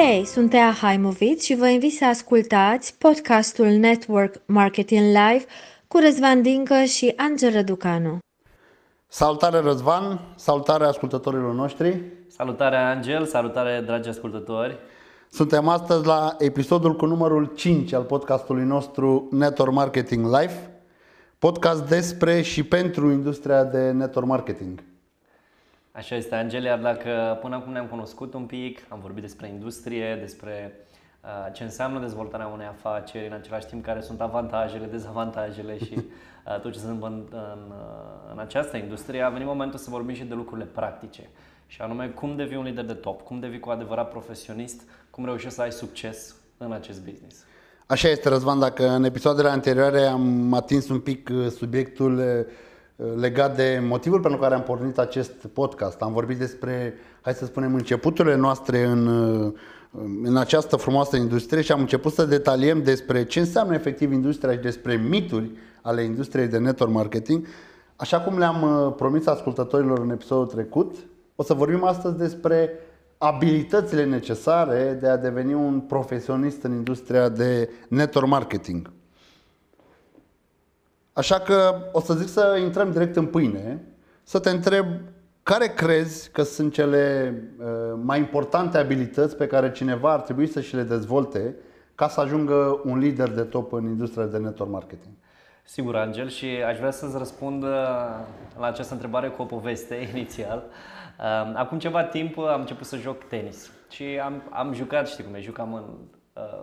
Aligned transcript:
Hei, 0.00 0.24
sunt 0.24 0.50
Tea 0.50 0.70
Haimovic 0.70 1.40
și 1.40 1.54
vă 1.54 1.68
invit 1.68 1.92
să 1.92 2.04
ascultați 2.04 2.98
podcastul 2.98 3.66
Network 3.66 4.34
Marketing 4.46 5.04
Live 5.04 5.44
cu 5.88 5.98
Răzvan 5.98 6.42
Dincă 6.42 6.82
și 6.84 7.12
Angel 7.16 7.52
Răducanu. 7.52 8.18
Salutare 9.08 9.58
Răzvan, 9.58 10.20
salutare 10.36 10.84
ascultătorilor 10.84 11.54
noștri. 11.54 12.00
Salutare 12.28 12.76
Angel, 12.76 13.24
salutare 13.24 13.82
dragi 13.86 14.08
ascultători. 14.08 14.78
Suntem 15.30 15.68
astăzi 15.68 16.06
la 16.06 16.36
episodul 16.38 16.96
cu 16.96 17.06
numărul 17.06 17.52
5 17.56 17.92
al 17.92 18.02
podcastului 18.02 18.64
nostru 18.64 19.28
Network 19.30 19.72
Marketing 19.72 20.24
Live, 20.24 20.70
podcast 21.38 21.88
despre 21.88 22.42
și 22.42 22.62
pentru 22.62 23.10
industria 23.10 23.64
de 23.64 23.90
network 23.90 24.26
marketing. 24.26 24.82
Așa 25.98 26.16
este, 26.16 26.34
Angel, 26.34 26.62
iar 26.62 26.78
dacă 26.78 27.38
până 27.40 27.56
acum 27.56 27.72
ne-am 27.72 27.86
cunoscut 27.86 28.34
un 28.34 28.44
pic, 28.44 28.86
am 28.88 28.98
vorbit 29.00 29.22
despre 29.22 29.48
industrie, 29.48 30.16
despre 30.20 30.80
uh, 31.24 31.52
ce 31.52 31.62
înseamnă 31.62 32.00
dezvoltarea 32.00 32.46
unei 32.46 32.66
afaceri, 32.66 33.26
în 33.26 33.32
același 33.32 33.66
timp 33.66 33.84
care 33.84 34.00
sunt 34.00 34.20
avantajele, 34.20 34.86
dezavantajele 34.86 35.78
și 35.78 35.94
uh, 35.98 36.60
tot 36.60 36.72
ce 36.72 36.78
se 36.78 36.84
întâmplă 36.84 37.08
în, 37.08 37.24
în, 37.30 37.70
uh, 37.70 38.32
în 38.32 38.38
această 38.38 38.76
industrie, 38.76 39.22
a 39.22 39.28
venit 39.28 39.46
momentul 39.46 39.78
să 39.78 39.90
vorbim 39.90 40.14
și 40.14 40.24
de 40.24 40.34
lucrurile 40.34 40.66
practice. 40.66 41.28
Și 41.66 41.80
anume, 41.80 42.06
cum 42.06 42.36
devii 42.36 42.56
un 42.56 42.64
lider 42.64 42.84
de 42.84 42.94
top, 42.94 43.22
cum 43.22 43.40
devii 43.40 43.60
cu 43.60 43.70
adevărat 43.70 44.10
profesionist, 44.10 44.82
cum 45.10 45.24
reușești 45.24 45.54
să 45.54 45.62
ai 45.62 45.72
succes 45.72 46.34
în 46.58 46.72
acest 46.72 47.04
business. 47.04 47.44
Așa 47.86 48.08
este, 48.08 48.28
Răzvan, 48.28 48.58
dacă 48.58 48.88
în 48.88 49.04
episoadele 49.04 49.48
anterioare 49.48 50.00
am 50.00 50.52
atins 50.52 50.88
un 50.88 51.00
pic 51.00 51.30
subiectul 51.56 52.46
legat 53.16 53.56
de 53.56 53.82
motivul 53.86 54.20
pentru 54.20 54.40
care 54.40 54.54
am 54.54 54.62
pornit 54.62 54.98
acest 54.98 55.32
podcast. 55.32 56.00
Am 56.00 56.12
vorbit 56.12 56.38
despre, 56.38 56.94
hai 57.20 57.34
să 57.34 57.44
spunem, 57.44 57.74
începuturile 57.74 58.36
noastre 58.36 58.84
în, 58.84 59.06
în 60.22 60.36
această 60.36 60.76
frumoasă 60.76 61.16
industrie 61.16 61.62
și 61.62 61.72
am 61.72 61.80
început 61.80 62.12
să 62.12 62.24
detaliem 62.24 62.82
despre 62.82 63.24
ce 63.24 63.40
înseamnă 63.40 63.74
efectiv 63.74 64.12
industria 64.12 64.52
și 64.52 64.58
despre 64.58 64.94
mituri 64.96 65.50
ale 65.82 66.02
industriei 66.02 66.46
de 66.46 66.58
network 66.58 66.92
marketing. 66.92 67.46
Așa 67.96 68.20
cum 68.20 68.38
le-am 68.38 68.62
uh, 68.62 68.94
promis 68.96 69.26
ascultătorilor 69.26 69.98
în 69.98 70.10
episodul 70.10 70.46
trecut, 70.46 70.96
o 71.36 71.42
să 71.42 71.54
vorbim 71.54 71.84
astăzi 71.84 72.16
despre 72.16 72.70
abilitățile 73.18 74.04
necesare 74.04 74.98
de 75.00 75.08
a 75.08 75.16
deveni 75.16 75.54
un 75.54 75.80
profesionist 75.80 76.62
în 76.62 76.72
industria 76.72 77.28
de 77.28 77.70
network 77.88 78.28
marketing. 78.28 78.90
Așa 81.18 81.38
că 81.38 81.74
o 81.92 82.00
să 82.00 82.14
zic 82.14 82.28
să 82.28 82.58
intrăm 82.62 82.90
direct 82.90 83.16
în 83.16 83.26
pâine, 83.26 83.82
să 84.22 84.38
te 84.38 84.50
întreb 84.50 84.86
care 85.42 85.66
crezi 85.66 86.30
că 86.30 86.42
sunt 86.42 86.72
cele 86.72 87.34
uh, 87.58 87.66
mai 88.02 88.18
importante 88.18 88.78
abilități 88.78 89.36
pe 89.36 89.46
care 89.46 89.72
cineva 89.72 90.12
ar 90.12 90.20
trebui 90.20 90.46
să 90.46 90.60
și 90.60 90.74
le 90.74 90.82
dezvolte 90.82 91.54
ca 91.94 92.08
să 92.08 92.20
ajungă 92.20 92.80
un 92.84 92.98
lider 92.98 93.30
de 93.30 93.42
top 93.42 93.72
în 93.72 93.84
industria 93.84 94.24
de 94.24 94.38
network 94.38 94.70
marketing? 94.70 95.12
Sigur, 95.64 95.96
Angel, 95.96 96.28
și 96.28 96.46
aș 96.46 96.78
vrea 96.78 96.90
să-ți 96.90 97.18
răspund 97.18 97.62
uh, 97.62 97.68
la 98.58 98.66
această 98.66 98.92
întrebare 98.92 99.28
cu 99.28 99.42
o 99.42 99.44
poveste 99.44 99.94
inițial. 100.12 100.62
Uh, 101.18 101.52
acum 101.54 101.78
ceva 101.78 102.04
timp 102.04 102.38
am 102.38 102.60
început 102.60 102.86
să 102.86 102.96
joc 102.96 103.24
tenis 103.24 103.70
și 103.90 104.04
am, 104.24 104.42
am 104.50 104.72
jucat, 104.72 105.08
știi 105.08 105.24
cum 105.24 105.34
e, 105.34 105.40
jucam 105.40 105.74
în... 105.74 105.84
Uh, 106.32 106.60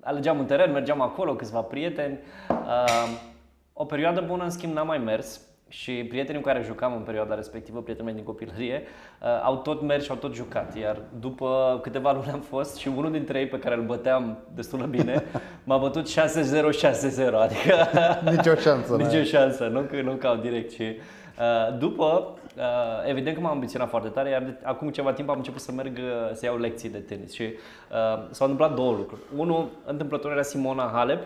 alegeam 0.00 0.38
un 0.38 0.46
teren, 0.46 0.72
mergeam 0.72 1.00
acolo, 1.00 1.34
câțiva 1.34 1.60
prieteni. 1.60 2.18
Uh, 2.50 3.34
o 3.78 3.84
perioadă 3.84 4.24
bună, 4.26 4.42
în 4.42 4.50
schimb, 4.50 4.74
n-am 4.74 4.86
mai 4.86 4.98
mers 4.98 5.40
și 5.68 5.92
prietenii 5.92 6.40
cu 6.40 6.46
care 6.46 6.62
jucam 6.62 6.92
în 6.96 7.02
perioada 7.02 7.34
respectivă, 7.34 7.80
prietenii 7.82 8.12
mei 8.12 8.22
din 8.22 8.32
copilărie, 8.32 8.82
uh, 9.22 9.28
au 9.42 9.56
tot 9.56 9.82
mers 9.82 10.04
și 10.04 10.10
au 10.10 10.16
tot 10.16 10.34
jucat. 10.34 10.76
Iar 10.76 11.00
după 11.20 11.78
câteva 11.82 12.12
luni 12.16 12.30
am 12.32 12.40
fost 12.40 12.76
și 12.76 12.88
unul 12.88 13.10
dintre 13.10 13.38
ei 13.38 13.46
pe 13.46 13.58
care 13.58 13.74
îl 13.74 13.82
băteam 13.82 14.38
destul 14.54 14.78
de 14.78 14.84
bine 14.84 15.24
m-a 15.64 15.76
bătut 15.76 16.08
6-0, 16.08 16.12
6-0, 16.12 16.16
adică... 17.34 17.74
Nici 18.36 18.46
o 18.46 18.54
șansă. 18.54 18.96
Nici 18.96 19.20
o 19.20 19.22
șansă, 19.22 19.66
nu 19.66 19.80
că 19.80 20.02
nu 20.02 20.12
cau 20.12 20.36
direct. 20.36 20.72
Și, 20.72 20.82
uh, 20.82 21.78
după, 21.78 22.34
uh, 22.56 22.62
evident 23.08 23.36
că 23.36 23.42
m-am 23.42 23.52
ambiționat 23.52 23.88
foarte 23.88 24.08
tare, 24.08 24.30
iar 24.30 24.42
de, 24.42 24.56
acum 24.62 24.90
ceva 24.90 25.12
timp 25.12 25.28
am 25.28 25.36
început 25.36 25.60
să 25.60 25.72
merg 25.72 25.98
uh, 25.98 26.34
să 26.34 26.44
iau 26.44 26.58
lecții 26.58 26.88
de 26.88 26.98
tenis 26.98 27.32
și 27.32 27.42
uh, 27.42 28.28
s-au 28.30 28.48
întâmplat 28.48 28.74
două 28.74 28.92
lucruri. 28.92 29.20
Unul, 29.36 29.68
întâmplător 29.84 30.30
era 30.30 30.42
Simona 30.42 30.90
Halep, 30.94 31.22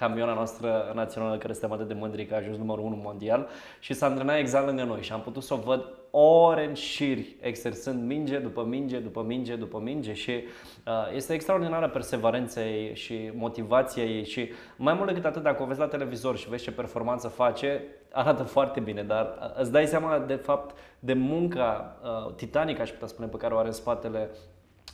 campiona 0.00 0.34
noastră 0.34 0.92
națională 0.94 1.36
care 1.38 1.52
suntem 1.52 1.72
atât 1.72 1.88
de 1.88 1.94
mândri 1.94 2.26
că 2.26 2.34
a 2.34 2.36
ajuns 2.36 2.56
numărul 2.56 2.84
1 2.84 3.00
mondial 3.02 3.48
și 3.80 3.92
s-a 3.92 4.06
antrenat 4.06 4.38
exact 4.38 4.66
lângă 4.66 4.82
noi 4.82 5.02
și 5.02 5.12
am 5.12 5.20
putut 5.20 5.42
să 5.42 5.54
o 5.54 5.56
văd 5.56 5.84
ore 6.10 6.66
în 6.66 6.74
șiri 6.74 7.36
exersând 7.40 8.06
minge 8.06 8.38
după 8.38 8.64
minge, 8.64 8.98
după 8.98 9.22
minge, 9.22 9.56
după 9.56 9.78
minge 9.78 10.12
și 10.12 10.30
uh, 10.30 11.14
este 11.14 11.32
extraordinară 11.32 11.88
perseverența 11.88 12.64
ei 12.64 12.94
și 12.94 13.30
motivația 13.34 14.02
ei 14.02 14.24
și 14.24 14.50
mai 14.76 14.94
mult 14.94 15.08
decât 15.08 15.24
atât 15.24 15.42
dacă 15.42 15.62
o 15.62 15.66
vezi 15.66 15.78
la 15.78 15.86
televizor 15.86 16.36
și 16.36 16.48
vezi 16.48 16.62
ce 16.62 16.72
performanță 16.72 17.28
face, 17.28 17.82
arată 18.12 18.42
foarte 18.42 18.80
bine, 18.80 19.02
dar 19.02 19.38
uh, 19.40 19.60
îți 19.60 19.72
dai 19.72 19.86
seama 19.86 20.18
de 20.18 20.34
fapt 20.34 20.76
de 20.98 21.12
munca 21.12 21.96
uh, 22.02 22.34
titanică, 22.34 22.82
aș 22.82 22.90
putea 22.90 23.06
spune, 23.06 23.28
pe 23.28 23.36
care 23.36 23.54
o 23.54 23.58
are 23.58 23.66
în 23.66 23.72
spatele 23.72 24.30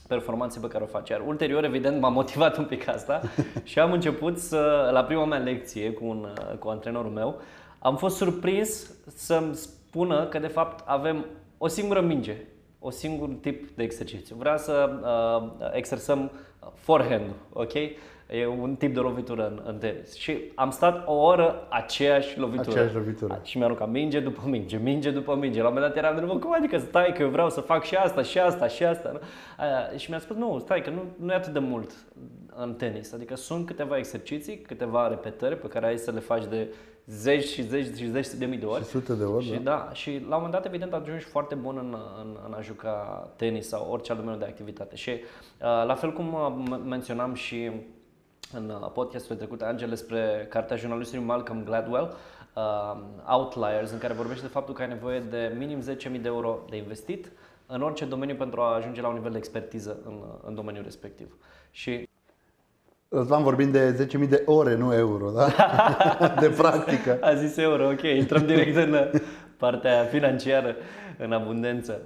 performanțe 0.08 0.58
pe 0.58 0.68
care 0.68 0.84
o 0.84 0.86
face. 0.86 1.12
Iar 1.12 1.22
ulterior, 1.26 1.64
evident, 1.64 2.00
m-a 2.00 2.08
motivat 2.08 2.56
un 2.56 2.64
pic 2.64 2.88
asta 2.88 3.20
și 3.62 3.78
am 3.78 3.92
început 3.92 4.38
să, 4.38 4.90
la 4.92 5.04
prima 5.04 5.24
mea 5.24 5.38
lecție 5.38 5.92
cu, 5.92 6.04
un, 6.04 6.26
cu 6.58 6.68
antrenorul 6.68 7.10
meu, 7.10 7.40
am 7.78 7.96
fost 7.96 8.16
surprins 8.16 8.90
să-mi 9.14 9.54
spună 9.54 10.26
că 10.26 10.38
de 10.38 10.46
fapt 10.46 10.88
avem 10.88 11.24
o 11.58 11.68
singură 11.68 12.00
minge, 12.00 12.36
o 12.78 12.90
singur 12.90 13.28
tip 13.40 13.70
de 13.76 13.82
exercițiu. 13.82 14.36
Vreau 14.38 14.58
să 14.58 14.90
uh, 15.02 15.68
exersăm 15.72 16.30
forehand, 16.74 17.30
ok? 17.52 17.72
E 18.30 18.46
un 18.46 18.74
tip 18.74 18.94
de 18.94 19.00
lovitură 19.00 19.46
în, 19.46 19.62
în 19.64 19.78
tenis. 19.78 20.14
Și 20.14 20.38
am 20.54 20.70
stat 20.70 21.06
o 21.06 21.12
oră 21.12 21.66
aceeași 21.68 22.38
lovitură. 22.38 22.70
Aceeași 22.70 22.94
lovitură. 22.94 23.40
Și 23.42 23.56
mi-a 23.56 23.66
aruncat 23.66 23.90
minge 23.90 24.20
după 24.20 24.42
minge, 24.44 24.76
minge 24.76 25.10
după 25.10 25.34
minge. 25.34 25.60
La 25.60 25.68
un 25.68 25.74
moment 25.74 25.94
dat 25.94 26.04
eram 26.04 26.26
de 26.26 26.38
cum 26.38 26.54
adică 26.54 26.78
stai 26.78 27.12
că 27.12 27.22
eu 27.22 27.28
vreau 27.28 27.50
să 27.50 27.60
fac 27.60 27.84
și 27.84 27.94
asta, 27.94 28.22
și 28.22 28.38
asta, 28.38 28.68
și 28.68 28.84
asta. 28.84 29.10
Nu? 29.12 29.18
Aia, 29.56 29.90
și 29.96 30.10
mi-a 30.10 30.18
spus, 30.18 30.36
nu, 30.36 30.58
stai 30.58 30.82
că 30.82 30.90
nu, 30.90 31.02
nu 31.16 31.32
e 31.32 31.34
atât 31.34 31.52
de 31.52 31.58
mult 31.58 31.90
în 32.56 32.74
tenis. 32.74 33.12
Adică 33.12 33.36
sunt 33.36 33.66
câteva 33.66 33.96
exerciții, 33.96 34.58
câteva 34.58 35.08
repetări 35.08 35.56
pe 35.56 35.66
care 35.66 35.86
ai 35.86 35.98
să 35.98 36.10
le 36.10 36.20
faci 36.20 36.46
de 36.46 36.68
zeci 37.06 37.44
și 37.44 37.62
zeci 37.62 37.96
și 37.96 38.10
zeci 38.10 38.28
de 38.28 38.44
mii 38.44 38.58
de 38.58 38.66
ori. 38.66 38.82
Și 38.82 38.88
sute 38.88 39.14
de 39.14 39.24
ori, 39.24 39.44
și, 39.44 39.50
da. 39.50 39.58
da. 39.58 39.90
Și 39.92 40.10
la 40.10 40.16
un 40.16 40.42
moment 40.42 40.52
dat, 40.52 40.64
evident, 40.64 40.92
ajungi 40.92 41.24
foarte 41.24 41.54
bun 41.54 41.76
în, 41.78 41.96
în, 42.20 42.36
în 42.46 42.52
a 42.52 42.60
juca 42.60 43.28
tenis 43.36 43.68
sau 43.68 43.88
orice 43.90 44.10
alt 44.10 44.20
domeniu 44.20 44.40
de 44.40 44.50
activitate. 44.50 44.96
Și 44.96 45.10
uh, 45.10 45.86
la 45.86 45.94
fel 45.94 46.12
cum 46.12 46.32
uh, 46.32 46.78
menționam 46.84 47.34
și 47.34 47.70
în 48.52 48.68
uh, 48.82 48.90
podcastul 48.92 49.36
trecut, 49.36 49.62
Angel, 49.62 49.88
despre 49.88 50.46
cartea 50.50 50.76
jurnalistului 50.76 51.24
Malcolm 51.24 51.64
Gladwell, 51.64 52.16
uh, 52.54 53.02
Outliers, 53.28 53.90
în 53.90 53.98
care 53.98 54.12
vorbește 54.12 54.42
de 54.42 54.52
faptul 54.52 54.74
că 54.74 54.82
ai 54.82 54.88
nevoie 54.88 55.20
de 55.20 55.54
minim 55.58 55.80
10.000 55.80 55.86
de 56.20 56.28
euro 56.28 56.58
de 56.70 56.76
investit 56.76 57.32
în 57.66 57.82
orice 57.82 58.04
domeniu 58.04 58.34
pentru 58.34 58.60
a 58.60 58.74
ajunge 58.74 59.00
la 59.00 59.08
un 59.08 59.14
nivel 59.14 59.30
de 59.32 59.38
expertiză 59.38 59.96
în, 60.04 60.14
în 60.46 60.54
domeniul 60.54 60.84
respectiv. 60.84 61.36
Și 61.70 62.08
Răzvan 63.08 63.42
vorbim 63.42 63.70
de 63.70 64.08
10.000 64.22 64.28
de 64.28 64.42
ore, 64.46 64.76
nu 64.76 64.94
euro, 64.94 65.30
da? 65.30 65.48
de 66.40 66.48
practică. 66.48 67.18
A 67.20 67.34
zis 67.34 67.56
euro, 67.56 67.88
ok, 67.88 68.02
intrăm 68.02 68.46
direct 68.46 68.76
în 68.76 69.10
partea 69.56 70.04
financiară 70.04 70.76
în 71.18 71.32
abundență. 71.32 72.00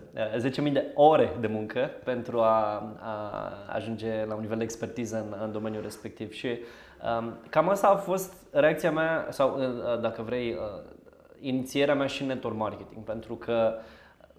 10.000 0.67 0.73
de 0.73 0.85
ore 0.95 1.37
de 1.41 1.47
muncă 1.47 1.91
pentru 2.05 2.41
a, 2.41 2.93
a 3.01 3.53
ajunge 3.69 4.25
la 4.25 4.35
un 4.35 4.41
nivel 4.41 4.59
de 4.59 4.65
expertiză 4.65 5.17
în, 5.17 5.37
în 5.43 5.53
domeniul 5.53 5.83
respectiv. 5.83 6.33
Și 6.33 6.59
um, 7.19 7.35
cam 7.49 7.69
asta 7.69 7.89
a 7.89 7.97
fost 7.97 8.33
reacția 8.53 8.91
mea, 8.91 9.27
sau 9.31 9.59
uh, 9.59 10.01
dacă 10.01 10.23
vrei, 10.23 10.51
uh, 10.51 10.83
inițierea 11.41 11.95
mea 11.95 12.07
și 12.07 12.23
în 12.23 12.29
network 12.29 12.57
marketing, 12.57 13.05
pentru 13.05 13.35
că 13.35 13.75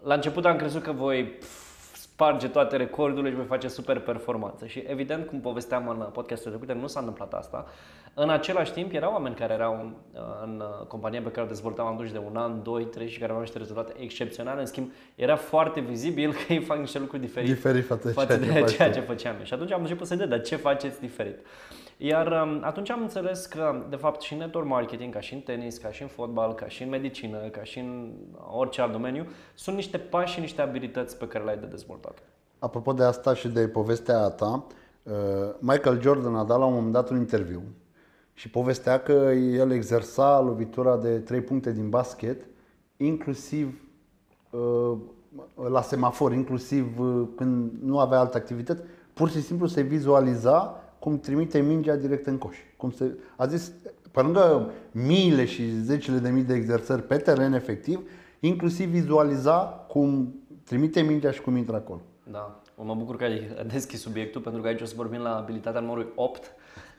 la 0.02 0.14
început 0.14 0.44
am 0.44 0.56
crezut 0.56 0.82
că 0.82 0.92
voi 0.92 1.24
pf, 1.24 1.71
sparge 2.12 2.48
toate 2.48 2.76
recordurile 2.76 3.30
și 3.30 3.36
voi 3.36 3.44
face 3.44 3.68
super 3.68 3.98
performanță. 3.98 4.66
Și 4.66 4.84
evident, 4.86 5.26
cum 5.26 5.40
povesteam 5.40 5.88
în 5.88 6.06
podcastul 6.12 6.50
trecut, 6.50 6.80
nu 6.80 6.86
s-a 6.86 6.98
întâmplat 6.98 7.34
asta. 7.34 7.66
În 8.14 8.30
același 8.30 8.72
timp, 8.72 8.92
erau 8.92 9.12
oameni 9.12 9.34
care 9.34 9.52
erau 9.52 9.72
în, 9.72 9.94
în 10.42 10.62
compania 10.88 11.20
pe 11.22 11.30
care 11.30 11.46
o 11.46 11.48
dezvoltam 11.48 11.86
atunci 11.86 12.10
de 12.10 12.20
un 12.30 12.36
an, 12.36 12.62
doi, 12.62 12.84
trei 12.84 13.08
și 13.08 13.14
care 13.14 13.24
aveau 13.24 13.40
niște 13.40 13.58
rezultate 13.58 13.92
excepționale. 13.98 14.60
În 14.60 14.66
schimb, 14.66 14.90
era 15.14 15.36
foarte 15.36 15.80
vizibil 15.80 16.32
că 16.46 16.52
ei 16.52 16.60
fac 16.60 16.78
niște 16.78 16.98
lucruri 16.98 17.22
diferite 17.22 17.52
Diferit 17.52 17.86
față, 17.86 18.12
față 18.12 18.36
de 18.36 18.64
ceea 18.76 18.90
ce 18.90 19.00
făceam 19.00 19.36
eu. 19.38 19.44
Și 19.44 19.54
atunci 19.54 19.72
am 19.72 19.80
început 19.80 20.06
să 20.06 20.14
dar 20.14 20.40
ce 20.40 20.56
faceți 20.56 21.00
diferit? 21.00 21.36
Iar 22.04 22.26
um, 22.26 22.60
atunci 22.64 22.90
am 22.90 23.02
înțeles 23.02 23.46
că, 23.46 23.84
de 23.90 23.96
fapt, 23.96 24.20
și 24.20 24.32
în 24.32 24.38
network 24.38 24.66
marketing, 24.66 25.12
ca 25.12 25.20
și 25.20 25.34
în 25.34 25.40
tenis, 25.40 25.78
ca 25.78 25.90
și 25.90 26.02
în 26.02 26.08
fotbal, 26.08 26.54
ca 26.54 26.68
și 26.68 26.82
în 26.82 26.88
medicină, 26.88 27.38
ca 27.38 27.62
și 27.62 27.78
în 27.78 28.12
orice 28.52 28.80
alt 28.80 28.92
domeniu, 28.92 29.26
sunt 29.54 29.76
niște 29.76 29.98
pași 29.98 30.34
și 30.34 30.40
niște 30.40 30.62
abilități 30.62 31.16
pe 31.16 31.26
care 31.26 31.44
le-ai 31.44 31.56
de 31.56 31.66
dezvoltat. 31.66 32.22
Apropo 32.58 32.92
de 32.92 33.02
asta 33.02 33.34
și 33.34 33.48
de 33.48 33.68
povestea 33.68 34.28
ta, 34.28 34.66
uh, 35.02 35.12
Michael 35.58 36.00
Jordan 36.00 36.34
a 36.34 36.44
dat 36.44 36.58
la 36.58 36.64
un 36.64 36.74
moment 36.74 36.92
dat 36.92 37.10
un 37.10 37.16
interviu 37.16 37.62
și 38.34 38.50
povestea 38.50 39.00
că 39.00 39.12
el 39.34 39.70
exersa 39.70 40.40
lovitura 40.40 40.96
de 40.96 41.18
3 41.18 41.40
puncte 41.40 41.72
din 41.72 41.88
basket, 41.88 42.44
inclusiv 42.96 43.82
uh, 44.50 44.98
la 45.70 45.82
semafor, 45.82 46.32
inclusiv 46.32 46.98
uh, 46.98 47.28
când 47.36 47.72
nu 47.82 47.98
avea 47.98 48.18
alte 48.18 48.36
activități, 48.36 48.82
pur 49.12 49.30
și 49.30 49.42
simplu 49.42 49.66
se 49.66 49.80
vizualiza 49.80 50.81
cum 51.02 51.18
trimite 51.18 51.60
mingea 51.60 51.96
direct 51.96 52.26
în 52.26 52.38
coș. 52.38 52.56
Cum 52.76 52.90
se, 52.90 53.18
a 53.36 53.46
zis, 53.46 53.72
pe 54.10 54.20
lângă 54.20 54.70
miile 54.92 55.44
și 55.44 55.80
zecile 55.80 56.18
de 56.18 56.30
mii 56.30 56.42
de 56.42 56.54
exersări 56.54 57.02
pe 57.02 57.16
teren 57.16 57.52
efectiv, 57.52 58.08
inclusiv 58.40 58.88
vizualiza 58.88 59.58
cum 59.88 60.34
trimite 60.64 61.00
mingea 61.00 61.30
și 61.30 61.40
cum 61.40 61.56
intră 61.56 61.76
acolo. 61.76 62.00
Da, 62.30 62.62
mă 62.76 62.94
bucur 62.94 63.16
că 63.16 63.24
ai 63.24 63.66
deschis 63.66 64.00
subiectul 64.00 64.40
pentru 64.40 64.60
că 64.60 64.68
aici 64.68 64.80
o 64.80 64.84
să 64.84 64.94
vorbim 64.96 65.20
la 65.20 65.36
abilitatea 65.36 65.80
numărul 65.80 66.12
8, 66.14 66.50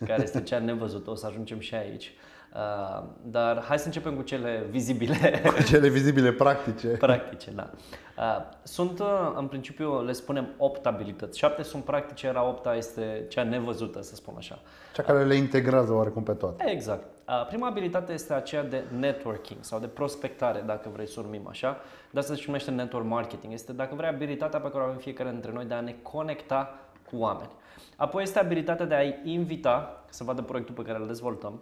care 0.05 0.23
este 0.23 0.41
cea 0.41 0.59
nevăzută, 0.59 1.09
o 1.09 1.15
să 1.15 1.25
ajungem 1.25 1.59
și 1.59 1.75
aici. 1.75 2.11
Uh, 2.53 3.03
dar 3.21 3.63
hai 3.63 3.79
să 3.79 3.85
începem 3.85 4.15
cu 4.15 4.21
cele 4.21 4.65
vizibile. 4.69 5.41
Cu 5.55 5.63
cele 5.63 5.89
vizibile 5.89 6.31
practice. 6.31 6.87
practice, 6.87 7.51
da. 7.51 7.69
Uh, 8.17 8.45
sunt, 8.63 8.99
uh, 8.99 9.33
în 9.35 9.47
principiu, 9.47 10.03
le 10.03 10.11
spunem 10.11 10.47
8 10.57 10.85
abilități. 10.85 11.37
7 11.37 11.63
sunt 11.63 11.83
practice, 11.83 12.27
era 12.27 12.47
8 12.47 12.67
este 12.75 13.25
cea 13.29 13.43
nevăzută, 13.43 14.01
să 14.01 14.15
spun 14.15 14.33
așa. 14.37 14.59
Cea 14.93 15.03
care 15.03 15.23
le 15.23 15.35
integrează 15.35 15.93
oarecum 15.93 16.23
pe 16.23 16.33
toate. 16.33 16.69
Exact. 16.69 17.03
Prima 17.47 17.67
abilitate 17.67 18.13
este 18.13 18.33
aceea 18.33 18.63
de 18.63 18.83
networking 18.99 19.59
sau 19.63 19.79
de 19.79 19.87
prospectare, 19.87 20.63
dacă 20.65 20.89
vrei 20.93 21.07
să 21.07 21.19
o 21.19 21.23
numim 21.23 21.47
așa. 21.47 21.77
De 22.11 22.19
asta 22.19 22.35
se 22.35 22.43
numește 22.45 22.71
network 22.71 23.05
marketing. 23.05 23.53
Este, 23.53 23.73
dacă 23.73 23.95
vrei, 23.95 24.09
abilitatea 24.09 24.59
pe 24.59 24.69
care 24.69 24.83
o 24.83 24.85
avem 24.85 24.97
fiecare 24.97 25.29
dintre 25.29 25.51
noi 25.51 25.65
de 25.65 25.73
a 25.73 25.81
ne 25.81 25.95
conecta 26.01 26.79
cu 27.11 27.17
oameni. 27.17 27.51
Apoi 27.95 28.23
este 28.23 28.39
abilitatea 28.39 28.85
de 28.85 28.95
a-i 28.95 29.19
invita 29.23 30.03
să 30.09 30.23
vadă 30.23 30.41
proiectul 30.41 30.75
pe 30.75 30.81
care 30.81 30.99
îl 30.99 31.07
dezvoltăm, 31.07 31.61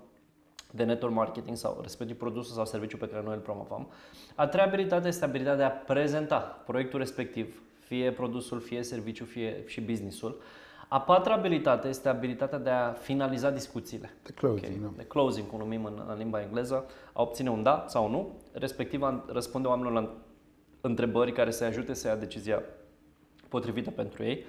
de 0.71 0.83
network 0.83 1.13
marketing 1.13 1.57
sau 1.57 1.79
respectiv 1.81 2.17
produsul 2.17 2.55
sau 2.55 2.65
serviciul 2.65 2.99
pe 2.99 3.07
care 3.07 3.23
noi 3.23 3.33
îl 3.35 3.41
promovăm. 3.41 3.87
A 4.35 4.47
treia 4.47 4.65
abilitate 4.65 5.07
este 5.07 5.25
abilitatea 5.25 5.57
de 5.57 5.63
a 5.63 5.69
prezenta 5.69 6.37
proiectul 6.65 6.99
respectiv, 6.99 7.61
fie 7.79 8.11
produsul, 8.11 8.59
fie 8.59 8.83
serviciul, 8.83 9.27
fie 9.27 9.63
și 9.65 9.81
businessul. 9.81 10.41
A 10.87 11.01
patra 11.01 11.33
abilitate 11.33 11.87
este 11.87 12.09
abilitatea 12.09 12.57
de 12.57 12.69
a 12.69 12.91
finaliza 12.91 13.49
discuțiile. 13.49 14.13
De 14.23 14.31
closing, 14.31 14.65
okay. 14.65 14.79
Da. 14.81 14.91
De 14.97 15.03
closing, 15.03 15.47
cum 15.47 15.59
numim 15.59 15.85
în, 15.85 16.03
în 16.07 16.17
limba 16.17 16.41
engleză, 16.41 16.85
a 17.13 17.21
obține 17.21 17.49
un 17.49 17.63
da 17.63 17.85
sau 17.87 18.09
nu, 18.09 18.39
respectiv 18.51 19.03
a 19.03 19.25
răspunde 19.27 19.67
oamenilor 19.67 20.01
la 20.01 20.13
întrebări 20.81 21.31
care 21.31 21.51
să 21.51 21.63
ajute 21.63 21.93
să 21.93 22.07
ia 22.07 22.15
decizia 22.15 22.63
potrivită 23.49 23.89
pentru 23.89 24.23
ei. 24.23 24.45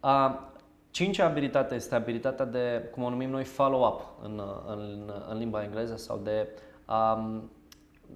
A 0.00 0.44
Cincea 0.90 1.26
abilitate 1.26 1.74
este 1.74 1.94
abilitatea 1.94 2.44
de, 2.44 2.88
cum 2.92 3.02
o 3.02 3.10
numim 3.10 3.30
noi, 3.30 3.44
follow-up 3.44 4.00
în, 4.22 4.42
în, 4.66 5.12
în 5.30 5.38
limba 5.38 5.62
engleză 5.62 5.96
sau 5.96 6.20
de 6.24 6.48
um, 6.88 7.50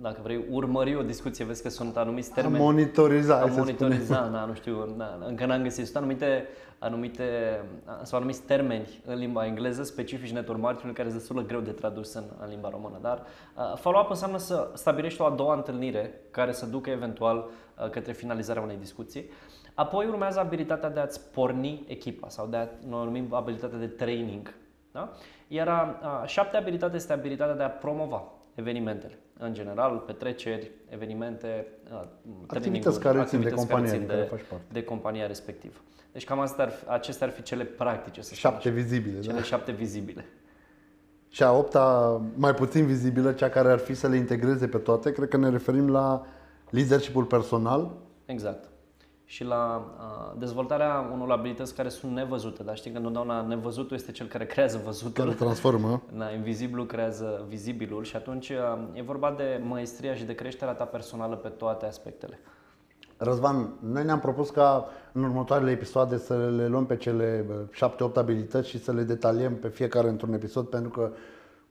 dacă 0.01 0.21
vrei, 0.23 0.45
urmări 0.51 0.97
o 0.97 1.03
discuție, 1.03 1.45
vezi 1.45 1.63
că 1.63 1.69
sunt 1.69 1.97
anumiți 1.97 2.31
termeni. 2.31 2.57
A 2.57 2.65
monitoriza, 2.65 3.41
a 3.41 3.47
monitoriza, 3.47 4.29
da, 4.33 4.45
nu 4.45 4.55
știu, 4.55 4.95
da, 4.97 5.19
încă 5.27 5.47
n-am 5.47 5.63
găsit. 5.63 5.85
Sunt 5.85 5.97
anumite, 5.97 6.47
anumite, 6.79 7.25
sau 8.03 8.19
anumiți 8.19 8.41
termeni 8.41 9.03
în 9.05 9.19
limba 9.19 9.47
engleză 9.47 9.83
specifici 9.83 10.33
network 10.33 10.61
marketing 10.61 10.95
care 10.95 11.09
sunt 11.09 11.21
destul 11.21 11.41
de 11.41 11.49
greu 11.49 11.61
de 11.61 11.71
tradus 11.71 12.15
în, 12.15 12.25
în 12.43 12.49
limba 12.49 12.69
română. 12.69 12.99
Dar 13.01 13.23
uh, 13.57 13.77
follow-up 13.77 14.11
înseamnă 14.11 14.39
să 14.39 14.71
stabilești 14.75 15.21
o 15.21 15.25
a 15.25 15.31
doua 15.31 15.55
întâlnire 15.55 16.21
care 16.31 16.53
să 16.53 16.67
ducă 16.67 16.91
eventual 16.91 17.37
uh, 17.79 17.91
către 17.91 18.13
finalizarea 18.13 18.63
unei 18.63 18.77
discuții. 18.77 19.31
Apoi 19.75 20.07
urmează 20.07 20.41
abilitatea 20.41 20.91
de 20.91 21.01
a-ți 21.01 21.21
porni 21.31 21.85
echipa 21.87 22.29
sau 22.29 22.47
de 22.47 22.57
a, 22.57 22.67
noi 22.87 23.05
numim 23.05 23.35
abilitatea 23.35 23.79
de 23.79 23.87
training. 23.87 24.55
Da? 24.93 25.13
Iar 25.49 25.69
a, 25.69 25.99
a 26.23 26.27
șaptea 26.27 26.59
abilitate 26.59 26.97
este 26.97 27.13
abilitatea 27.13 27.55
de 27.55 27.63
a 27.63 27.71
promova 27.71 28.25
evenimentele. 28.55 29.19
În 29.39 29.55
general, 29.55 29.97
petreceri, 30.07 30.71
evenimente, 30.89 31.67
activități 32.47 33.01
care 33.01 33.25
țin 33.25 33.41
de 33.41 33.51
compania 33.51 33.91
țin 33.91 34.07
de, 34.07 34.31
de 34.73 34.83
compania 34.83 35.27
respectivă. 35.27 35.75
Deci 36.13 36.25
cam 36.25 36.41
astea 36.41 36.65
ar 36.65 36.71
fi, 36.71 36.85
acestea 36.89 37.27
ar 37.27 37.33
fi 37.33 37.43
cele 37.43 37.65
practice. 37.65 38.21
Să 38.21 38.35
șapte 38.35 38.71
vizibile. 38.71 39.21
Cele 39.21 39.35
da? 39.35 39.43
șapte 39.43 39.73
vizibile. 39.73 40.25
Și 41.29 41.43
a 41.43 41.53
opta, 41.53 42.21
mai 42.35 42.55
puțin 42.55 42.87
vizibilă, 42.87 43.33
cea 43.33 43.49
care 43.49 43.71
ar 43.71 43.79
fi 43.79 43.95
să 43.95 44.09
le 44.09 44.17
integreze 44.17 44.69
pe 44.69 44.79
toate, 44.79 45.13
cred 45.13 45.29
că 45.29 45.37
ne 45.37 45.49
referim 45.49 45.91
la 45.91 46.27
leadership 46.71 47.29
personal. 47.29 47.93
Exact 48.25 48.69
și 49.35 49.45
la 49.45 49.77
uh, 49.99 50.39
dezvoltarea 50.39 51.11
unor 51.13 51.31
abilități 51.31 51.75
care 51.75 51.89
sunt 51.89 52.13
nevăzute. 52.13 52.63
Dar 52.63 52.77
știi 52.77 52.91
că 52.91 52.97
întotdeauna 52.97 53.43
nevăzutul 53.43 53.97
este 53.97 54.13
cel 54.13 54.27
care 54.27 54.47
creează 54.47 54.81
văzutul. 54.85 55.25
Care 55.25 55.37
transformă. 55.37 56.03
Da, 56.17 56.31
invizibilul 56.31 56.87
creează 56.87 57.45
vizibilul 57.49 58.05
și 58.05 58.17
atunci 58.17 58.49
uh, 58.49 58.57
e 58.93 59.03
vorba 59.03 59.35
de 59.37 59.61
maestria 59.69 60.15
și 60.15 60.25
de 60.25 60.35
creșterea 60.35 60.73
ta 60.75 60.85
personală 60.85 61.35
pe 61.35 61.49
toate 61.49 61.87
aspectele. 61.87 62.39
Răzvan, 63.17 63.75
noi 63.81 64.05
ne-am 64.05 64.21
propus 64.21 64.51
ca 64.51 64.89
în 65.13 65.25
următoarele 65.25 65.71
episoade 65.71 66.19
să 66.19 66.51
le 66.57 66.67
luăm 66.67 66.87
pe 66.87 66.97
cele 66.97 67.45
7-8 67.73 68.15
abilități 68.15 68.69
și 68.69 68.83
să 68.83 68.93
le 68.93 69.03
detaliem 69.03 69.57
pe 69.57 69.69
fiecare 69.69 70.09
într-un 70.09 70.33
episod 70.33 70.67
pentru 70.67 70.91
că 70.91 71.11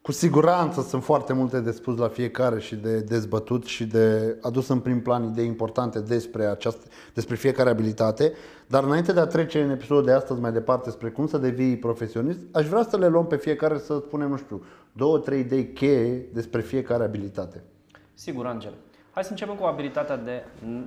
cu 0.04 0.12
siguranță 0.12 0.82
sunt 0.82 1.04
foarte 1.04 1.34
multe 1.34 1.60
de 1.60 1.72
spus 1.72 1.98
la 1.98 2.08
fiecare 2.08 2.60
și 2.60 2.76
de 2.76 3.00
dezbătut 3.00 3.66
și 3.66 3.86
de 3.86 4.38
adus 4.42 4.68
în 4.68 4.80
prim 4.80 5.02
plan 5.02 5.24
idei 5.24 5.46
importante 5.46 6.00
despre, 6.00 6.46
această, 6.46 6.88
despre 7.14 7.36
fiecare 7.36 7.70
abilitate. 7.70 8.34
Dar 8.68 8.84
înainte 8.84 9.14
de 9.14 9.20
a 9.20 9.26
trece 9.26 9.62
în 9.62 9.70
episodul 9.70 10.06
de 10.06 10.12
astăzi 10.12 10.40
mai 10.40 10.52
departe 10.52 10.90
spre 10.90 11.10
cum 11.10 11.28
să 11.28 11.38
devii 11.38 11.78
profesionist, 11.78 12.40
aș 12.52 12.68
vrea 12.68 12.84
să 12.84 12.98
le 12.98 13.08
luăm 13.08 13.28
pe 13.28 13.36
fiecare 13.36 13.78
să 13.78 14.02
spunem, 14.06 14.30
nu 14.30 14.38
știu, 14.38 14.64
două, 14.92 15.18
trei 15.18 15.40
idei 15.40 15.74
cheie 15.74 16.26
despre 16.34 16.62
fiecare 16.62 17.04
abilitate. 17.04 17.64
Sigur, 18.14 18.46
Angel. 18.46 18.74
Hai 19.12 19.24
să 19.24 19.30
începem 19.30 19.56
cu 19.56 19.66
abilitatea 19.66 20.18
de, 20.18 20.44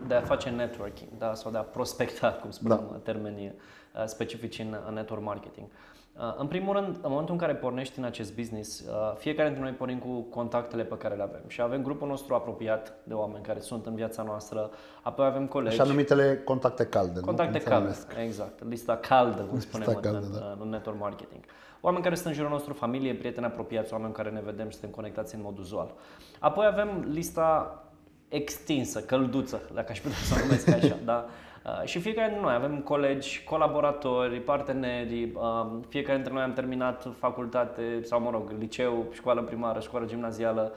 de 0.06 0.14
a 0.14 0.20
face 0.20 0.50
networking 0.50 1.08
da? 1.19 1.34
sau 1.34 1.50
de 1.50 1.58
a 1.58 1.62
prospecta, 1.62 2.38
cum 2.40 2.50
spunem 2.50 2.88
da. 2.90 2.96
termenii 3.02 3.52
uh, 3.94 4.02
specifici 4.06 4.58
în, 4.58 4.76
în 4.88 4.94
network 4.94 5.22
marketing. 5.22 5.66
Uh, 5.66 5.95
în 6.36 6.46
primul 6.46 6.74
rând, 6.74 6.86
în 6.86 7.10
momentul 7.10 7.34
în 7.34 7.40
care 7.40 7.54
pornești 7.54 7.98
în 7.98 8.04
acest 8.04 8.34
business, 8.34 8.80
uh, 8.80 9.16
fiecare 9.16 9.48
dintre 9.48 9.64
noi 9.64 9.74
pornim 9.74 9.98
cu 9.98 10.20
contactele 10.20 10.84
pe 10.84 10.96
care 10.96 11.14
le 11.14 11.22
avem 11.22 11.40
și 11.46 11.60
avem 11.60 11.82
grupul 11.82 12.08
nostru 12.08 12.34
apropiat 12.34 12.92
de 13.02 13.14
oameni 13.14 13.44
care 13.44 13.60
sunt 13.60 13.86
în 13.86 13.94
viața 13.94 14.22
noastră, 14.22 14.70
apoi 15.02 15.26
avem 15.26 15.46
colegi. 15.46 15.80
Așa 15.80 15.88
numitele 15.90 16.42
contacte 16.44 16.86
calde. 16.86 17.20
Contacte 17.20 17.58
nu? 17.64 17.70
calde, 17.70 17.94
exact. 18.24 18.68
Lista 18.68 18.96
caldă, 18.96 19.42
cum 19.42 19.58
spunem 19.58 19.86
Lista 19.86 20.00
caldă, 20.00 20.26
în, 20.26 20.32
da. 20.32 20.56
în 20.60 20.68
network 20.68 21.00
marketing. 21.00 21.44
Oameni 21.80 22.02
care 22.02 22.14
sunt 22.14 22.26
în 22.26 22.32
jurul 22.32 22.50
nostru, 22.50 22.72
familie, 22.72 23.14
prieteni 23.14 23.46
apropiați, 23.46 23.92
oameni 23.92 24.12
care 24.12 24.30
ne 24.30 24.40
vedem 24.44 24.66
și 24.69 24.72
suntem 24.72 24.90
conectați 24.90 25.34
în 25.34 25.40
mod 25.44 25.58
uzual. 25.58 25.94
Apoi 26.38 26.66
avem 26.66 27.06
lista 27.12 27.80
extinsă, 28.28 29.00
călduță, 29.00 29.60
dacă 29.74 29.93
aș 29.93 30.00
putea 30.00 30.17
să 30.17 30.34
o 30.34 30.44
numesc 30.44 30.69
așa, 30.69 30.96
da? 31.05 31.26
Uh, 31.67 31.85
și 31.85 31.99
fiecare 31.99 32.27
dintre 32.27 32.44
noi 32.46 32.55
avem 32.55 32.81
colegi, 32.81 33.44
colaboratori, 33.44 34.41
parteneri, 34.41 35.32
uh, 35.35 35.67
fiecare 35.89 36.15
dintre 36.15 36.32
noi 36.32 36.43
am 36.43 36.53
terminat 36.53 37.08
facultate 37.19 38.01
sau, 38.03 38.20
mă 38.20 38.31
rog, 38.31 38.51
liceu, 38.58 39.06
școală 39.13 39.43
primară, 39.43 39.81
școală 39.81 40.06
gimnazială, 40.06 40.73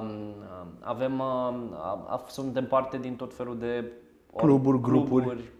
um, 0.00 0.34
avem, 0.80 1.18
uh, 1.18 2.20
suntem 2.26 2.66
parte 2.66 2.98
din 2.98 3.16
tot 3.16 3.34
felul 3.34 3.58
de 3.58 3.92
cluburi, 4.36 4.80
grupuri, 4.80 5.24
grupuri, 5.24 5.50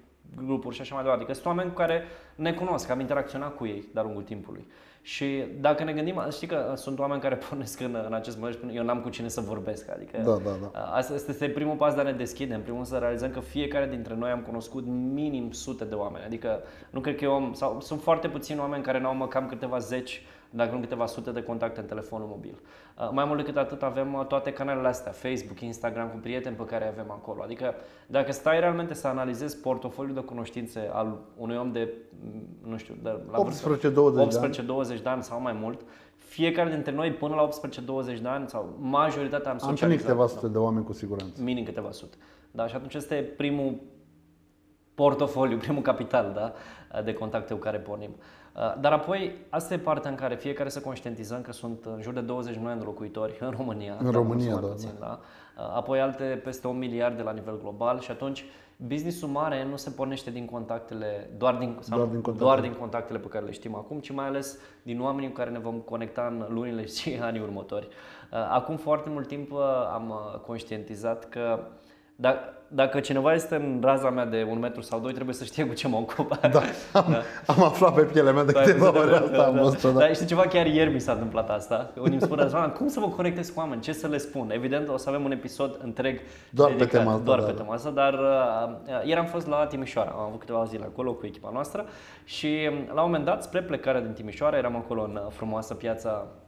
grupuri 0.45 0.75
și 0.75 0.81
așa 0.81 0.95
mai 0.95 1.03
departe. 1.03 1.25
Adică 1.25 1.39
sunt 1.41 1.57
oameni 1.57 1.75
care 1.75 2.03
ne 2.35 2.53
cunosc, 2.53 2.91
am 2.91 3.01
interacționat 3.01 3.57
cu 3.57 3.67
ei 3.67 3.89
de-a 3.93 4.03
lungul 4.03 4.23
timpului. 4.23 4.67
Și 5.03 5.45
dacă 5.61 5.85
ne 5.85 5.93
gândim, 5.93 6.23
știi 6.31 6.47
că 6.47 6.73
sunt 6.77 6.99
oameni 6.99 7.21
care 7.21 7.39
pornesc 7.49 7.81
în, 7.81 8.03
în 8.07 8.13
acest 8.13 8.37
moment 8.37 8.55
și 8.55 8.61
spun, 8.61 8.77
eu 8.77 8.85
n-am 8.85 9.01
cu 9.01 9.09
cine 9.09 9.29
să 9.29 9.41
vorbesc. 9.41 9.91
Adică 9.91 10.19
da, 10.25 10.51
da, 10.51 10.51
da. 10.73 10.81
asta 10.81 11.15
este 11.15 11.49
primul 11.49 11.77
pas 11.77 11.95
de 11.95 12.01
a 12.01 12.03
ne 12.03 12.13
deschide, 12.13 12.55
în 12.55 12.61
primul 12.61 12.79
rând 12.79 12.93
să 12.93 12.99
realizăm 12.99 13.31
că 13.31 13.41
fiecare 13.41 13.89
dintre 13.89 14.15
noi 14.15 14.31
am 14.31 14.41
cunoscut 14.41 14.87
minim 14.87 15.51
sute 15.51 15.85
de 15.85 15.95
oameni. 15.95 16.25
Adică 16.25 16.63
nu 16.91 17.01
cred 17.01 17.17
că 17.17 17.25
eu, 17.25 17.51
sau 17.55 17.81
sunt 17.81 18.01
foarte 18.01 18.29
puțini 18.29 18.59
oameni 18.59 18.83
care 18.83 19.01
n-au 19.01 19.15
măcar 19.15 19.47
câteva 19.47 19.79
zeci 19.79 20.23
dacă 20.51 20.75
nu 20.75 20.81
câteva 20.81 21.07
sute 21.07 21.31
de 21.31 21.43
contacte 21.43 21.81
în 21.81 21.87
telefonul 21.87 22.27
mobil. 22.27 22.61
Uh, 22.99 23.09
mai 23.13 23.25
mult 23.25 23.39
decât 23.39 23.57
atât 23.57 23.83
avem 23.83 24.15
uh, 24.15 24.27
toate 24.27 24.53
canalele 24.53 24.89
astea, 24.89 25.13
Facebook, 25.13 25.61
Instagram, 25.61 26.09
cu 26.09 26.17
prieteni 26.17 26.57
pe 26.57 26.65
care 26.65 26.89
avem 26.89 27.11
acolo. 27.11 27.43
Adică 27.43 27.75
dacă 28.07 28.33
stai 28.33 28.61
realmente 28.61 28.95
să 28.95 29.07
analizezi 29.07 29.59
portofoliul 29.59 30.15
de 30.15 30.21
cunoștințe 30.21 30.91
al 30.93 31.19
unui 31.37 31.57
om 31.57 31.73
de, 31.73 31.93
mm, 32.21 32.71
nu 32.71 32.77
știu, 32.77 32.95
de 33.03 33.21
la 33.31 33.39
18-20 33.39 35.01
de 35.03 35.09
ani 35.09 35.23
sau 35.23 35.41
mai 35.41 35.53
mult, 35.53 35.81
fiecare 36.17 36.71
dintre 36.71 36.93
noi 36.93 37.13
până 37.13 37.35
la 37.35 37.43
18-20 37.43 38.21
de 38.21 38.29
ani 38.29 38.49
sau 38.49 38.77
majoritatea 38.81 39.51
am 39.51 39.59
socializat. 39.59 39.91
Am 39.91 39.97
câteva 40.07 40.27
sute 40.27 40.49
de 40.49 40.59
oameni 40.59 40.85
cu 40.85 40.93
siguranță. 40.93 41.43
Minim 41.43 41.65
câteva 41.65 41.91
sute. 41.91 42.17
Da, 42.51 42.67
și 42.67 42.75
atunci 42.75 42.95
este 42.95 43.15
primul 43.37 43.81
portofoliu, 44.99 45.57
primul 45.67 45.83
capital 45.83 46.33
da, 46.35 46.53
de 47.03 47.13
contacte 47.13 47.53
cu 47.53 47.59
care 47.59 47.79
pornim. 47.79 48.11
Uh, 48.59 48.81
dar 48.81 48.93
apoi, 48.93 49.37
asta 49.49 49.75
e 49.75 49.79
partea 49.79 50.11
în 50.11 50.17
care 50.17 50.35
fiecare 50.35 50.69
să 50.69 50.81
conștientizăm 50.81 51.41
că 51.41 51.53
sunt 51.53 51.85
în 51.85 52.01
jur 52.03 52.13
de 52.13 52.21
20 52.21 52.55
milioane 52.55 52.79
de 52.79 52.85
locuitori 52.85 53.37
în 53.41 53.51
România. 53.57 53.97
În 54.03 54.11
România, 54.11 54.55
da, 54.55 54.67
puțin, 54.67 54.91
da. 54.99 55.07
da. 55.57 55.65
Apoi 55.75 56.01
alte 56.01 56.25
peste 56.45 56.67
un 56.67 56.79
miliard 56.79 57.17
de 57.17 57.23
la 57.23 57.33
nivel 57.33 57.59
global 57.61 58.01
și 58.01 58.11
atunci 58.11 58.45
businessul 58.87 59.29
mare 59.29 59.65
nu 59.65 59.77
se 59.77 59.91
pornește 59.91 60.31
din 60.31 60.47
contactele, 60.47 61.31
doar 61.37 61.55
din, 61.55 61.77
sau 61.81 61.97
doar, 61.97 62.09
din 62.09 62.21
contactele. 62.21 62.51
doar 62.51 62.61
din 62.61 62.73
contactele 62.79 63.19
pe 63.19 63.29
care 63.29 63.45
le 63.45 63.51
știm 63.51 63.75
acum, 63.75 63.99
ci 63.99 64.11
mai 64.11 64.27
ales 64.27 64.59
din 64.83 65.01
oamenii 65.01 65.29
cu 65.29 65.35
care 65.35 65.51
ne 65.51 65.59
vom 65.59 65.75
conecta 65.75 66.27
în 66.31 66.55
lunile 66.55 66.87
și 66.97 67.19
anii 67.21 67.41
următori. 67.41 67.87
Uh, 67.87 68.39
acum 68.51 68.77
foarte 68.77 69.09
mult 69.11 69.27
timp 69.27 69.53
uh, 69.53 69.59
am 69.93 70.15
conștientizat 70.47 71.29
că 71.29 71.61
Dacă, 72.21 72.39
dacă 72.69 73.01
cineva 73.01 73.33
este 73.33 73.55
în 73.55 73.81
raza 73.83 74.11
mea 74.11 74.27
de 74.27 74.47
un 74.51 74.59
metru 74.59 74.81
sau 74.81 75.01
doi, 75.01 75.13
trebuie 75.13 75.35
să 75.35 75.45
știe 75.45 75.67
cu 75.67 75.75
ce 75.75 75.89
mă 75.89 75.97
ocup. 75.97 76.39
Da, 76.53 76.61
am, 76.93 77.07
da. 77.11 77.23
am 77.47 77.63
aflat 77.63 77.95
pe 77.95 78.03
pielea 78.03 78.33
mea 78.33 78.45
de 78.45 78.53
Da, 78.53 78.61
câteva 78.61 78.91
da, 78.91 78.99
ori 78.99 79.11
da, 79.11 79.17
asta. 79.17 79.37
da, 79.37 79.47
am 79.47 79.55
da. 79.55 79.63
văzut-o, 79.63 79.91
da. 79.91 79.99
Dar 79.99 80.15
știi 80.15 80.27
ceva, 80.27 80.43
chiar 80.43 80.67
ieri 80.67 80.93
mi 80.93 81.01
s-a 81.01 81.13
întâmplat 81.13 81.51
asta. 81.51 81.91
Unii 81.99 82.13
îmi 82.13 82.21
spun, 82.21 82.37
Răzvan, 82.37 82.71
cum 82.71 82.89
să 82.89 83.01
mă 83.01 83.09
conectez 83.09 83.49
cu 83.49 83.59
oameni? 83.59 83.81
Ce 83.81 83.93
să 83.93 84.07
le 84.07 84.17
spun? 84.19 84.51
Evident, 84.51 84.89
o 84.89 84.97
să 84.97 85.09
avem 85.09 85.25
un 85.25 85.31
episod 85.33 85.79
întreg 85.83 86.21
Doar 86.51 86.71
pe 86.71 86.77
dedicat, 86.77 87.01
tema 87.01 87.13
asta, 87.13 87.25
Doar 87.25 87.39
da, 87.39 87.45
pe 87.45 87.53
da. 87.53 87.59
tema 87.59 87.75
asta, 87.75 87.91
dar 87.91 88.13
uh, 88.13 89.05
ieri 89.05 89.21
am 89.21 89.27
fost 89.27 89.47
la 89.47 89.67
Timișoara. 89.67 90.11
Am 90.11 90.21
avut 90.21 90.39
câteva 90.41 90.65
zile 90.65 90.85
acolo 90.85 91.13
cu 91.13 91.27
echipa 91.27 91.51
noastră 91.53 91.85
și 92.25 92.69
um, 92.71 92.95
la 92.95 93.01
un 93.03 93.07
moment 93.07 93.25
dat, 93.25 93.43
spre 93.43 93.63
plecarea 93.63 94.01
din 94.01 94.13
Timișoara, 94.13 94.57
eram 94.57 94.77
acolo 94.77 95.03
în 95.03 95.21
uh, 95.25 95.31
frumoasă 95.31 95.75
piața 95.75 96.27
uh, 96.27 96.47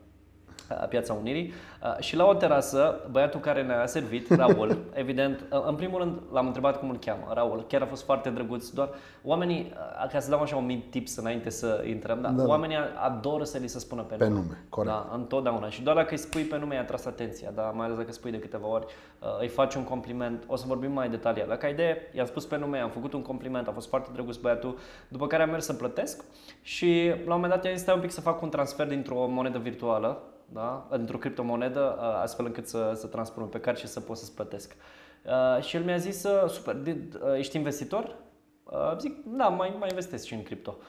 Piața 0.89 1.13
Unirii 1.13 1.53
uh, 1.83 1.99
și 1.99 2.17
la 2.17 2.27
o 2.27 2.35
terasă, 2.35 3.01
băiatul 3.11 3.41
care 3.41 3.63
ne-a 3.63 3.87
servit, 3.87 4.35
Raul, 4.35 4.79
evident, 4.93 5.45
uh, 5.53 5.63
în 5.67 5.75
primul 5.75 5.99
rând 5.99 6.21
l-am 6.33 6.47
întrebat 6.47 6.79
cum 6.79 6.91
îl 6.91 6.99
cheamă, 6.99 7.31
Raul, 7.35 7.65
chiar 7.69 7.83
a 7.83 7.87
fost 7.87 8.05
foarte 8.05 8.31
drăguț, 8.31 8.69
doar 8.69 8.89
oamenii, 9.23 9.73
uh, 10.03 10.11
ca 10.13 10.21
să 10.21 10.31
dau 10.31 10.41
așa 10.41 10.57
un 10.57 10.65
mic 10.65 10.91
tips 10.91 11.17
înainte 11.17 11.51
să 11.51 11.85
intrăm, 11.89 12.21
da, 12.21 12.29
Da. 12.29 12.45
oamenii 12.47 12.77
adoră 13.07 13.45
să 13.45 13.59
li 13.59 13.69
se 13.69 13.79
spună 13.79 14.03
pe, 14.03 14.15
Pe 14.15 14.29
nume, 14.29 14.65
corect. 14.69 14.93
Da, 14.95 15.11
întotdeauna. 15.15 15.69
Și 15.69 15.83
doar 15.83 15.97
dacă 15.97 16.09
îi 16.11 16.17
spui 16.19 16.43
pe 16.43 16.59
nume, 16.59 16.75
i-a 16.75 16.85
tras 16.85 17.05
atenția, 17.05 17.51
da? 17.55 17.63
mai 17.63 17.87
ales 17.87 17.99
dacă 17.99 18.13
spui 18.13 18.31
de 18.31 18.39
câteva 18.39 18.67
ori, 18.69 18.87
uh, 19.21 19.29
îi 19.41 19.49
faci 19.49 19.75
un 19.75 19.85
compliment, 19.85 20.45
o 20.47 20.57
să 20.57 20.65
vorbim 20.67 20.93
mai 20.93 21.09
detaliat. 21.09 21.49
Dacă 21.49 21.67
ai 21.67 21.73
idee, 21.73 21.97
i-am 22.13 22.27
spus 22.27 22.45
pe 22.47 22.59
nume, 22.59 22.79
am 22.79 22.91
făcut 22.91 23.13
un 23.13 23.23
compliment, 23.23 23.69
a 23.69 23.73
fost 23.73 23.89
foarte 23.89 24.09
drăguț 24.13 24.37
băiatul, 24.37 24.79
după 25.09 25.27
care 25.27 25.43
am 25.43 25.51
mers 25.51 25.65
să 25.65 25.73
plătesc 25.73 26.25
și 26.63 27.09
la 27.09 27.35
un 27.35 27.41
moment 27.41 27.53
dat 27.53 27.65
i-am 27.65 27.75
zis, 27.75 27.83
stai 27.83 27.95
un 27.95 28.01
pic 28.01 28.11
să 28.11 28.21
fac 28.21 28.43
un 28.43 28.49
transfer 28.49 28.87
dintr-o 28.87 29.27
monedă 29.27 29.59
virtuală, 29.59 30.23
da? 30.53 30.89
dintr-o 30.97 31.19
criptomonedă, 31.19 31.97
uh, 31.99 32.21
astfel 32.23 32.45
încât 32.45 32.69
să, 32.69 32.93
să 32.95 33.07
transpun 33.07 33.47
pe 33.47 33.61
card 33.61 33.77
și 33.77 33.87
să 33.87 34.01
pot 34.01 34.17
să-ți 34.17 34.35
plătesc. 34.35 34.77
Uh, 35.25 35.63
și 35.63 35.77
el 35.77 35.83
mi-a 35.83 35.97
zis, 35.97 36.25
uh, 36.25 36.49
super, 36.49 36.75
de, 36.75 36.97
uh, 37.23 37.37
ești 37.37 37.57
investitor? 37.57 38.17
Uh, 38.65 38.97
zic, 38.99 39.25
da, 39.25 39.49
mai, 39.49 39.77
mai 39.79 39.89
investesc 39.89 40.25
și 40.25 40.35
în 40.35 40.43
cripto. 40.43 40.77
Uh, 40.79 40.85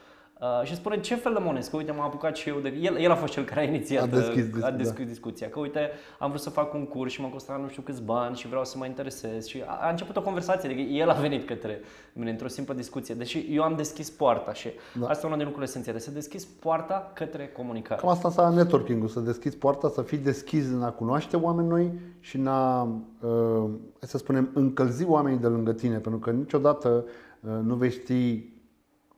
și 0.62 0.74
spune 0.74 1.00
ce 1.00 1.14
fel 1.14 1.32
de 1.32 1.38
monezi, 1.42 1.70
că 1.70 1.76
uite 1.76 1.92
m-am 1.92 2.04
apucat 2.04 2.36
și 2.36 2.48
eu 2.48 2.58
de... 2.58 2.78
El, 2.80 2.96
el 2.96 3.10
a 3.10 3.14
fost 3.14 3.32
cel 3.32 3.44
care 3.44 3.60
a 3.60 3.62
inițiat, 3.62 4.02
A 4.02 4.06
deschis 4.06 4.44
uh, 4.44 4.50
dis- 4.52 4.62
a 4.62 4.70
deschis 4.70 5.06
discuția, 5.06 5.48
că 5.48 5.58
uite 5.58 5.90
am 6.18 6.28
vrut 6.28 6.40
să 6.40 6.50
fac 6.50 6.74
un 6.74 6.86
curs 6.86 7.12
și 7.12 7.20
m-a 7.20 7.28
costat 7.28 7.60
nu 7.60 7.68
știu 7.68 7.82
câți 7.82 8.02
bani 8.02 8.36
și 8.36 8.48
vreau 8.48 8.64
să 8.64 8.78
mă 8.78 8.86
interesez. 8.86 9.46
Și 9.46 9.62
a, 9.66 9.78
a 9.82 9.90
început 9.90 10.16
o 10.16 10.22
conversație, 10.22 10.68
adică 10.68 10.90
el 10.90 11.10
a 11.10 11.12
venit 11.12 11.46
către 11.46 11.80
mine 12.12 12.30
într-o 12.30 12.48
simplă 12.48 12.74
discuție, 12.74 13.14
deși 13.14 13.46
eu 13.50 13.62
am 13.62 13.76
deschis 13.76 14.10
poarta 14.10 14.52
și 14.52 14.68
da. 15.00 15.06
asta 15.06 15.26
e 15.26 15.28
una 15.28 15.36
din 15.36 15.46
lucrurile 15.46 15.70
esențiale, 15.70 15.98
să 15.98 16.10
deschizi 16.10 16.48
poarta 16.60 17.10
către 17.14 17.48
comunicare. 17.56 18.00
Cam 18.00 18.10
asta 18.10 18.28
înseamnă 18.28 18.56
networking-ul, 18.62 19.08
să 19.08 19.20
deschizi 19.20 19.56
poarta, 19.56 19.88
să 19.88 20.02
fii 20.02 20.18
deschis 20.18 20.70
în 20.70 20.82
a 20.82 20.90
cunoaște 20.90 21.36
oameni 21.36 21.68
noi 21.68 21.92
și 22.20 22.36
în 22.36 22.46
a, 22.46 22.82
uh, 23.20 23.70
hai 23.98 24.08
să 24.08 24.18
spunem, 24.18 24.50
încălzi 24.54 25.04
oamenii 25.04 25.38
de 25.38 25.46
lângă 25.46 25.72
tine, 25.72 25.96
pentru 25.96 26.20
că 26.20 26.30
niciodată 26.30 27.04
uh, 27.40 27.50
nu 27.62 27.74
vei 27.74 27.90
ști 27.90 28.51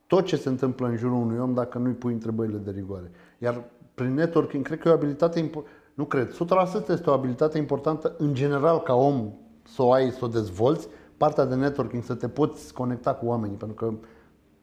tot 0.07 0.25
ce 0.25 0.37
se 0.37 0.49
întâmplă 0.49 0.87
în 0.87 0.97
jurul 0.97 1.17
unui 1.17 1.39
om 1.39 1.55
dacă 1.55 1.79
nu-i 1.79 1.93
pui 1.93 2.13
întrebările 2.13 2.59
de 2.59 2.71
rigoare. 2.71 3.11
Iar 3.39 3.65
prin 3.95 4.15
networking, 4.15 4.65
cred 4.65 4.79
că 4.79 4.89
e 4.89 4.91
o 4.91 4.95
abilitate, 4.95 5.49
impo- 5.49 5.95
nu 5.95 6.05
cred, 6.05 6.33
100% 6.33 6.89
este 6.89 7.11
o 7.11 7.13
abilitate 7.13 7.59
importantă 7.59 8.15
în 8.19 8.35
general 8.35 8.81
ca 8.81 8.95
om 8.95 9.33
să 9.63 9.83
o 9.83 9.93
ai, 9.93 10.11
să 10.11 10.25
o 10.25 10.29
dezvolți, 10.29 10.89
partea 11.17 11.45
de 11.45 11.55
networking, 11.55 12.03
să 12.03 12.15
te 12.15 12.29
poți 12.29 12.73
conecta 12.73 13.15
cu 13.15 13.27
oamenii, 13.27 13.57
pentru 13.57 13.77
că 13.77 13.95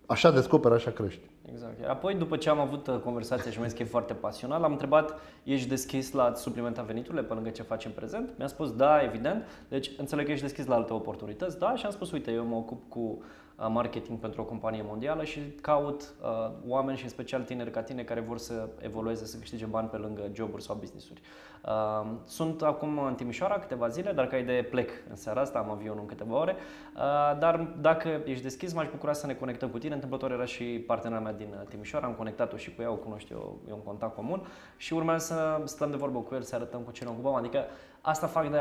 așa 0.06 0.32
descoperi, 0.32 0.74
așa 0.74 0.92
crești. 0.92 1.30
Exact. 1.52 1.86
Apoi, 1.88 2.16
după 2.16 2.38
ce 2.38 2.50
am 2.50 2.60
avut 2.60 2.88
uh, 2.88 3.00
conversația 3.04 3.52
și 3.52 3.58
mi-a 3.58 3.68
zis 3.68 3.78
că 3.78 3.84
e 3.84 3.86
foarte 3.86 4.14
pasionat, 4.14 4.60
l-am 4.60 4.72
întrebat, 4.72 5.20
ești 5.44 5.70
deschis 5.70 6.12
la 6.12 6.24
a 6.24 6.34
suplimenta 6.34 6.82
veniturile 6.82 7.24
pe 7.24 7.34
lângă 7.34 7.50
ce 7.50 7.62
faci 7.62 7.86
în 7.86 7.92
prezent? 7.92 8.30
Mi-a 8.38 8.48
spus, 8.48 8.76
da, 8.76 9.04
evident. 9.04 9.44
Deci, 9.68 9.92
înțeleg 9.98 10.26
că 10.26 10.32
ești 10.32 10.44
deschis 10.44 10.66
la 10.66 10.76
alte 10.76 10.94
oportunități, 10.94 11.60
da? 11.60 11.76
Și 11.76 11.86
am 11.86 11.92
spus, 11.92 12.12
uite, 12.12 12.32
eu 12.32 12.46
mă 12.46 12.56
ocup 12.56 12.90
cu 12.90 13.00
uh, 13.00 13.24
marketing 13.68 14.20
pentru 14.20 14.42
o 14.42 14.46
companie 14.46 14.84
mondială 14.88 15.24
și 15.24 15.40
caut 15.62 16.02
uh, 16.02 16.52
oameni 16.68 16.98
și 16.98 17.04
în 17.04 17.10
special 17.10 17.42
tineri 17.42 17.72
ca 17.72 17.82
tine 17.82 18.04
care 18.04 18.20
vor 18.20 18.38
să 18.38 18.70
evolueze, 18.80 19.26
să 19.26 19.38
câștige 19.38 19.66
bani 19.66 19.88
pe 19.88 19.98
lângă 19.98 20.22
joburi 20.34 20.64
sau 20.64 20.76
business-uri. 20.76 21.22
Uh, 21.66 22.12
sunt 22.26 22.62
acum 22.62 23.00
în 23.00 23.16
Timișoara 23.16 23.60
câteva 23.60 23.88
zile, 23.88 24.12
dar 24.12 24.28
ca 24.28 24.38
idee 24.38 24.64
plec 24.64 24.90
în 25.10 25.16
seara 25.16 25.42
asta, 25.42 25.60
am 25.60 25.70
avionul 25.70 26.00
în 26.00 26.06
câteva 26.06 26.40
ore, 26.40 26.56
uh, 26.96 27.40
dar 27.40 27.68
dacă 27.82 28.22
ești 28.26 28.44
deschis, 28.44 28.74
m-aș 28.74 28.90
bucura 28.90 29.14
să 29.14 29.28
ne 29.28 29.34
conectăm 29.34 29.70
cu 29.70 29.78
tine. 29.78 29.94
Întâmplător 29.94 30.32
era 30.32 30.46
și 30.46 30.64
partenera 30.64 31.20
mea 31.20 31.34
din 31.34 31.56
uh, 31.60 31.68
Timișoara, 31.68 32.06
am 32.06 32.14
conectat-o 32.14 32.58
și 32.58 32.76
cu 32.76 32.82
ea, 32.82 32.92
o 32.92 32.96
cunoște, 32.96 33.34
o, 33.34 33.52
e 33.70 33.74
un 33.74 33.84
contact 33.84 34.16
comun 34.16 34.46
și 34.78 34.94
urmează 34.94 35.26
să 35.26 35.62
stăm 35.66 35.90
de 35.90 35.98
vorbă 35.98 36.20
cu 36.20 36.36
el, 36.36 36.42
să 36.42 36.56
arătăm 36.56 36.82
cu 36.82 36.92
ce 36.92 37.04
ne 37.04 37.10
ocupăm. 37.10 37.34
Adică 37.34 37.66
asta 38.02 38.28
fac 38.28 38.50
de 38.50 38.58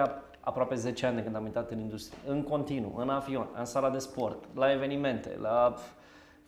aproape 0.51 0.75
10 0.75 1.07
ani 1.07 1.17
de 1.17 1.23
când 1.23 1.37
am 1.37 1.45
intrat 1.45 1.71
în 1.71 1.79
industrie, 1.79 2.19
în 2.27 2.43
continuu, 2.43 2.95
în 2.97 3.09
avion, 3.09 3.47
în 3.59 3.65
sala 3.65 3.91
de 3.91 3.99
sport, 3.99 4.45
la 4.55 4.73
evenimente, 4.73 5.39
la... 5.41 5.75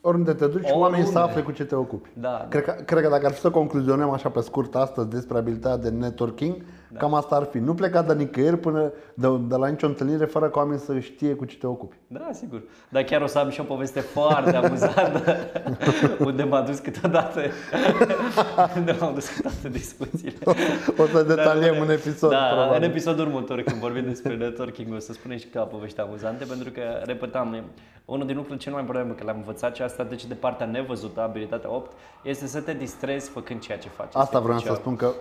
Oriunde 0.01 0.33
te 0.33 0.47
duci, 0.47 0.55
Oriunde. 0.55 0.79
oamenii 0.79 1.07
să 1.07 1.19
afle 1.19 1.43
cu 1.43 1.53
ce 1.53 1.65
te 1.65 1.75
ocupi. 1.75 2.09
Da, 2.15 2.47
Cred 2.49 2.65
că, 2.65 2.71
cred 2.71 3.03
că 3.03 3.09
dacă 3.09 3.27
ar 3.27 3.33
fi 3.33 3.41
să 3.41 3.51
concluzionăm 3.51 4.11
așa 4.11 4.29
pe 4.29 4.41
scurt 4.41 4.75
astăzi 4.75 5.09
despre 5.09 5.39
abilitatea 5.39 5.91
de 5.91 5.97
networking, 5.97 6.57
da. 6.93 6.99
cam 6.99 7.15
asta 7.15 7.35
ar 7.37 7.45
fi. 7.51 7.59
Nu 7.59 7.75
pleca 7.75 8.03
de 8.03 8.15
nicăieri 8.15 8.57
până 8.59 8.93
de, 9.15 9.29
de 9.49 9.57
la 9.57 9.67
nicio 9.69 9.87
întâlnire 9.87 10.25
fără 10.25 10.49
ca 10.49 10.59
oamenii 10.59 10.81
să 10.85 10.99
știe 10.99 11.35
cu 11.35 11.45
ce 11.45 11.57
te 11.57 11.67
ocupi. 11.67 11.97
Da, 12.07 12.29
sigur. 12.33 12.63
Dar 12.89 13.03
chiar 13.03 13.23
o 13.23 13.27
să 13.27 13.39
am 13.39 13.49
și 13.51 13.61
o 13.61 13.65
poveste 13.65 14.01
foarte 14.01 14.57
amuzantă 14.57 15.37
unde 16.27 16.43
m-a 16.43 16.61
dus 16.61 16.79
câteodată 16.79 17.41
unde 18.77 18.97
m-am 19.01 19.15
dus 19.15 19.29
câteodată 19.29 19.69
discuțiile. 19.69 20.37
O 20.99 21.07
să 21.07 21.23
detaliem 21.23 21.73
Dar, 21.73 21.83
un 21.83 21.91
episod, 21.91 22.31
Da, 22.31 22.37
probabil. 22.37 22.77
în 22.77 22.83
episodul 22.83 23.27
următor 23.27 23.61
când 23.63 23.81
vorbim 23.81 24.05
despre 24.05 24.37
networking 24.37 24.95
o 24.95 24.99
să 24.99 25.13
spunem 25.13 25.37
și 25.39 25.45
câteva 25.45 25.65
povești 25.65 26.01
amuzante 26.01 26.45
pentru 26.45 26.71
că, 26.71 26.81
repetam, 27.05 27.53
e 27.53 27.63
unul 28.05 28.27
din 28.27 28.35
lucrurile 28.37 28.63
cel 28.63 28.73
mai 28.73 28.81
importante 28.81 29.13
pe 29.13 29.19
care 29.21 29.31
le-am 29.33 29.45
învățat 29.47 29.75
și 29.77 29.83
asta 29.83 30.03
deci 30.05 30.27
de 30.27 30.35
partea 30.35 30.67
nevăzută, 30.67 31.21
abilitatea 31.21 31.71
8, 31.71 31.91
este 32.23 32.47
să 32.47 32.61
te 32.61 32.73
distrezi 32.73 33.31
făcând 33.31 33.61
ceea 33.61 33.79
ce 33.79 33.89
faci. 33.89 34.07
Asta 34.15 34.21
Este 34.23 34.39
vreau 34.39 34.59
să 34.59 34.65
crucial. 34.65 34.77
spun 34.83 34.97
că 34.97 35.13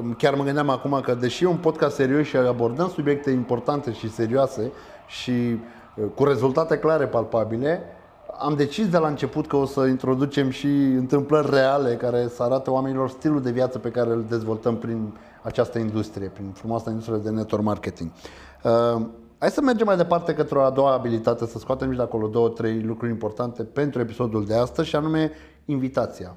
uh, 0.00 0.14
chiar 0.18 0.34
mă 0.34 0.44
gândeam 0.44 0.68
acum 0.68 0.87
că 0.96 1.14
deși 1.14 1.44
e 1.44 1.46
un 1.46 1.56
podcast 1.56 1.94
serios 1.94 2.26
și 2.26 2.36
abordăm 2.36 2.88
subiecte 2.88 3.30
importante 3.30 3.92
și 3.92 4.10
serioase 4.10 4.72
și 5.06 5.30
uh, 5.30 6.04
cu 6.14 6.24
rezultate 6.24 6.78
clare, 6.78 7.06
palpabile, 7.06 7.82
am 8.38 8.54
decis 8.54 8.88
de 8.88 8.98
la 8.98 9.08
început 9.08 9.46
că 9.46 9.56
o 9.56 9.64
să 9.64 9.86
introducem 9.86 10.50
și 10.50 10.66
întâmplări 10.76 11.50
reale 11.50 11.96
care 11.96 12.28
să 12.28 12.42
arate 12.42 12.70
oamenilor 12.70 13.08
stilul 13.08 13.42
de 13.42 13.50
viață 13.50 13.78
pe 13.78 13.90
care 13.90 14.10
îl 14.10 14.24
dezvoltăm 14.28 14.76
prin 14.76 15.18
această 15.42 15.78
industrie, 15.78 16.28
prin 16.28 16.50
frumoasa 16.50 16.90
industrie 16.90 17.18
de 17.18 17.30
network 17.30 17.64
marketing. 17.64 18.10
Uh, 18.62 19.06
hai 19.38 19.50
să 19.50 19.60
mergem 19.60 19.86
mai 19.86 19.96
departe 19.96 20.34
către 20.34 20.58
o 20.58 20.62
a 20.62 20.70
doua 20.70 20.92
abilitate, 20.92 21.46
să 21.46 21.58
scoatem 21.58 21.90
și 21.90 21.96
de 21.96 22.02
acolo 22.02 22.26
două, 22.26 22.48
trei 22.48 22.82
lucruri 22.82 23.12
importante 23.12 23.64
pentru 23.64 24.00
episodul 24.00 24.46
de 24.46 24.54
astăzi 24.54 24.88
și 24.88 24.96
anume 24.96 25.32
invitația. 25.64 26.34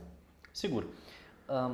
Sigur. 0.51 0.83
Um, 0.83 1.71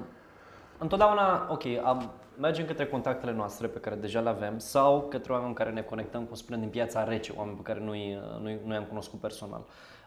întotdeauna, 0.78 1.48
ok, 1.50 1.64
am, 1.86 2.12
mergem 2.40 2.66
către 2.66 2.86
contactele 2.86 3.32
noastre 3.32 3.68
pe 3.68 3.80
care 3.80 3.96
deja 3.96 4.20
le 4.20 4.30
avem 4.30 4.60
sau 4.60 5.08
către 5.10 5.32
oameni 5.32 5.50
cu 5.50 5.56
care 5.56 5.72
ne 5.72 5.82
conectăm, 5.82 6.24
cum 6.24 6.36
spunem, 6.36 6.60
din 6.60 6.70
piața 6.70 7.04
rece, 7.04 7.34
oameni 7.36 7.58
pe 7.58 7.64
care 7.64 7.80
noi, 7.80 8.20
noi, 8.42 8.60
noi 8.66 8.76
am 8.76 8.84
cunoscut 8.84 9.20
personal. 9.20 9.62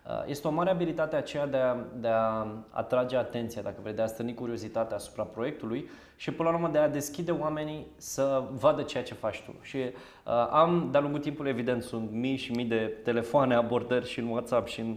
Uh, 0.06 0.22
Este 0.26 0.48
o 0.48 0.50
mare 0.50 0.70
abilitate 0.70 1.16
aceea 1.16 1.46
de 1.46 1.56
a, 1.56 1.76
de 1.94 2.08
a 2.08 2.46
atrage 2.70 3.16
atenția, 3.16 3.62
dacă 3.62 3.76
vrei, 3.80 3.94
de 3.94 4.02
a 4.02 4.06
stârni 4.06 4.34
curiozitatea 4.34 4.96
asupra 4.96 5.22
proiectului 5.22 5.88
și 6.16 6.30
până 6.30 6.48
la 6.48 6.54
urmă 6.54 6.68
de 6.68 6.78
a 6.78 6.88
deschide 6.88 7.30
oamenii 7.30 7.86
să 7.96 8.42
vadă 8.52 8.82
ceea 8.82 9.02
ce 9.02 9.14
faci 9.14 9.42
tu. 9.42 9.54
Și 9.62 9.76
uh, 9.76 10.48
am, 10.50 10.88
de-a 10.90 11.00
lungul 11.00 11.20
timpului, 11.20 11.50
evident, 11.50 11.82
sunt 11.82 12.10
mii 12.10 12.36
și 12.36 12.52
mii 12.52 12.64
de 12.64 12.96
telefoane, 13.04 13.54
abordări 13.54 14.08
și 14.08 14.18
în 14.18 14.26
WhatsApp 14.26 14.68
și 14.68 14.80
în 14.80 14.96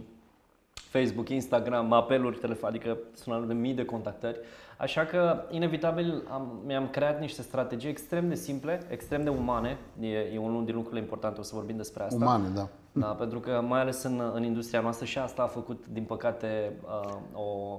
Facebook, 0.74 1.28
Instagram, 1.28 1.92
apeluri 1.92 2.38
telefonice, 2.38 2.78
adică 2.78 2.98
sună 3.14 3.44
de 3.46 3.54
mii 3.54 3.74
de 3.74 3.84
contactări. 3.84 4.38
Așa 4.84 5.04
că, 5.04 5.44
inevitabil, 5.50 6.22
am, 6.30 6.60
mi-am 6.66 6.88
creat 6.88 7.20
niște 7.20 7.42
strategii 7.42 7.90
extrem 7.90 8.28
de 8.28 8.34
simple, 8.34 8.86
extrem 8.88 9.22
de 9.22 9.28
umane. 9.28 9.78
E, 10.00 10.06
e 10.06 10.38
unul 10.38 10.64
din 10.64 10.74
lucrurile 10.74 11.00
importante, 11.00 11.40
o 11.40 11.42
să 11.42 11.54
vorbim 11.54 11.76
despre 11.76 12.02
asta. 12.02 12.24
Umane, 12.24 12.48
da. 12.54 12.68
Da, 12.92 13.06
pentru 13.06 13.40
că 13.40 13.64
mai 13.68 13.80
ales 13.80 14.02
în, 14.02 14.30
în 14.34 14.42
industria 14.42 14.80
noastră 14.80 15.04
și 15.04 15.18
asta 15.18 15.42
a 15.42 15.46
făcut, 15.46 15.86
din 15.86 16.04
păcate, 16.04 16.72
uh, 17.04 17.14
o 17.32 17.78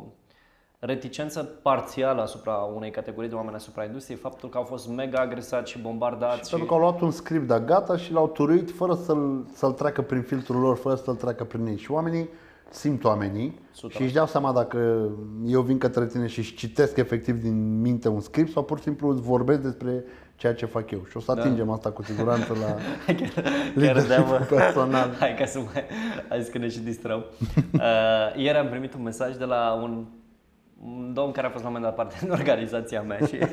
reticență 0.79 1.43
parțială 1.43 2.21
asupra 2.21 2.53
unei 2.53 2.91
categorii 2.91 3.29
de 3.29 3.35
oameni 3.35 3.55
asupra 3.55 3.83
industriei, 3.83 4.19
faptul 4.19 4.49
că 4.49 4.57
au 4.57 4.63
fost 4.63 4.89
mega 4.89 5.19
agresați 5.19 5.71
și 5.71 5.79
bombardați. 5.79 6.49
Și 6.49 6.49
pentru 6.49 6.67
că 6.67 6.73
au 6.73 6.79
luat 6.79 7.01
un 7.01 7.11
script 7.11 7.47
de 7.47 7.61
gata 7.65 7.97
și 7.97 8.11
l-au 8.11 8.27
turuit 8.27 8.71
fără 8.71 8.93
să-l, 8.93 9.45
să-l 9.53 9.71
treacă 9.71 10.01
prin 10.01 10.21
filtrul 10.21 10.61
lor, 10.61 10.77
fără 10.77 10.95
să-l 10.95 11.15
treacă 11.15 11.43
prin 11.43 11.65
ei. 11.65 11.77
Și 11.77 11.91
oamenii 11.91 12.29
simt 12.75 13.03
oamenii 13.03 13.59
Sută. 13.71 13.93
și 13.97 14.01
își 14.03 14.13
dau 14.13 14.25
seama 14.25 14.51
dacă 14.51 15.09
eu 15.45 15.61
vin 15.61 15.77
către 15.77 16.05
tine 16.05 16.27
și 16.27 16.39
își 16.39 16.55
citesc 16.55 16.97
efectiv 16.97 17.41
din 17.41 17.81
minte 17.81 18.07
un 18.07 18.19
script 18.19 18.51
sau 18.51 18.63
pur 18.63 18.77
și 18.77 18.83
simplu 18.83 19.09
îți 19.09 19.21
vorbesc 19.21 19.59
despre 19.59 20.03
ceea 20.35 20.53
ce 20.53 20.65
fac 20.65 20.91
eu. 20.91 21.01
Și 21.09 21.17
o 21.17 21.19
să 21.19 21.31
atingem 21.31 21.69
asta 21.69 21.91
cu 21.91 22.03
siguranță 22.03 22.53
la 22.53 22.75
chiar, 23.13 23.29
chiar 23.29 23.53
leadership 23.75 24.07
deamă. 24.07 24.45
personal. 24.49 25.15
Hai 25.19 25.35
ca 25.37 25.45
să 25.45 25.59
mai... 25.59 25.83
Hai 26.29 26.41
să 26.43 26.49
că 26.51 26.57
ne 26.57 26.67
și 26.67 26.79
distrăm. 26.79 27.25
Uh, 27.73 27.81
ieri 28.35 28.57
am 28.57 28.67
primit 28.69 28.93
un 28.93 29.03
mesaj 29.03 29.35
de 29.35 29.45
la 29.45 29.79
un, 29.83 30.05
un 30.83 31.13
domn 31.13 31.31
care 31.31 31.47
a 31.47 31.49
fost 31.49 31.63
la 31.63 31.69
un 31.69 31.75
moment 31.75 31.95
dat 31.95 32.05
parte 32.05 32.15
în 32.25 32.31
organizația 32.31 33.01
mea 33.01 33.17
și 33.17 33.35
uh, 33.41 33.47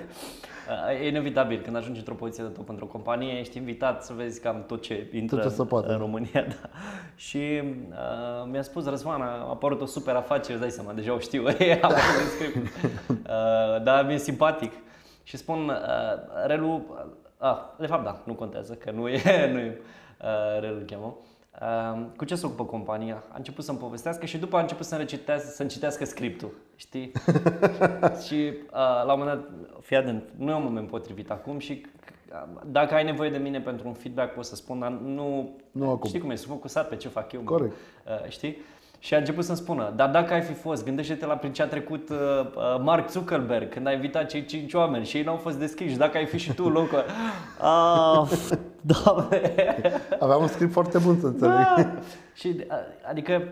Uh, 0.68 1.00
E 1.02 1.08
inevitabil, 1.08 1.60
când 1.60 1.76
ajungi 1.76 1.98
într-o 1.98 2.14
poziție 2.14 2.44
de 2.44 2.50
top 2.50 2.68
într-o 2.68 2.86
companie, 2.86 3.38
ești 3.38 3.56
invitat 3.56 4.04
să 4.04 4.12
vezi 4.12 4.40
cam 4.40 4.64
tot 4.66 4.82
ce 4.82 5.10
intră 5.12 5.36
Tot 5.36 5.48
ce 5.48 5.54
se 5.54 5.64
poate. 5.64 5.92
în 5.92 5.98
România. 5.98 6.42
Da. 6.48 6.68
Și 7.16 7.62
uh, 7.90 8.48
mi-a 8.50 8.62
spus 8.62 8.86
Răzvan, 8.86 9.20
a 9.20 9.48
apărut 9.50 9.80
o 9.80 9.86
super 9.86 10.14
afacere, 10.14 10.52
îți 10.52 10.60
dai 10.60 10.70
seama, 10.70 10.92
deja 10.92 11.12
o 11.14 11.18
știu, 11.18 11.44
am 11.82 11.92
văzut 11.92 12.30
script. 12.38 12.66
uh, 13.08 13.82
dar 13.82 14.04
mi-e 14.06 14.18
simpatic. 14.18 14.72
Și 15.22 15.36
spun, 15.36 15.68
uh, 15.68 16.46
Relu, 16.46 16.82
uh, 17.40 17.56
de 17.78 17.86
fapt 17.86 18.04
da, 18.04 18.22
nu 18.24 18.34
contează, 18.34 18.74
că 18.74 18.90
nu 18.90 19.08
e, 19.08 19.50
nu 19.52 19.58
e 19.58 19.80
uh, 20.20 20.60
Relu 20.60 20.74
îl 20.76 20.84
cheamă. 20.86 21.06
Uh, 21.06 21.31
cu 22.16 22.24
ce 22.24 22.34
se 22.34 22.46
ocupă 22.46 22.64
compania? 22.64 23.22
A 23.28 23.34
început 23.36 23.64
să-mi 23.64 23.78
povestească 23.78 24.26
și 24.26 24.38
după 24.38 24.56
a 24.56 24.60
început 24.60 24.86
să-mi, 24.86 25.00
recitească, 25.00 25.48
să-mi 25.48 25.68
citească 25.68 26.04
scriptul, 26.04 26.50
știi? 26.76 27.12
și 28.26 28.34
uh, 28.34 29.02
la 29.06 29.12
un 29.12 29.18
moment 29.18 29.38
dat, 29.38 29.48
fii 29.80 29.96
atent, 29.96 30.24
nu 30.36 30.50
e 30.50 30.54
un 30.54 30.62
moment 30.62 30.88
potrivit 30.88 31.30
acum 31.30 31.58
și 31.58 31.86
uh, 32.32 32.60
dacă 32.66 32.94
ai 32.94 33.04
nevoie 33.04 33.30
de 33.30 33.38
mine 33.38 33.60
pentru 33.60 33.88
un 33.88 33.94
feedback 33.94 34.34
pot 34.34 34.44
să 34.44 34.54
spun, 34.54 34.78
dar 34.78 34.90
nu, 34.90 35.56
Nu 35.70 35.90
acum. 35.90 36.08
știi 36.08 36.20
cum 36.20 36.30
e, 36.30 36.34
sunt 36.34 36.50
focusat 36.52 36.88
pe 36.88 36.96
ce 36.96 37.08
fac 37.08 37.32
eu. 37.32 37.40
mă. 37.42 37.46
Corect. 37.50 37.72
Uh, 38.06 38.28
știi? 38.30 38.56
Și 39.02 39.14
a 39.14 39.16
început 39.18 39.44
să-mi 39.44 39.56
spună, 39.56 39.92
dar 39.96 40.10
dacă 40.10 40.32
ai 40.32 40.40
fi 40.40 40.52
fost, 40.52 40.84
gândește-te 40.84 41.26
la 41.26 41.34
prin 41.34 41.52
ce 41.52 41.62
a 41.62 41.66
trecut 41.66 42.08
uh, 42.08 42.16
uh, 42.16 42.80
Mark 42.82 43.10
Zuckerberg 43.10 43.68
când 43.68 43.86
a 43.86 43.92
invitat 43.92 44.26
cei 44.26 44.44
cinci 44.44 44.74
oameni 44.74 45.04
și 45.04 45.16
ei 45.16 45.22
n-au 45.22 45.36
fost 45.36 45.56
deschiși, 45.56 45.96
dacă 45.96 46.16
ai 46.16 46.26
fi 46.26 46.38
și 46.38 46.52
tu 46.54 46.64
în 46.64 46.72
locul 46.72 46.98
ăla. 46.98 47.04
Ah, 48.22 48.28
doamne! 48.80 49.52
Aveam 50.20 50.40
un 50.40 50.46
script 50.48 50.72
foarte 50.72 50.98
bun 50.98 51.18
să 51.20 51.26
înțeleg. 51.26 51.54
Da. 51.54 51.92
și, 52.40 52.56
uh, 52.58 52.64
adică, 53.08 53.42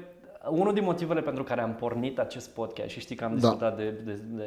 unul 0.49 0.75
din 0.75 0.85
motivele 0.85 1.21
pentru 1.21 1.43
care 1.43 1.61
am 1.61 1.75
pornit 1.75 2.19
acest 2.19 2.51
podcast 2.51 2.89
și 2.89 3.01
știi 3.01 3.17
că 3.17 3.25
am 3.25 3.35
discutat 3.35 3.77
de, 3.77 3.95
de, 4.05 4.21
de, 4.29 4.45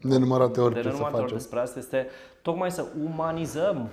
De 0.00 0.08
nenumărate 0.08 0.60
ori 0.60 0.74
de 0.74 0.80
ce 0.80 0.86
să 0.86 0.88
nenumărate 0.88 1.16
ori 1.16 1.22
facem. 1.22 1.36
despre 1.36 1.60
asta, 1.60 1.78
este 1.78 2.06
tocmai 2.42 2.70
să 2.70 2.84
umanizăm 3.04 3.88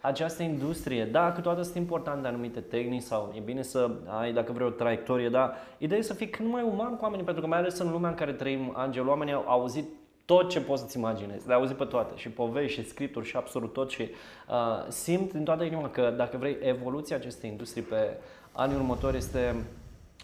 această 0.00 0.42
industrie. 0.42 1.04
Da, 1.04 1.32
câteodată 1.32 1.62
sunt 1.62 1.76
importante 1.76 2.28
anumite 2.28 2.60
tehnici 2.60 3.02
sau 3.02 3.32
e 3.36 3.40
bine 3.40 3.62
să 3.62 3.90
ai, 4.06 4.32
dacă 4.32 4.52
vrei, 4.52 4.66
o 4.66 4.70
traiectorie, 4.70 5.28
dar 5.28 5.54
ideea 5.78 6.00
e 6.00 6.02
să 6.02 6.14
fii 6.14 6.28
cât 6.28 6.46
mai 6.46 6.62
uman 6.62 6.96
cu 6.96 7.02
oamenii, 7.02 7.24
pentru 7.24 7.42
că 7.42 7.48
mai 7.48 7.58
ales 7.58 7.78
în 7.78 7.90
lumea 7.90 8.10
în 8.10 8.16
care 8.16 8.32
trăim, 8.32 8.72
Angel, 8.76 9.08
oamenii 9.08 9.32
au 9.32 9.44
auzit 9.46 9.88
tot 10.24 10.48
ce 10.48 10.60
poți 10.60 10.80
să-ți 10.82 10.96
imaginezi, 10.96 11.46
le-ai 11.46 11.58
auzit 11.58 11.76
pe 11.76 11.84
toate, 11.84 12.12
și 12.16 12.28
povești, 12.28 12.80
și 12.80 12.88
scripturi, 12.88 13.26
și 13.26 13.36
absolut 13.36 13.72
tot 13.72 13.90
și 13.90 14.02
uh, 14.02 14.86
simt 14.88 15.32
din 15.32 15.44
toată 15.44 15.64
inima 15.64 15.90
că 15.90 16.14
dacă 16.16 16.36
vrei 16.36 16.56
evoluția 16.60 17.16
acestei 17.16 17.50
industrii 17.50 17.82
pe 17.82 18.16
anii 18.52 18.76
următori 18.76 19.16
este 19.16 19.64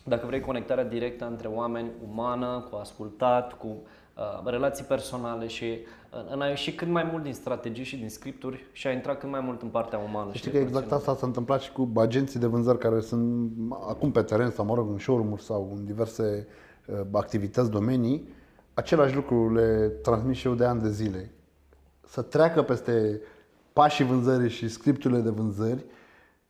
dacă 0.05 0.27
vrei 0.27 0.41
conectarea 0.41 0.85
directă 0.85 1.27
între 1.27 1.49
oameni, 1.49 1.91
umană, 2.11 2.67
cu 2.71 2.77
ascultat, 2.77 3.53
cu 3.53 3.67
uh, 3.67 3.89
relații 4.45 4.85
personale 4.85 5.47
și 5.47 5.65
uh, 5.65 6.33
în 6.33 6.41
a 6.41 6.47
ieși 6.47 6.75
cât 6.75 6.89
mai 6.89 7.09
mult 7.11 7.23
din 7.23 7.33
strategii 7.33 7.85
și 7.85 7.97
din 7.97 8.09
scripturi 8.09 8.67
și 8.73 8.87
a 8.87 8.91
intra 8.91 9.17
cât 9.17 9.31
mai 9.31 9.41
mult 9.41 9.63
în 9.63 9.69
partea 9.69 9.99
umană. 9.99 10.33
Știi 10.33 10.51
că 10.51 10.57
exact 10.57 10.93
asta 10.93 11.15
s-a 11.15 11.27
întâmplat 11.27 11.61
și 11.61 11.73
cu 11.73 11.93
agenții 11.97 12.41
de 12.41 12.47
vânzări 12.47 12.79
care 12.79 13.01
sunt 13.01 13.53
acum 13.71 14.11
pe 14.11 14.23
teren 14.23 14.51
sau, 14.51 14.65
mă 14.65 14.75
rog, 14.75 14.91
în 14.91 14.99
showroom 14.99 15.37
sau 15.37 15.73
în 15.77 15.85
diverse 15.85 16.47
uh, 16.87 17.01
activități, 17.13 17.71
domenii. 17.71 18.29
Același 18.75 19.15
lucru 19.15 19.55
le 19.55 19.89
transmit 20.03 20.37
și 20.37 20.47
eu 20.47 20.55
de 20.55 20.65
ani 20.65 20.81
de 20.81 20.91
zile. 20.91 21.33
Să 22.07 22.23
treacă 22.23 22.63
peste 22.63 23.21
pașii 23.73 24.05
vânzării 24.05 24.51
și 24.51 24.69
scripturile 24.69 25.21
de 25.21 25.31
vânzări, 25.31 25.85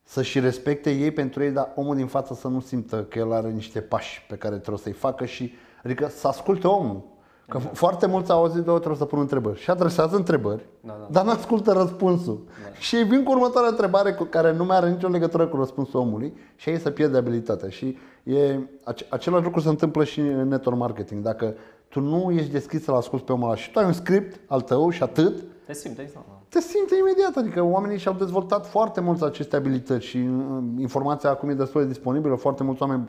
să 0.02 0.23
și 0.23 0.40
respecte 0.40 0.90
ei 0.90 1.11
pentru 1.11 1.42
ei, 1.42 1.50
dar 1.50 1.73
omul 1.75 1.97
din 1.97 2.06
față 2.06 2.35
să 2.35 2.49
nu 2.49 2.61
simtă 2.61 3.04
că 3.04 3.18
el 3.18 3.33
are 3.33 3.50
niște 3.50 3.80
pași 3.80 4.26
pe 4.28 4.37
care 4.37 4.56
trebuie 4.56 4.83
să-i 4.83 4.92
facă 4.92 5.25
și, 5.25 5.52
adică 5.85 6.09
să 6.09 6.28
asculte 6.28 6.66
omul. 6.66 7.12
Că 7.48 7.58
foarte 7.58 8.06
mulți 8.06 8.30
au 8.30 8.38
auzit 8.38 8.62
de 8.62 8.70
o 8.70 8.74
trebuie 8.76 8.98
să 8.98 9.04
pun 9.04 9.18
întrebări 9.18 9.60
și 9.60 9.70
adresează 9.70 10.16
întrebări, 10.16 10.66
Da, 10.80 10.96
da. 11.00 11.06
dar 11.10 11.24
nu 11.24 11.30
ascultă 11.30 11.72
răspunsul. 11.72 12.40
Și 12.78 12.96
ei 12.96 13.02
vin 13.04 13.22
cu 13.22 13.30
următoarea 13.32 13.70
întrebare 13.70 14.12
cu 14.12 14.24
care 14.24 14.52
nu 14.52 14.64
mai 14.64 14.76
are 14.76 14.90
nicio 14.90 15.08
legătură 15.08 15.46
cu 15.46 15.56
răspunsul 15.56 16.00
omului 16.00 16.36
și 16.56 16.68
ei 16.70 16.78
să 16.78 16.90
pierde 16.90 17.16
abilitatea. 17.16 17.69
Și 17.69 17.97
e, 18.23 18.58
ace- 18.84 19.06
același 19.08 19.45
lucru 19.45 19.60
se 19.60 19.69
întâmplă 19.69 20.04
și 20.04 20.21
în 20.21 20.49
network 20.49 20.78
marketing. 20.78 21.23
Dacă 21.23 21.54
tu 21.88 22.00
nu 22.00 22.30
ești 22.30 22.50
deschis 22.50 22.82
să-l 22.84 22.95
asculti 22.95 23.25
pe 23.25 23.32
omul 23.32 23.47
ăla 23.47 23.56
și 23.56 23.71
tu 23.71 23.78
ai 23.78 23.84
un 23.84 23.92
script 23.92 24.40
al 24.47 24.60
tău 24.60 24.90
și 24.90 25.02
atât, 25.02 25.42
Te 25.66 25.73
simți, 25.73 26.00
exact. 26.00 26.26
da. 26.28 26.38
te 26.49 26.60
simte 26.60 26.95
imediat, 26.99 27.36
adică 27.36 27.62
oamenii 27.62 27.99
și-au 27.99 28.14
dezvoltat 28.14 28.66
foarte 28.66 29.00
mulți 29.00 29.25
aceste 29.25 29.56
abilități 29.56 30.04
și 30.06 30.16
uh, 30.16 30.62
informația 30.78 31.30
acum 31.30 31.49
e 31.49 31.54
destul 31.54 31.80
de 31.80 31.86
disponibilă, 31.86 32.34
foarte 32.34 32.62
mulți 32.62 32.82
oameni 32.82 33.08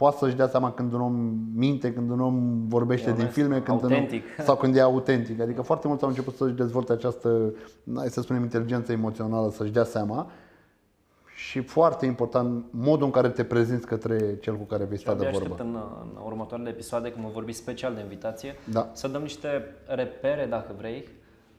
poate 0.00 0.16
să-și 0.16 0.36
dea 0.36 0.48
seama 0.48 0.72
când 0.72 0.92
un 0.92 1.00
om 1.00 1.14
minte, 1.54 1.92
când 1.92 2.10
un 2.10 2.20
om 2.20 2.66
vorbește 2.68 3.08
E 3.08 3.12
din 3.12 3.20
onest, 3.20 3.34
filme, 3.36 3.60
când 3.60 3.82
un 3.82 3.84
om, 3.84 3.92
autentic. 3.92 4.22
sau 4.46 4.56
când 4.56 4.76
e 4.76 4.80
autentic. 4.80 5.40
Adică 5.40 5.62
foarte 5.62 5.86
mulți 5.88 6.02
au 6.02 6.08
început 6.08 6.34
să-și 6.36 6.54
dezvolte 6.54 6.92
această, 6.92 7.52
hai 7.96 8.08
să 8.08 8.20
spunem, 8.20 8.42
inteligență 8.42 8.92
emoțională, 8.92 9.50
să-și 9.50 9.72
dea 9.72 9.84
seama 9.84 10.30
și 11.36 11.60
foarte 11.60 12.06
important 12.06 12.64
modul 12.70 13.04
în 13.04 13.10
care 13.10 13.28
te 13.28 13.44
prezinți 13.44 13.86
către 13.86 14.36
cel 14.40 14.56
cu 14.56 14.64
care 14.64 14.84
vei 14.84 14.98
sta 14.98 15.14
de 15.14 15.26
Abia 15.26 15.38
vorbă. 15.38 15.52
aștept 15.54 15.68
în, 15.70 15.76
în 16.02 16.20
următoarele 16.24 16.68
episoade, 16.68 17.12
când 17.12 17.24
mă 17.24 17.30
vorbi 17.34 17.52
special 17.52 17.94
de 17.94 18.00
invitație, 18.00 18.54
Da. 18.72 18.90
să 18.92 19.08
dăm 19.08 19.22
niște 19.22 19.48
repere, 19.86 20.46
dacă 20.50 20.74
vrei, 20.78 21.08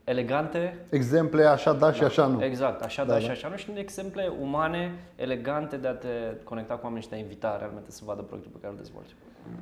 elegante 0.04 0.86
Exemple 0.90 1.44
așa 1.46 1.74
da 1.74 1.92
și 1.92 2.04
așa 2.04 2.26
nu. 2.26 2.44
Exact, 2.44 2.82
așa 2.82 3.04
da, 3.04 3.14
Da, 3.14 3.20
și 3.20 3.26
da. 3.26 3.32
așa. 3.32 3.48
Nu 3.48 3.56
știu, 3.56 3.74
exemple 3.78 4.32
umane, 4.42 4.92
elegante 5.16 5.78
de 5.78 5.88
a 5.88 5.94
te 5.94 6.08
conecta 6.44 6.74
cu 6.74 6.80
oamenii 6.84 7.04
și 7.04 7.10
de 7.10 7.16
a 7.16 7.20
invita 7.20 7.58
realmente 7.58 7.92
să 7.92 8.02
vadă 8.06 8.22
proiectul 8.22 8.52
pe 8.54 8.60
care 8.62 8.74
îl 8.74 8.80
dezvolți. 8.80 9.16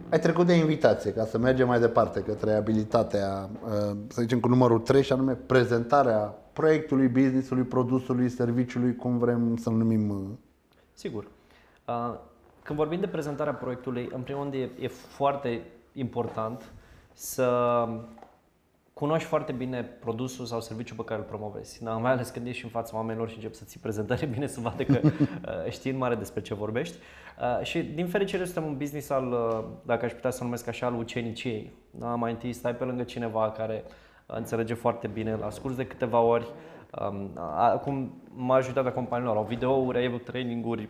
Ai 0.10 0.20
trecut 0.20 0.46
de 0.46 0.54
invitație 0.54 1.14
ca 1.14 1.26
să 1.26 1.38
mergem 1.38 1.68
mai 1.68 1.80
departe 1.80 2.22
către 2.22 2.54
abilitatea, 2.54 3.50
uh, 3.64 3.70
să 4.08 4.22
zicem 4.22 4.40
cu 4.40 4.48
numărul 4.48 4.80
3 4.80 5.04
și 5.04 5.12
anume 5.12 5.34
prezentarea 5.34 6.36
proiectului, 6.54 7.08
businessului, 7.08 7.64
produsului, 7.64 8.30
serviciului, 8.30 8.96
cum 8.96 9.18
vrem 9.18 9.58
să-l 9.58 9.74
numim. 9.74 10.10
uh. 10.10 10.38
Sigur. 10.94 11.28
Uh, 11.88 12.14
Când 12.64 12.78
vorbim 12.80 13.00
de 13.00 13.08
prezentarea 13.08 13.54
proiectului, 13.54 14.10
în 14.14 14.22
primul 14.22 14.42
rând 14.42 14.54
e, 14.54 14.70
e 14.80 14.88
foarte 14.88 15.62
important 15.94 16.72
să 17.14 17.88
cunoști 19.00 19.28
foarte 19.28 19.52
bine 19.52 19.84
produsul 19.84 20.46
sau 20.46 20.62
serviciul 20.62 20.98
pe 20.98 21.04
care 21.04 21.20
îl 21.20 21.26
promovezi. 21.26 21.84
Da, 21.84 21.92
mai 21.92 22.12
ales 22.12 22.30
când 22.30 22.48
ești 22.48 22.64
în 22.64 22.70
fața 22.70 22.96
oamenilor 22.96 23.30
și 23.30 23.36
începi 23.36 23.56
să 23.56 23.64
ții 23.66 23.80
prezentare, 23.80 24.22
e 24.26 24.26
bine 24.26 24.48
să 24.48 24.60
vadă 24.60 24.84
că 24.84 25.00
uh, 25.04 25.72
știi 25.72 25.92
în 25.92 25.98
mare 25.98 26.16
despre 26.16 26.42
ce 26.42 26.54
vorbești. 26.54 26.98
Uh, 27.58 27.66
Și 27.66 27.82
din 27.82 28.08
fericire 28.08 28.46
suntem 28.46 28.64
un 28.64 28.78
business 28.78 29.10
al, 29.10 29.32
uh, 29.32 29.64
dacă 29.86 30.06
aș 30.06 30.12
putea 30.12 30.30
să 30.30 30.44
numesc 30.44 30.68
așa, 30.68 30.86
al 30.86 30.96
uceniciei. 30.98 31.72
Da, 31.92 32.08
mai 32.08 32.32
întâi 32.32 32.54
stai 32.54 32.76
pe 32.76 32.84
lângă 32.84 33.04
cineva 33.04 33.52
care 33.52 33.84
înțelege 34.26 34.74
foarte 34.74 35.08
bine, 35.08 35.32
îl 35.32 35.44
asculți 35.44 35.78
de 35.78 35.88
câteva 35.88 36.20
ori. 36.20 36.48
Um, 37.10 37.30
Acum 37.56 38.22
majoritatea 38.34 38.92
companiilor 38.92 39.36
au 39.36 39.44
videouri, 39.44 39.98
ai 39.98 40.22
training-uri, 40.24 40.90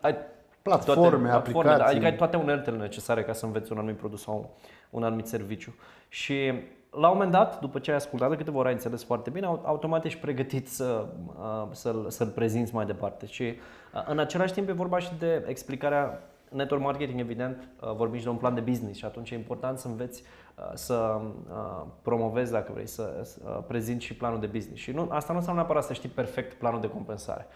ai 0.00 0.16
Platforme, 0.62 1.30
aplicații. 1.30 1.78
da, 1.78 1.84
adică 1.84 2.04
ai 2.04 2.16
toate 2.16 2.36
uneltele 2.36 2.76
necesare 2.76 3.22
ca 3.22 3.32
să 3.32 3.46
înveți 3.46 3.72
un 3.72 3.78
anumit 3.78 3.96
produs 3.96 4.22
sau 4.22 4.56
un 4.90 5.02
anumit 5.02 5.26
serviciu. 5.26 5.74
Și 6.08 6.52
la 7.00 7.06
un 7.08 7.12
moment 7.12 7.30
dat, 7.32 7.60
după 7.60 7.78
ce 7.78 7.90
ai 7.90 7.96
ascultat 7.96 8.30
de 8.30 8.36
câteva 8.36 8.58
ori 8.58 8.66
ai 8.68 8.74
înțeles 8.74 9.04
foarte 9.04 9.30
bine, 9.30 9.46
au- 9.46 9.62
automat 9.64 10.04
ești 10.04 10.20
pregătit 10.20 10.68
să, 10.68 11.06
uh, 11.38 11.66
să-l, 11.70 12.10
să-l 12.10 12.26
prezinți 12.26 12.74
mai 12.74 12.86
departe. 12.86 13.26
Și 13.26 13.42
uh, 13.42 14.04
în 14.06 14.18
același 14.18 14.52
timp 14.52 14.68
e 14.68 14.72
vorba 14.72 14.98
și 14.98 15.10
de 15.18 15.44
explicarea 15.46 16.22
network 16.48 16.82
marketing, 16.82 17.20
evident, 17.20 17.68
uh, 17.80 17.92
vorbim 17.94 18.18
și 18.18 18.24
de 18.24 18.30
un 18.30 18.36
plan 18.36 18.54
de 18.54 18.60
business 18.60 18.98
și 18.98 19.04
atunci 19.04 19.30
e 19.30 19.34
important 19.34 19.78
să 19.78 19.88
înveți 19.88 20.22
uh, 20.58 20.70
să 20.74 21.20
uh, 21.50 21.86
promovezi, 22.02 22.52
dacă 22.52 22.70
vrei, 22.72 22.86
să 22.86 23.20
să, 23.22 23.38
uh, 23.44 23.58
prezinți 23.66 24.04
și 24.04 24.14
planul 24.16 24.40
de 24.40 24.46
business. 24.46 24.80
Și 24.80 24.90
nu, 24.90 25.06
asta 25.10 25.32
nu 25.32 25.38
înseamnă 25.38 25.60
neapărat 25.60 25.84
să 25.84 25.92
știi 25.92 26.08
perfect 26.08 26.52
planul 26.52 26.80
de 26.80 26.88
compensare. 26.88 27.46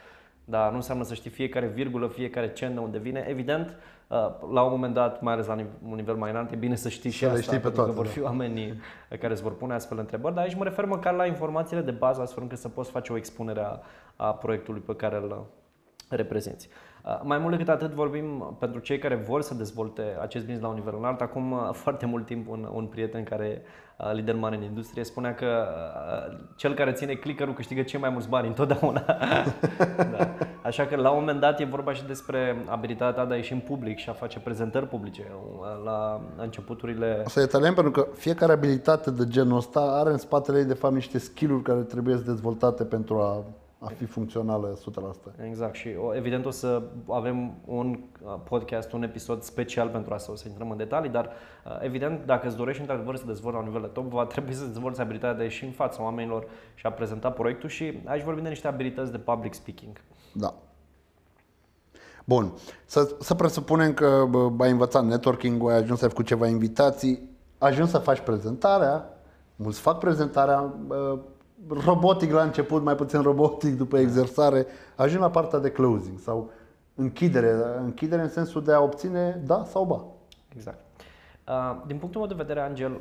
Dar 0.49 0.71
nu 0.71 0.77
înseamnă 0.77 1.05
să 1.05 1.15
știi 1.15 1.31
fiecare 1.31 1.67
virgulă, 1.67 2.07
fiecare 2.07 2.53
cent 2.53 2.75
de 2.75 2.81
unde 2.81 2.99
vine. 2.99 3.27
Evident, 3.29 3.69
uh, 3.69 4.17
la 4.53 4.63
un 4.63 4.71
moment 4.71 4.95
dat, 4.95 5.21
mai 5.21 5.33
ales 5.33 5.47
la 5.47 5.55
nive- 5.55 5.79
un 5.89 5.95
nivel 5.95 6.15
mai 6.15 6.31
înalt, 6.31 6.53
e 6.53 6.57
bine 6.57 6.75
să 6.75 6.89
știi 6.89 7.11
și 7.11 7.19
Să 7.19 7.25
le 7.25 7.31
asta, 7.31 7.43
știi 7.43 7.57
pe 7.57 7.63
pentru 7.63 7.81
că 7.81 7.87
toate, 7.87 7.97
vor 7.97 8.05
da. 8.05 8.11
fi 8.11 8.21
oamenii 8.21 8.81
care 9.21 9.33
îți 9.33 9.43
vor 9.43 9.57
pune 9.57 9.75
astfel 9.75 9.99
întrebări. 9.99 10.35
Dar 10.35 10.45
aici 10.45 10.55
mă 10.55 10.65
refer 10.65 10.85
măcar 10.85 11.15
la 11.15 11.27
informațiile 11.27 11.83
de 11.83 11.91
bază, 11.91 12.21
astfel 12.21 12.43
încât 12.43 12.59
să 12.59 12.69
poți 12.69 12.91
face 12.91 13.13
o 13.13 13.17
expunere 13.17 13.61
a, 13.61 13.79
a 14.17 14.35
proiectului 14.35 14.81
pe 14.81 14.95
care 14.95 15.17
îl 15.17 15.47
reprezinți. 16.09 16.69
Uh, 17.05 17.21
Mai 17.23 17.39
mult 17.39 17.51
decât 17.51 17.69
atât 17.69 17.91
vorbim 17.91 18.57
pentru 18.59 18.81
cei 18.81 18.99
care 18.99 19.15
vor 19.15 19.43
să 19.43 19.55
dezvolte 19.55 20.03
acest 20.21 20.45
business 20.45 20.63
la 20.63 20.69
un 20.69 20.75
nivel 20.75 20.95
înalt. 20.99 21.21
Acum 21.21 21.53
uh, 21.53 21.69
foarte 21.85 22.07
mult 22.07 22.27
timp 22.27 22.49
un, 22.49 22.69
un 22.73 22.87
prieten 22.87 23.25
care 23.25 23.63
uh, 23.63 23.86
lider 24.13 24.35
mare 24.35 24.57
în 24.57 24.63
industrie 24.63 25.05
spunea 25.05 25.35
că 25.35 25.67
uh, 26.27 26.39
cel 26.57 26.75
care 26.75 26.93
ține 26.93 27.15
clickerul 27.15 27.55
câștigă 27.55 27.83
cei 27.83 28.01
mai 28.01 28.11
mulți 28.11 28.29
bani 28.29 28.47
întotdeauna. 28.47 29.01
da. 30.17 30.29
Așa 30.63 30.87
că 30.87 30.97
la 30.97 31.11
un 31.11 31.19
moment 31.19 31.41
dat 31.41 31.61
e 31.61 31.65
vorba 31.65 31.93
și 31.93 32.05
despre 32.05 32.65
abilitatea 32.69 33.23
ta 33.23 33.29
de 33.29 33.35
a 33.35 33.37
ieși 33.37 33.53
în 33.53 33.59
public 33.59 33.99
și 33.99 34.09
a 34.09 34.13
face 34.13 34.39
prezentări 34.39 34.87
publice. 34.87 35.27
Uh, 35.33 35.85
La 35.85 36.21
începuturile 36.37 37.23
Asta 37.25 37.41
e 37.41 37.47
talent 37.47 37.75
pentru 37.75 37.93
că 37.93 38.09
fiecare 38.15 38.53
abilitate 38.53 39.11
de 39.11 39.25
genul 39.29 39.57
ăsta 39.57 39.81
are 39.81 40.11
în 40.11 40.19
spatele 40.19 40.59
ei 40.59 40.65
de 40.65 40.75
fapt 40.75 40.95
niște 40.95 41.19
skill-uri 41.19 41.63
care 41.63 41.81
trebuie 41.81 42.15
dezvoltate 42.15 42.85
pentru 42.85 43.19
a, 43.19 43.45
a 43.87 43.93
fi 43.97 44.05
funcțională 44.05 44.79
100%. 45.41 45.47
Exact 45.47 45.75
și 45.75 45.89
o, 46.01 46.15
evident 46.15 46.45
o 46.45 46.51
să 46.51 46.83
avem 47.09 47.55
un 47.65 47.99
uh, 48.23 48.35
podcast, 48.49 48.93
un 48.93 49.03
episod 49.03 49.43
special 49.43 49.89
pentru 49.89 50.15
asta, 50.15 50.33
o 50.33 50.35
să 50.35 50.49
intrăm 50.49 50.71
în 50.71 50.77
detalii, 50.77 51.11
dar 51.11 51.25
uh, 51.65 51.79
evident 51.81 52.27
dacă 52.27 52.47
îți 52.47 52.57
dorești 52.57 52.81
într-adevăr 52.81 53.17
să 53.17 53.27
dezvolți 53.27 53.57
la 53.59 53.63
un 53.63 53.69
nivel 53.69 53.83
de 53.83 53.93
top, 53.93 54.05
va 54.05 54.25
trebui 54.35 54.55
să 54.55 54.65
dezvolți 54.65 55.01
abilitatea 55.01 55.37
de 55.37 55.41
a 55.41 55.45
ieși 55.45 55.65
în 55.65 55.71
fața 55.71 56.03
oamenilor 56.03 56.47
și 56.75 56.87
a 56.87 56.93
prezenta 56.93 57.31
proiectul 57.31 57.69
și 57.69 58.01
aici 58.05 58.25
vorbim 58.25 58.43
de 58.43 58.49
niște 58.49 58.69
abilități 58.69 59.11
de 59.11 59.19
public 59.19 59.55
speaking. 59.55 60.01
Da. 60.33 60.55
Bun. 62.25 62.53
Să, 62.87 63.15
să 63.21 63.35
presupunem 63.35 63.95
că 63.95 64.27
bă, 64.31 64.65
ai 64.65 64.71
învățat 64.71 65.05
networking-ul, 65.05 65.71
ai 65.71 65.77
ajuns 65.77 65.99
să 65.99 66.05
ai 66.05 66.11
făcut 66.11 66.27
ceva 66.27 66.47
invitații, 66.47 67.29
ai 67.59 67.71
ajuns 67.71 67.91
să 67.91 67.99
faci 67.99 68.21
prezentarea, 68.21 69.09
mulți 69.57 69.81
fac 69.81 69.99
prezentarea, 69.99 70.75
bă, 70.87 71.19
robotic 71.69 72.33
la 72.33 72.43
început, 72.43 72.83
mai 72.83 72.95
puțin 72.95 73.23
robotic 73.23 73.77
după 73.77 73.99
exersare, 73.99 74.67
ajung 74.97 75.23
la 75.23 75.31
partea 75.31 75.59
de 75.59 75.71
closing 75.71 76.19
sau 76.19 76.51
închidere, 76.95 77.55
închidere 77.79 78.23
în 78.23 78.29
sensul 78.29 78.65
de 78.65 78.73
a 78.73 78.81
obține 78.81 79.43
da 79.47 79.65
sau 79.65 79.85
ba. 79.85 80.05
Exact. 80.55 80.79
Uh, 81.49 81.77
din 81.87 81.97
punctul 81.97 82.21
meu 82.21 82.31
de 82.31 82.43
vedere, 82.43 82.61
Angel, 82.61 83.01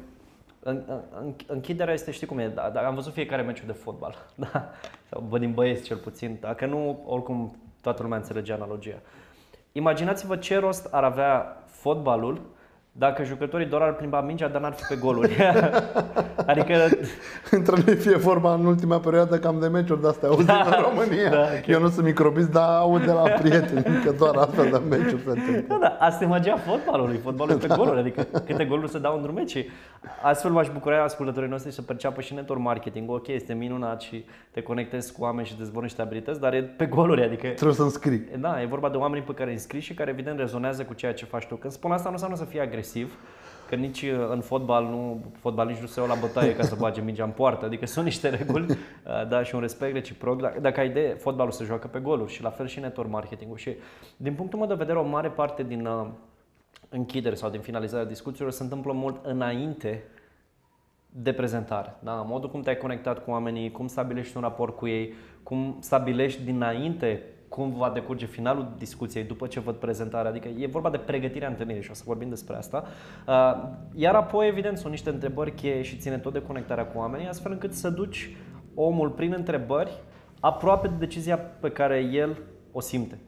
în, 0.60 0.84
în, 1.20 1.34
închiderea 1.48 1.94
este, 1.94 2.12
știi 2.12 2.28
cum 2.28 2.38
e, 2.38 2.48
da, 2.48 2.70
da, 2.74 2.88
am 2.88 2.96
văzut 2.96 3.14
fiecare 3.14 3.42
meciul 3.42 3.68
de 3.68 3.74
fotbal, 3.74 4.16
da? 4.52 4.70
sau 5.10 5.24
văd 5.30 5.40
din 5.40 5.54
băieți 5.54 5.84
cel 5.84 5.98
puțin, 5.98 6.38
dacă 6.42 6.66
nu, 6.66 7.04
oricum 7.06 7.56
toată 7.82 8.02
lumea 8.02 8.18
înțelege 8.18 8.54
analogia. 8.54 9.00
Imaginați-vă 9.72 10.36
ce 10.36 10.60
rost 10.60 10.88
ar 10.92 11.04
avea 11.04 11.64
fotbalul 11.66 12.42
dacă 12.98 13.24
jucătorii 13.24 13.66
doar 13.66 13.82
ar 13.82 13.96
plimba 13.96 14.22
mingea, 14.22 14.48
dar 14.48 14.62
n-ar 14.62 14.74
fi 14.74 14.84
pe 14.88 14.96
goluri. 14.96 15.36
adică... 16.52 16.74
Între 17.52 17.76
noi 17.86 17.96
fie 17.96 18.16
vorba 18.16 18.54
în 18.54 18.66
ultima 18.66 18.98
perioadă 18.98 19.40
cam 19.40 19.60
de 19.60 19.68
meciuri 19.68 20.02
de 20.02 20.08
astea 20.08 20.30
auzim 20.30 20.46
da, 20.46 20.64
în 20.66 20.84
România. 20.90 21.30
Da, 21.30 21.42
okay. 21.42 21.64
Eu 21.68 21.80
nu 21.80 21.90
sunt 21.90 22.06
microbist, 22.06 22.52
dar 22.52 22.70
aud 22.70 23.06
de 23.06 23.12
la 23.12 23.22
prieteni 23.22 23.84
că 24.04 24.12
doar 24.12 24.36
astfel 24.36 24.70
de 24.70 24.96
meciuri 24.96 25.22
se 25.22 25.30
întâmplă. 25.30 25.64
Da, 25.68 25.78
da, 25.82 26.06
asta 26.06 26.24
e 26.24 26.28
magia 26.28 26.58
fotbalului. 26.58 27.18
Fotbalul 27.18 27.54
e 27.54 27.68
pe 27.68 27.74
goluri, 27.76 28.00
adică 28.00 28.24
câte 28.46 28.66
goluri 28.66 28.92
se 28.92 29.00
dau 29.00 29.16
într-un 29.16 29.34
meci. 29.34 29.66
Astfel 30.22 30.52
m-aș 30.52 30.68
bucura 30.74 31.04
ascultătorii 31.04 31.50
noștri 31.50 31.72
să 31.72 31.82
perceapă 31.82 32.22
și 32.22 32.34
network 32.34 32.62
marketing. 32.62 33.12
Ok, 33.12 33.28
este 33.28 33.54
minunat 33.54 34.02
și 34.02 34.26
te 34.52 34.62
conectezi 34.62 35.14
cu 35.14 35.24
oameni 35.24 35.48
și 35.48 35.58
dezvolți 35.58 35.82
niște 35.82 36.02
abilități, 36.02 36.40
dar 36.40 36.54
e 36.54 36.62
pe 36.62 36.86
goluri, 36.86 37.24
adică... 37.24 37.48
Trebuie 37.48 37.74
să 37.74 37.82
înscrii. 37.82 38.28
Da, 38.40 38.62
e 38.62 38.66
vorba 38.66 38.90
de 38.90 38.98
oameni 38.98 39.24
pe 39.24 39.34
care 39.34 39.48
îi 39.48 39.56
înscrii 39.56 39.82
și 39.82 39.94
care 39.94 40.10
evident 40.10 40.40
rezonează 40.40 40.84
cu 40.84 40.94
ceea 40.94 41.14
ce 41.14 41.26
faci 41.26 41.46
tu. 41.46 41.56
Când 41.56 41.74
spun 41.74 41.92
asta 41.92 42.06
nu 42.06 42.14
înseamnă 42.14 42.38
să 42.38 42.46
fii 42.46 42.60
agresiv 42.60 42.84
agresiv, 42.86 43.18
că 43.70 43.76
nici 43.76 44.02
uh, 44.02 44.28
în 44.30 44.42
fotbal 44.42 44.84
nu, 44.84 45.26
fotbaliști 45.40 45.82
nu 45.82 45.88
se 45.88 46.00
iau 46.00 46.10
la 46.10 46.16
bătaie 46.16 46.56
ca 46.56 46.64
să 46.64 46.76
bage 46.76 47.02
mingea 47.02 47.24
în 47.24 47.30
poartă, 47.30 47.66
adică 47.66 47.86
sunt 47.86 48.06
niște 48.06 48.30
reguli, 48.30 48.72
uh, 48.72 49.28
da, 49.28 49.44
și 49.44 49.56
un 49.56 49.62
respect 49.62 49.94
reciproc. 49.94 50.42
Dacă, 50.42 50.60
dacă 50.60 50.80
ai 50.80 50.88
idee, 50.88 51.14
fotbalul 51.14 51.52
se 51.52 51.64
joacă 51.64 51.88
pe 51.88 52.00
goluri 52.00 52.32
și 52.32 52.42
la 52.42 52.50
fel 52.50 52.68
și 52.68 52.80
network 52.80 53.10
marketingul. 53.10 53.58
Și 53.58 53.76
din 54.18 54.34
punctul 54.34 54.60
meu 54.60 54.68
de 54.68 54.74
vedere, 54.74 54.98
o 54.98 55.04
mare 55.04 55.30
parte 55.30 55.64
din 55.64 55.86
uh, 55.86 56.08
închidere 56.90 57.36
sau 57.36 57.50
din 57.50 57.60
finalizarea 57.60 58.06
discuțiilor 58.06 58.52
se 58.52 58.64
întâmplă 58.64 58.92
mult 58.92 59.26
înainte 59.26 60.04
de 61.10 61.34
prezentare. 61.34 61.96
Da? 62.00 62.12
Modul 62.12 62.50
cum 62.50 62.62
te-ai 62.62 62.78
conectat 62.78 63.24
cu 63.24 63.32
oamenii, 63.32 63.72
cum 63.72 63.88
stabilești 63.88 64.36
un 64.36 64.42
raport 64.42 64.76
cu 64.76 64.88
ei, 64.88 65.14
cum 65.44 65.78
stabilești 65.80 66.44
dinainte 66.44 67.24
cum 67.50 67.74
va 67.74 67.90
decurge 67.94 68.26
finalul 68.26 68.74
discuției 68.78 69.24
după 69.24 69.48
ce 69.48 69.60
văd 69.60 69.76
prezentarea. 69.76 70.30
Adică 70.30 70.48
e 70.48 70.68
vorba 70.68 70.90
de 70.90 70.98
pregătirea 70.98 71.48
întâlnirii 71.48 71.84
și 71.84 71.92
o 71.92 71.94
să 71.94 72.04
vorbim 72.06 72.30
despre 72.30 72.56
asta. 72.56 72.84
Uh, 73.28 73.34
iar 73.94 74.16
apoi, 74.16 74.48
evident, 74.48 74.78
sunt 74.78 74.92
niște 74.92 75.10
întrebări 75.10 75.52
cheie 75.52 75.82
și 75.82 75.98
ține 75.98 76.18
tot 76.18 76.34
de 76.34 76.42
conectarea 76.42 76.86
cu 76.86 76.98
oamenii, 76.98 77.28
astfel 77.28 77.52
încât 77.52 77.74
să 77.74 77.90
duci 77.90 78.36
omul 78.74 79.10
prin 79.10 79.34
întrebări 79.38 79.92
aproape 80.40 80.88
de 80.88 80.94
decizia 81.00 81.38
pe 81.38 81.72
care 81.72 82.00
el 82.00 82.38
o 82.72 82.80
simte. 82.80 83.20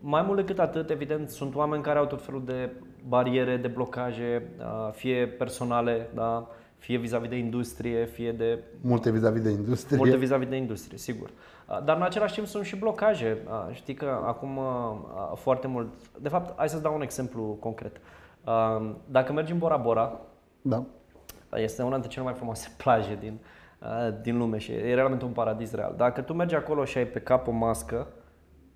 Mai 0.00 0.22
mult 0.22 0.36
decât 0.36 0.58
atât, 0.58 0.90
evident, 0.90 1.28
sunt 1.28 1.54
oameni 1.54 1.82
care 1.82 1.98
au 1.98 2.06
tot 2.06 2.24
felul 2.24 2.42
de 2.44 2.70
bariere, 3.08 3.56
de 3.56 3.68
blocaje, 3.68 4.42
uh, 4.58 4.92
fie 4.92 5.26
personale, 5.26 6.10
da, 6.14 6.48
fie 6.78 6.98
vis-a-vis 6.98 7.28
de 7.28 7.36
industrie, 7.36 8.04
fie 8.04 8.32
de... 8.32 8.58
Multe 8.80 9.10
vis-a-vis 9.10 9.42
de 9.42 9.50
industrie. 9.50 9.96
Multe 9.96 10.16
vis-a-vis 10.16 10.48
de 10.48 10.56
industrie, 10.56 10.98
sigur. 10.98 11.30
Dar 11.84 11.96
în 11.96 12.02
același 12.02 12.34
timp 12.34 12.46
sunt 12.46 12.64
și 12.64 12.76
blocaje. 12.76 13.42
Știi 13.72 13.94
că 13.94 14.22
acum 14.24 14.60
foarte 15.34 15.66
mult... 15.66 15.88
De 16.20 16.28
fapt, 16.28 16.58
hai 16.58 16.68
să-ți 16.68 16.82
dau 16.82 16.94
un 16.94 17.02
exemplu 17.02 17.42
concret. 17.60 18.00
Dacă 19.04 19.32
mergi 19.32 19.52
în 19.52 19.58
Bora 19.58 19.76
Bora, 19.76 20.20
da. 20.62 20.84
este 21.54 21.82
una 21.82 21.92
dintre 21.92 22.10
cele 22.10 22.24
mai 22.24 22.34
frumoase 22.34 22.74
plaje 22.82 23.16
din, 23.20 23.38
din 24.22 24.38
lume 24.38 24.58
și 24.58 24.72
e 24.72 24.94
realmente 24.94 25.24
un 25.24 25.32
paradis 25.32 25.72
real. 25.72 25.94
Dacă 25.96 26.20
tu 26.20 26.32
mergi 26.32 26.54
acolo 26.54 26.84
și 26.84 26.98
ai 26.98 27.06
pe 27.06 27.20
cap 27.20 27.46
o 27.46 27.50
mască, 27.50 28.06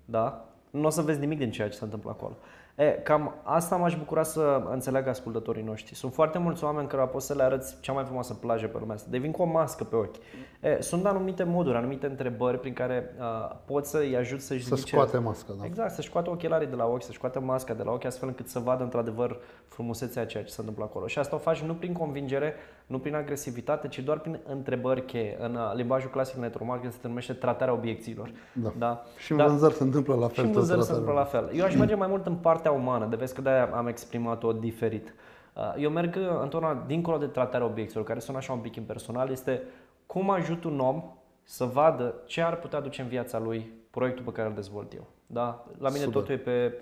da, 0.05 0.45
nu 0.69 0.85
o 0.85 0.89
să 0.89 1.01
vezi 1.01 1.19
nimic 1.19 1.37
din 1.37 1.51
ceea 1.51 1.69
ce 1.69 1.77
se 1.77 1.83
întâmplă 1.83 2.09
acolo. 2.09 2.37
E, 2.81 2.99
cam 3.03 3.33
asta 3.43 3.75
m-aș 3.75 3.97
bucura 3.97 4.23
să 4.23 4.61
înțeleagă 4.71 5.09
ascultătorii 5.09 5.63
noștri. 5.63 5.95
Sunt 5.95 6.13
foarte 6.13 6.37
mulți 6.37 6.63
oameni 6.63 6.87
care 6.87 7.03
poți 7.03 7.25
să 7.25 7.33
le 7.33 7.43
arăți 7.43 7.77
cea 7.79 7.93
mai 7.93 8.03
frumoasă 8.03 8.33
plajă 8.33 8.67
pe 8.67 8.77
lumea 8.79 8.95
asta. 8.95 9.07
Devin 9.11 9.31
cu 9.31 9.41
o 9.41 9.45
mască 9.45 9.83
pe 9.83 9.95
ochi. 9.95 10.15
E, 10.61 10.81
sunt 10.81 11.05
anumite 11.05 11.43
moduri, 11.43 11.77
anumite 11.77 12.05
întrebări 12.05 12.59
prin 12.59 12.73
care 12.73 13.15
uh, 13.19 13.55
poți 13.65 13.89
să-i 13.89 14.15
ajut 14.15 14.41
să-și 14.41 14.65
Să 14.65 14.75
scoate 14.75 15.17
masca, 15.17 15.53
da. 15.59 15.65
Exact, 15.65 15.93
să-și 15.93 16.07
scoate 16.07 16.29
ochelarii 16.29 16.67
de 16.67 16.75
la 16.75 16.85
ochi, 16.85 17.03
să-și 17.03 17.17
scoate 17.17 17.39
masca 17.39 17.73
de 17.73 17.83
la 17.83 17.91
ochi, 17.91 18.05
astfel 18.05 18.27
încât 18.27 18.47
să 18.47 18.59
vadă 18.59 18.83
într-adevăr 18.83 19.37
frumusețea 19.67 20.25
ceea 20.25 20.43
ce 20.43 20.51
se 20.51 20.59
întâmplă 20.59 20.83
acolo. 20.83 21.07
Și 21.07 21.19
asta 21.19 21.35
o 21.35 21.39
faci 21.39 21.61
nu 21.61 21.73
prin 21.73 21.93
convingere, 21.93 22.53
nu 22.85 22.99
prin 22.99 23.15
agresivitate, 23.15 23.87
ci 23.87 23.99
doar 23.99 24.19
prin 24.19 24.39
întrebări 24.47 25.05
cheie. 25.05 25.37
În 25.39 25.55
uh, 25.55 25.71
limbajul 25.73 26.09
clasic 26.09 26.35
network 26.35 26.91
se 26.91 27.07
numește 27.07 27.33
tratarea 27.33 27.73
obiecțiilor. 27.73 28.31
Da. 28.53 28.73
da? 28.77 29.03
Și 29.17 29.31
în 29.31 29.37
da. 29.37 29.45
vânzări 29.45 29.73
se 29.73 29.83
întâmplă 29.83 30.15
la 30.15 30.27
fel. 30.27 30.43
Și 30.43 30.49
în 30.49 30.51
vânzări 30.51 30.83
se 30.83 30.91
întâmplă 30.91 31.13
la 31.13 31.23
fel. 31.23 31.49
Eu 31.53 31.65
aș 31.65 31.75
merge 31.75 31.95
mai 31.95 32.07
mult 32.07 32.25
în 32.25 32.35
partea 32.35 32.70
umană, 32.71 33.05
de 33.05 33.15
vezi 33.15 33.33
că 33.33 33.41
de 33.41 33.49
am 33.49 33.87
exprimat-o 33.87 34.53
diferit. 34.53 35.13
Uh, 35.53 35.73
eu 35.77 35.89
merg 35.89 36.15
întotdeauna 36.41 36.83
dincolo 36.87 37.17
de 37.17 37.25
tratarea 37.25 37.67
obiecțiilor, 37.67 38.05
care 38.05 38.19
sună 38.19 38.37
așa 38.37 38.53
un 38.53 38.59
pic 38.59 38.75
impersonal, 38.75 39.29
este 39.29 39.61
cum 40.05 40.29
ajut 40.29 40.63
un 40.63 40.79
om 40.79 41.03
să 41.43 41.65
vadă 41.65 42.13
ce 42.25 42.41
ar 42.41 42.55
putea 42.55 42.79
duce 42.79 43.01
în 43.01 43.07
viața 43.07 43.39
lui 43.39 43.71
proiectul 43.89 44.23
pe 44.25 44.31
care 44.31 44.47
îl 44.47 44.53
dezvolt 44.53 44.93
eu. 44.93 45.07
Da? 45.27 45.65
La 45.77 45.89
mine 45.89 46.03
Super. 46.03 46.21
totul 46.21 46.33
e 46.33 46.37
pe 46.37 46.73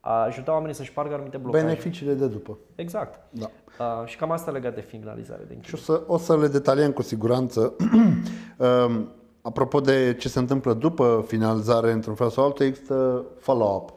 a 0.00 0.22
ajuta 0.22 0.52
oamenii 0.52 0.74
să-și 0.74 0.92
pargă 0.92 1.14
anumite 1.14 1.36
blocaje. 1.36 1.64
Beneficiile 1.64 2.14
de 2.14 2.26
după. 2.26 2.58
Exact. 2.74 3.20
Da. 3.30 3.50
Uh, 3.78 4.06
și 4.06 4.16
cam 4.16 4.30
asta 4.30 4.50
legat 4.50 4.74
de 4.74 4.80
finalizare. 4.80 5.44
De 5.48 5.58
și 5.60 5.74
o 5.74 5.76
să, 5.76 6.02
o 6.06 6.18
să 6.18 6.36
le 6.36 6.46
detaliem 6.46 6.92
cu 6.92 7.02
siguranță. 7.02 7.74
um, 8.56 9.12
apropo 9.42 9.80
de 9.80 10.14
ce 10.18 10.28
se 10.28 10.38
întâmplă 10.38 10.72
după 10.72 11.24
finalizare, 11.26 11.92
într-un 11.92 12.14
fel 12.14 12.28
sau 12.28 12.44
altul, 12.44 12.66
există 12.66 13.24
follow-up. 13.38 13.92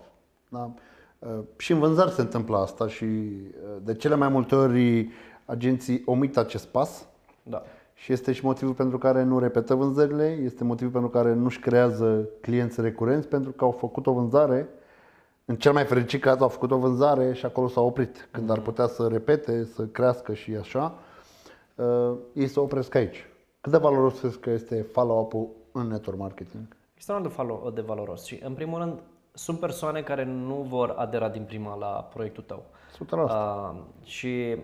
Da? 0.49 0.73
Uh, 1.19 1.39
și 1.57 1.71
în 1.71 1.79
vânzări 1.79 2.11
se 2.11 2.21
întâmplă 2.21 2.57
asta 2.57 2.87
și 2.87 3.03
uh, 3.03 3.77
de 3.83 3.93
cele 3.93 4.15
mai 4.15 4.29
multe 4.29 4.55
ori 4.55 5.09
agenții 5.45 6.01
omit 6.05 6.37
acest 6.37 6.67
pas. 6.67 7.07
Da. 7.43 7.63
Și 7.93 8.13
este 8.13 8.31
și 8.31 8.45
motivul 8.45 8.73
pentru 8.73 8.97
care 8.97 9.23
nu 9.23 9.39
repetă 9.39 9.75
vânzările, 9.75 10.39
este 10.43 10.63
motivul 10.63 10.91
pentru 10.91 11.09
care 11.09 11.33
nu-și 11.33 11.59
creează 11.59 12.29
clienți 12.41 12.81
recurenți, 12.81 13.27
pentru 13.27 13.51
că 13.51 13.63
au 13.63 13.71
făcut 13.71 14.07
o 14.07 14.13
vânzare 14.13 14.69
în 15.45 15.55
cel 15.55 15.73
mai 15.73 15.85
fericit 15.85 16.21
caz 16.21 16.41
au 16.41 16.47
făcut 16.47 16.71
o 16.71 16.77
vânzare 16.77 17.33
și 17.33 17.45
acolo 17.45 17.67
s-au 17.67 17.85
oprit. 17.85 18.27
Când 18.31 18.47
mm-hmm. 18.47 18.51
ar 18.51 18.59
putea 18.59 18.87
să 18.87 19.07
repete, 19.07 19.63
să 19.63 19.85
crească 19.85 20.33
și 20.33 20.55
așa, 20.55 20.93
uh, 21.75 22.13
ei 22.33 22.47
se 22.47 22.59
opresc 22.59 22.95
aici. 22.95 23.27
Cât 23.61 23.71
de 23.71 23.77
valoros 23.77 24.19
crezi 24.19 24.39
că 24.39 24.49
este 24.49 24.81
follow-up-ul 24.81 25.49
în 25.71 25.87
network 25.87 26.19
marketing? 26.19 26.63
Este 26.97 27.19
de, 27.21 27.27
follow, 27.27 27.71
de 27.73 27.81
valoros 27.81 28.23
și 28.25 28.39
în 28.43 28.53
primul 28.53 28.79
rând 28.79 28.99
sunt 29.43 29.59
persoane 29.59 30.01
care 30.01 30.23
nu 30.23 30.65
vor 30.67 30.95
adera 30.97 31.29
din 31.29 31.43
prima 31.43 31.75
la 31.75 32.09
proiectul 32.13 32.43
tău. 32.43 32.63
100%. 32.95 33.11
Uh, 33.11 33.71
și 34.03 34.55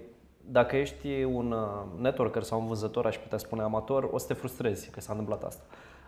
dacă 0.52 0.76
ești 0.76 1.24
un 1.24 1.52
uh, 1.52 2.02
networker 2.02 2.44
sau 2.44 2.60
un 2.60 2.68
vânzător, 2.68 3.06
aș 3.06 3.18
putea 3.18 3.38
spune 3.38 3.62
amator, 3.62 4.10
o 4.12 4.18
să 4.18 4.28
te 4.28 4.34
frustrezi 4.34 4.90
că 4.90 5.02
s-a 5.02 5.12
întâmplat 5.12 5.44
asta. 5.44 5.64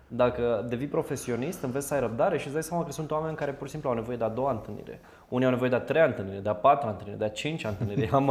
Dacă 0.07 0.65
devii 0.69 0.87
profesionist, 0.87 1.63
înveți 1.63 1.87
să 1.87 1.93
ai 1.93 1.99
răbdare 1.99 2.37
și 2.37 2.45
îți 2.45 2.53
dai 2.53 2.63
seama 2.63 2.83
că 2.83 2.91
sunt 2.91 3.11
oameni 3.11 3.35
care 3.35 3.51
pur 3.51 3.65
și 3.65 3.71
simplu 3.71 3.89
au 3.89 3.95
nevoie 3.95 4.17
de 4.17 4.23
a 4.23 4.29
doua 4.29 4.51
întâlnire. 4.51 5.01
Unii 5.29 5.45
au 5.45 5.51
nevoie 5.51 5.69
de 5.69 5.75
a 5.75 5.79
treia 5.79 6.05
întâlnire, 6.05 6.39
de 6.39 6.49
a 6.49 6.55
patra 6.55 6.89
întâlnire, 6.89 7.17
de 7.17 7.25
a 7.25 7.29
cincea 7.29 7.69
întâlnire. 7.69 8.09
Am, 8.15 8.29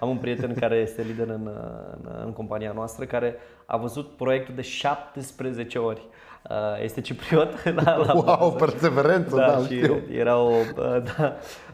am 0.00 0.08
un 0.08 0.16
prieten 0.16 0.54
care 0.54 0.76
este 0.76 1.02
lider 1.02 1.28
în, 1.28 1.50
în, 1.92 2.10
în 2.24 2.32
compania 2.32 2.72
noastră 2.72 3.04
care 3.04 3.36
a 3.66 3.76
văzut 3.76 4.16
proiectul 4.16 4.54
de 4.54 4.62
17 4.62 5.78
ori. 5.78 6.06
Uh, 6.50 6.82
este 6.82 7.00
cipriot 7.00 7.64
la, 7.84 7.96
la 7.96 8.12
Wow, 8.14 8.52
perseverență, 8.52 9.36
da, 9.36 9.46
da 9.46 9.58
și 9.66 9.76
știu. 9.76 10.02
era 10.12 10.36
o, 10.38 10.50
uh, 10.76 11.02
da, 11.16 11.36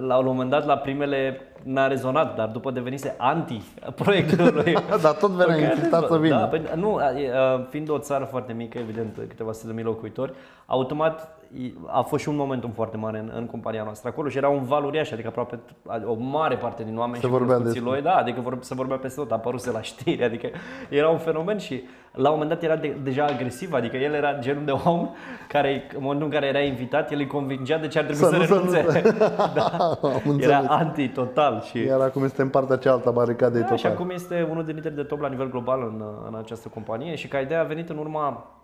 La 0.00 0.16
un 0.16 0.24
moment 0.24 0.50
dat, 0.50 0.66
la 0.66 0.76
primele 0.76 1.40
n-a 1.62 1.86
rezonat, 1.86 2.36
dar 2.36 2.48
după 2.48 2.70
devenise 2.70 3.14
anti-proiectului. 3.18 4.72
Dar 5.02 5.12
tot 5.12 5.30
venea 5.30 5.54
Pe 5.54 5.60
care- 5.60 5.74
insistat 5.74 6.06
să 6.08 6.18
vină. 6.18 6.36
Da, 6.38 6.44
pentru- 6.44 6.76
nu, 6.76 6.94
a- 6.96 7.12
e, 7.18 7.32
a, 7.36 7.66
fiind 7.70 7.88
o 7.90 7.98
țară 7.98 8.24
foarte 8.24 8.52
mică, 8.52 8.78
evident, 8.78 9.18
câteva 9.28 9.52
sute 9.52 9.66
de 9.66 9.72
mii 9.72 9.84
locuitori, 9.84 10.32
automat 10.66 11.38
i- 11.60 11.74
a 11.86 12.00
fost 12.00 12.22
și 12.22 12.28
un 12.28 12.36
momentum 12.36 12.70
foarte 12.70 12.96
mare 12.96 13.18
în, 13.18 13.30
în 13.36 13.46
compania 13.46 13.82
noastră 13.82 14.08
acolo 14.08 14.28
și 14.28 14.36
era 14.36 14.48
un 14.48 14.62
val 14.64 14.84
uriaș, 14.84 15.10
adică 15.10 15.28
aproape 15.28 15.56
t- 15.56 16.04
o 16.04 16.14
mare 16.14 16.56
parte 16.56 16.82
din 16.82 16.98
oameni 16.98 17.16
Se 17.20 17.26
și 17.26 17.32
vorbea 17.32 17.56
cunoscuții 17.56 17.80
despre. 17.80 18.00
lui, 18.00 18.10
da, 18.12 18.18
adică 18.18 18.40
vor, 18.40 18.56
se 18.60 18.74
vorbea 18.74 18.96
peste 18.96 19.20
tot, 19.20 19.30
a 19.30 19.34
apăruse 19.34 19.70
la 19.70 19.82
știri, 19.82 20.24
adică 20.24 20.48
era 20.88 21.08
un 21.08 21.18
fenomen 21.18 21.58
și 21.58 21.82
la 22.12 22.28
un 22.30 22.34
moment 22.38 22.48
dat 22.48 22.62
era 22.62 22.76
de, 22.76 22.96
deja 23.02 23.24
agresiv, 23.24 23.72
adică 23.72 23.96
el 23.96 24.12
era 24.12 24.38
genul 24.38 24.64
de 24.64 24.70
om 24.84 25.08
care 25.48 25.86
în 25.94 26.00
momentul 26.02 26.26
în 26.26 26.32
care 26.32 26.46
era 26.46 26.58
invitat, 26.60 27.10
el 27.12 27.18
îi 27.18 27.26
convingea 27.26 27.78
de 27.78 27.88
ce 27.88 27.98
ar 27.98 28.04
trebui 28.04 28.22
Să 28.22 28.28
să, 28.30 28.36
nu- 28.36 28.44
să 28.44 28.54
nu- 28.54 28.60
renunțe. 28.70 29.02
Am 30.02 30.20
Era 30.40 30.58
înțeles. 30.58 30.64
anti-total 30.68 31.60
și... 31.60 31.78
Iar 31.78 32.00
acum 32.00 32.24
este 32.24 32.42
în 32.42 32.48
partea 32.48 32.76
cealaltă 32.76 33.08
a 33.08 33.12
baricadei 33.12 33.60
Da, 33.60 33.66
și 33.66 33.82
total. 33.82 33.92
acum 33.96 34.10
este 34.10 34.46
unul 34.50 34.64
din 34.64 34.74
lideri 34.74 34.94
de 34.94 35.02
top 35.02 35.20
la 35.20 35.28
nivel 35.28 35.50
global 35.50 35.80
în, 35.82 36.04
în 36.28 36.34
această 36.34 36.68
companie 36.68 37.14
și 37.14 37.28
ca 37.28 37.38
idee 37.38 37.56
a 37.58 37.62
venit 37.64 37.88
în 37.90 37.96
urma 37.98 38.54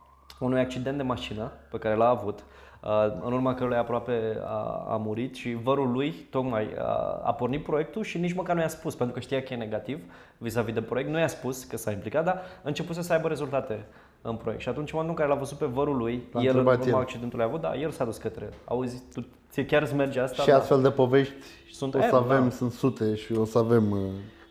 unui 0.40 0.60
accident 0.60 0.96
de 0.96 1.02
mașină 1.02 1.52
pe 1.70 1.78
care 1.78 1.94
l-a 1.94 2.08
avut, 2.08 2.44
uh, 2.82 2.90
în 3.24 3.32
urma 3.32 3.54
căruia 3.54 3.78
aproape 3.80 4.38
a, 4.44 4.86
a 4.88 4.96
murit 4.96 5.34
și 5.34 5.58
vărul 5.62 5.90
lui 5.92 6.10
tocmai 6.30 6.68
a, 6.78 7.20
a 7.24 7.32
pornit 7.32 7.64
proiectul 7.64 8.02
și 8.02 8.18
nici 8.18 8.34
măcar 8.34 8.54
nu 8.54 8.60
i-a 8.60 8.68
spus, 8.68 8.94
pentru 8.94 9.14
că 9.14 9.20
știa 9.20 9.42
că 9.42 9.52
e 9.52 9.56
negativ 9.56 9.98
vis-a-vis 10.38 10.74
de 10.74 10.82
proiect, 10.82 11.10
nu 11.10 11.18
i-a 11.18 11.26
spus 11.26 11.64
că 11.64 11.76
s-a 11.76 11.90
implicat, 11.90 12.24
dar 12.24 12.34
a 12.34 12.40
început 12.62 12.94
să 12.94 13.12
aibă 13.12 13.28
rezultate 13.28 13.84
în 14.28 14.36
proiect. 14.36 14.62
Și 14.62 14.68
atunci, 14.68 14.92
în 14.92 14.98
momentul 14.98 15.18
în 15.18 15.24
care 15.26 15.34
l-a 15.38 15.44
văzut 15.44 15.58
pe 15.58 15.66
vărul 15.66 15.96
lui, 15.96 16.22
L-a 16.32 16.40
el 16.40 16.50
în 16.50 16.56
întrebat 16.56 16.80
urma 16.86 16.96
el. 16.96 17.02
accidentului 17.02 17.44
a 17.44 17.48
avut, 17.48 17.60
da, 17.60 17.74
el 17.76 17.90
s-a 17.90 18.04
dus 18.04 18.16
către, 18.16 18.48
auzi, 18.64 19.02
tu, 19.14 19.26
ție 19.50 19.66
chiar 19.66 19.82
îți 19.82 19.94
merge 19.94 20.20
asta? 20.20 20.42
Și 20.42 20.48
da. 20.48 20.56
astfel 20.56 20.82
de 20.82 20.90
povești 20.90 21.34
Sunt 21.72 21.94
o 21.94 22.00
să 22.00 22.08
M, 22.12 22.14
avem, 22.14 22.42
da. 22.42 22.50
sunt 22.50 22.72
sute 22.72 23.14
și 23.14 23.32
o 23.32 23.44
să 23.44 23.58
avem... 23.58 23.90
uh, 23.90 23.98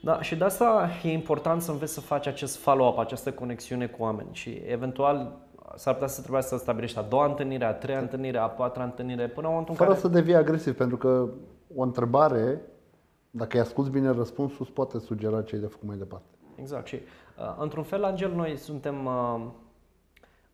Da, 0.01 0.21
și 0.21 0.35
de 0.35 0.43
asta 0.43 0.89
e 1.03 1.11
important 1.11 1.61
să 1.61 1.71
înveți 1.71 1.93
să 1.93 2.01
faci 2.01 2.27
acest 2.27 2.57
follow-up, 2.57 2.97
această 2.97 3.31
conexiune 3.31 3.87
cu 3.87 4.03
oameni 4.03 4.29
și 4.31 4.61
eventual 4.67 5.31
s-ar 5.75 5.93
putea 5.93 6.07
să 6.07 6.19
trebuia 6.21 6.41
să 6.41 6.57
stabilești 6.57 6.97
a 6.97 7.01
doua 7.01 7.25
întâlnire, 7.25 7.65
a 7.65 7.73
treia 7.73 7.99
întâlnire, 7.99 8.37
a 8.37 8.47
patra 8.47 8.83
întâlnire, 8.83 9.27
până 9.27 9.47
în 9.47 9.53
momentul 9.53 9.73
în 9.73 9.77
Fără 9.85 9.89
care... 9.89 10.01
să 10.01 10.07
devii 10.07 10.35
agresiv, 10.35 10.75
pentru 10.75 10.97
că 10.97 11.27
o 11.75 11.81
întrebare, 11.83 12.61
dacă 13.31 13.49
îi 13.57 13.61
asculți 13.63 13.89
bine 13.89 14.11
răspunsul, 14.11 14.57
îți 14.59 14.71
poate 14.71 14.99
sugera 14.99 15.41
ce 15.41 15.55
ai 15.55 15.61
de 15.61 15.67
făcut 15.67 15.87
mai 15.87 15.97
departe. 15.97 16.25
Exact. 16.55 16.87
Și 16.87 16.95
uh, 16.95 17.55
într-un 17.59 17.83
fel, 17.83 18.03
Angel, 18.03 18.31
noi 18.35 18.57
suntem, 18.57 19.05
uh, 19.05 19.41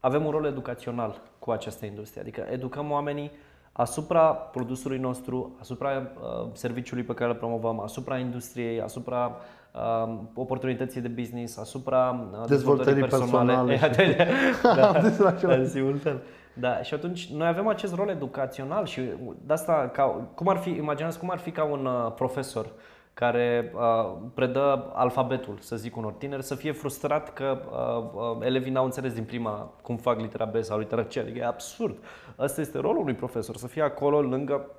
avem 0.02 0.26
un 0.26 0.32
rol 0.32 0.46
educațional 0.46 1.22
cu 1.40 1.52
această 1.52 1.86
industrie, 1.86 2.22
adică 2.22 2.48
educăm 2.52 2.92
oamenii 2.92 3.32
asupra 3.72 4.26
produsului 4.32 4.98
nostru, 4.98 5.56
asupra 5.60 5.90
uh, 5.92 6.48
serviciului 6.54 7.04
pe 7.04 7.14
care 7.14 7.30
îl 7.30 7.36
promovăm, 7.36 7.80
asupra 7.80 8.18
industriei, 8.18 8.82
asupra 8.82 9.36
uh, 9.72 10.14
oportunității 10.34 11.02
de 11.02 11.08
business, 11.08 11.58
asupra 11.58 12.28
uh, 12.32 12.48
Dezvoltării 12.48 13.02
personale. 13.02 13.78
personale. 13.80 14.30
da, 14.76 14.92
Am 14.92 15.10
zis 15.10 15.18
la 15.18 15.30
același 15.30 15.60
în 15.60 15.68
simultan. 15.68 16.22
Da, 16.54 16.82
și 16.82 16.94
atunci 16.94 17.32
noi 17.32 17.48
avem 17.48 17.68
acest 17.68 17.96
rol 17.96 18.10
educațional 18.10 18.86
și 18.86 19.02
de 19.46 19.54
asta, 19.54 19.90
ca, 19.94 20.04
cum 20.36 20.48
ar 20.48 20.58
fi, 20.58 20.70
imaginați 20.70 21.20
cum 21.20 21.30
ar 21.30 21.38
fi 21.38 21.52
ca 21.52 21.64
un 21.64 21.86
uh, 21.86 22.12
profesor 22.16 22.66
care 23.22 23.72
uh, 23.76 24.18
predă 24.34 24.92
alfabetul, 24.94 25.58
să 25.60 25.76
zic, 25.76 25.96
unor 25.98 26.14
tineri, 26.14 26.44
să 26.44 26.56
fie 26.56 26.72
frustrat 26.72 27.34
că 27.34 27.62
uh, 27.72 28.38
uh, 28.40 28.46
elevii 28.46 28.72
n-au 28.72 28.86
înțeles 28.86 29.14
din 29.14 29.24
prima 29.24 29.74
cum 29.82 29.98
fac 29.98 30.20
litera 30.20 30.46
B 30.46 30.64
sau 30.64 30.80
litera 30.80 31.04
C. 31.04 31.18
Adică 31.18 31.38
e 31.38 31.46
absurd. 31.46 31.98
Asta 32.36 32.62
este 32.62 32.80
rolul 32.80 33.02
unui 33.02 33.14
profesor, 33.14 33.56
să 33.56 33.68
fie 33.68 33.82
acolo 33.82 34.22
lângă 34.22 34.70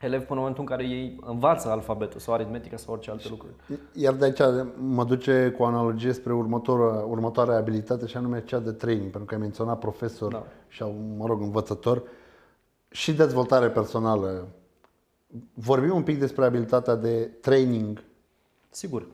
elevi 0.00 0.24
până 0.24 0.38
în 0.40 0.46
momentul 0.46 0.62
în 0.62 0.76
care 0.76 0.88
ei 0.88 1.20
învață 1.26 1.68
alfabetul 1.68 2.20
sau 2.20 2.34
aritmetica 2.34 2.76
sau 2.76 2.92
orice 2.92 3.10
alte 3.10 3.26
lucruri. 3.30 3.54
Iar 3.92 4.14
de 4.14 4.24
aici 4.24 4.40
mă 4.76 5.04
duce 5.04 5.54
cu 5.56 5.62
o 5.62 5.66
analogie 5.66 6.12
spre 6.12 6.32
următoarea, 6.32 7.04
următoarea 7.04 7.56
abilitate 7.56 8.06
și 8.06 8.16
anume 8.16 8.44
cea 8.44 8.58
de 8.58 8.72
training, 8.72 9.10
pentru 9.10 9.24
că 9.24 9.34
ai 9.34 9.40
menționat 9.40 9.78
profesor 9.78 10.32
Da. 10.32 10.42
și, 10.68 10.84
mă 11.16 11.26
rog, 11.26 11.40
învățător 11.40 12.02
și 12.88 13.12
dezvoltare 13.12 13.68
personală. 13.68 14.48
Vorbim 15.54 15.94
un 15.94 16.02
pic 16.02 16.18
despre 16.18 16.44
abilitatea 16.44 16.94
de 16.94 17.30
training. 17.40 18.04
Sigur. 18.70 19.06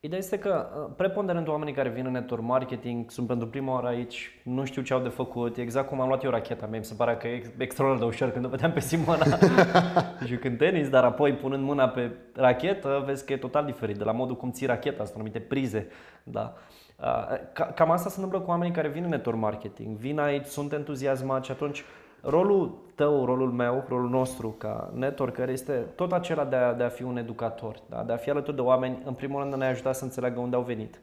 Ideea 0.00 0.20
este 0.20 0.38
că 0.38 0.66
uh, 0.76 0.92
preponderent 0.96 1.48
oamenii 1.48 1.74
care 1.74 1.88
vin 1.88 2.06
în 2.06 2.12
network 2.12 2.42
marketing 2.42 3.10
sunt 3.10 3.26
pentru 3.26 3.46
prima 3.46 3.72
oară 3.72 3.86
aici, 3.86 4.40
nu 4.44 4.64
știu 4.64 4.82
ce 4.82 4.92
au 4.92 5.00
de 5.00 5.08
făcut, 5.08 5.56
exact 5.56 5.88
cum 5.88 6.00
am 6.00 6.06
luat 6.08 6.24
eu 6.24 6.30
racheta 6.30 6.66
mea, 6.66 6.78
mi 6.78 6.84
se 6.84 6.94
pare 6.94 7.16
că 7.16 7.26
e 7.28 7.34
ex- 7.34 7.50
extraordinar 7.58 8.08
de 8.08 8.14
ușor 8.14 8.30
când 8.30 8.44
o 8.44 8.48
vedeam 8.48 8.72
pe 8.72 8.80
Simona 8.80 9.24
jucând 10.26 10.58
tenis, 10.58 10.88
dar 10.88 11.04
apoi 11.04 11.32
punând 11.32 11.62
mâna 11.62 11.88
pe 11.88 12.10
rachetă, 12.34 13.02
vezi 13.06 13.24
că 13.24 13.32
e 13.32 13.36
total 13.36 13.64
diferit, 13.64 13.96
de 13.96 14.04
la 14.04 14.12
modul 14.12 14.36
cum 14.36 14.50
ții 14.50 14.66
racheta, 14.66 15.04
sunt 15.04 15.14
anumite 15.14 15.38
prize, 15.38 15.88
da. 16.22 16.54
Uh, 16.98 17.06
ca- 17.52 17.72
Cam 17.74 17.90
asta 17.90 18.08
se 18.08 18.14
întâmplă 18.16 18.40
cu 18.40 18.50
oamenii 18.50 18.74
care 18.74 18.88
vin 18.88 19.02
în 19.04 19.08
network 19.10 19.38
marketing, 19.38 19.96
vin 19.96 20.18
aici, 20.18 20.46
sunt 20.46 20.72
entuziasmați 20.72 21.46
și 21.46 21.52
atunci 21.52 21.84
rolul 22.22 22.78
tău, 22.94 23.24
rolul 23.24 23.50
meu, 23.50 23.84
rolul 23.88 24.08
nostru 24.08 24.54
ca 24.58 24.92
networker 24.94 25.48
este 25.48 25.72
tot 25.72 26.12
acela 26.12 26.44
de 26.44 26.56
a, 26.56 26.72
de 26.72 26.82
a 26.82 26.88
fi 26.88 27.02
un 27.02 27.16
educator, 27.16 27.82
da? 27.88 28.02
de 28.06 28.12
a 28.12 28.16
fi 28.16 28.30
alături 28.30 28.56
de 28.56 28.62
oameni, 28.62 29.02
în 29.04 29.12
primul 29.12 29.38
rând 29.38 29.50
de 29.50 29.56
a 29.56 29.58
ne 29.58 29.66
ajuta 29.66 29.92
să 29.92 30.04
înțeleagă 30.04 30.40
unde 30.40 30.56
au 30.56 30.62
venit. 30.62 31.00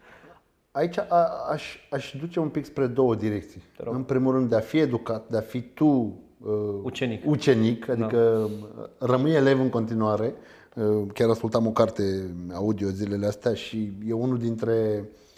Aici 0.71 0.97
a, 0.97 1.29
aș, 1.51 1.77
aș 1.89 2.15
duce 2.19 2.39
un 2.39 2.49
pic 2.49 2.65
spre 2.65 2.87
două 2.87 3.15
direcții. 3.15 3.63
Te 3.77 3.83
rog. 3.83 3.95
În 3.95 4.03
primul 4.03 4.33
rând 4.33 4.49
de 4.49 4.55
a 4.55 4.59
fi 4.59 4.77
educat, 4.77 5.29
de 5.29 5.37
a 5.37 5.41
fi 5.41 5.61
tu 5.61 5.85
uh, 5.85 6.51
Ucenic. 6.83 7.23
ucenic 7.27 7.89
adică 7.89 8.49
da. 8.77 9.05
rămâi 9.05 9.33
elev 9.33 9.59
în 9.59 9.69
continuare. 9.69 10.33
Uh, 10.75 11.07
chiar 11.13 11.29
ascultam 11.29 11.67
o 11.67 11.71
carte 11.71 12.03
audio 12.53 12.87
zilele 12.87 13.25
astea 13.25 13.53
și 13.53 13.91
e 14.07 14.13
unul 14.13 14.37
dintre 14.37 14.73
uh, 14.99 15.03
uh, 15.03 15.28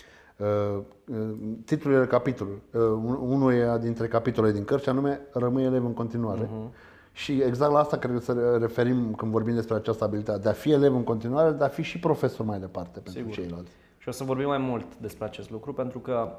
titlurile 1.66 2.06
capitolului, 2.06 2.62
uh, 2.74 2.82
un- 2.82 3.18
unul 3.22 3.80
dintre 3.82 4.08
capitolele 4.08 4.54
din 4.54 4.64
cărți, 4.64 4.84
și 4.84 4.90
anume 4.90 5.20
rămâi 5.34 5.64
elev 5.64 5.86
în 5.86 5.94
continuare. 5.94 6.44
Uh-huh. 6.46 6.90
Și 7.14 7.42
exact 7.42 7.72
la 7.72 7.80
asta 7.80 7.98
cred 7.98 8.12
că 8.14 8.20
să 8.20 8.58
referim 8.60 9.14
când 9.14 9.32
vorbim 9.32 9.56
despre 9.56 9.76
această 9.76 10.04
abilitate, 10.04 10.40
de 10.40 10.50
a 10.50 10.54
fi 10.54 10.72
elev 10.72 10.96
în 10.96 11.04
continuare, 11.04 11.52
de 11.52 11.64
a 11.64 11.68
fi 11.68 11.82
și 11.82 12.00
profesor 12.00 12.46
mai 12.46 12.60
departe 12.60 13.00
pentru 13.00 13.12
Sigur. 13.12 13.32
ceilalți. 13.34 13.72
Și 13.98 14.08
o 14.10 14.12
să 14.12 14.24
vorbim 14.24 14.48
mai 14.48 14.58
mult 14.58 14.86
despre 14.98 15.26
acest 15.26 15.52
lucru 15.52 15.74
pentru 15.74 16.00
că 16.00 16.30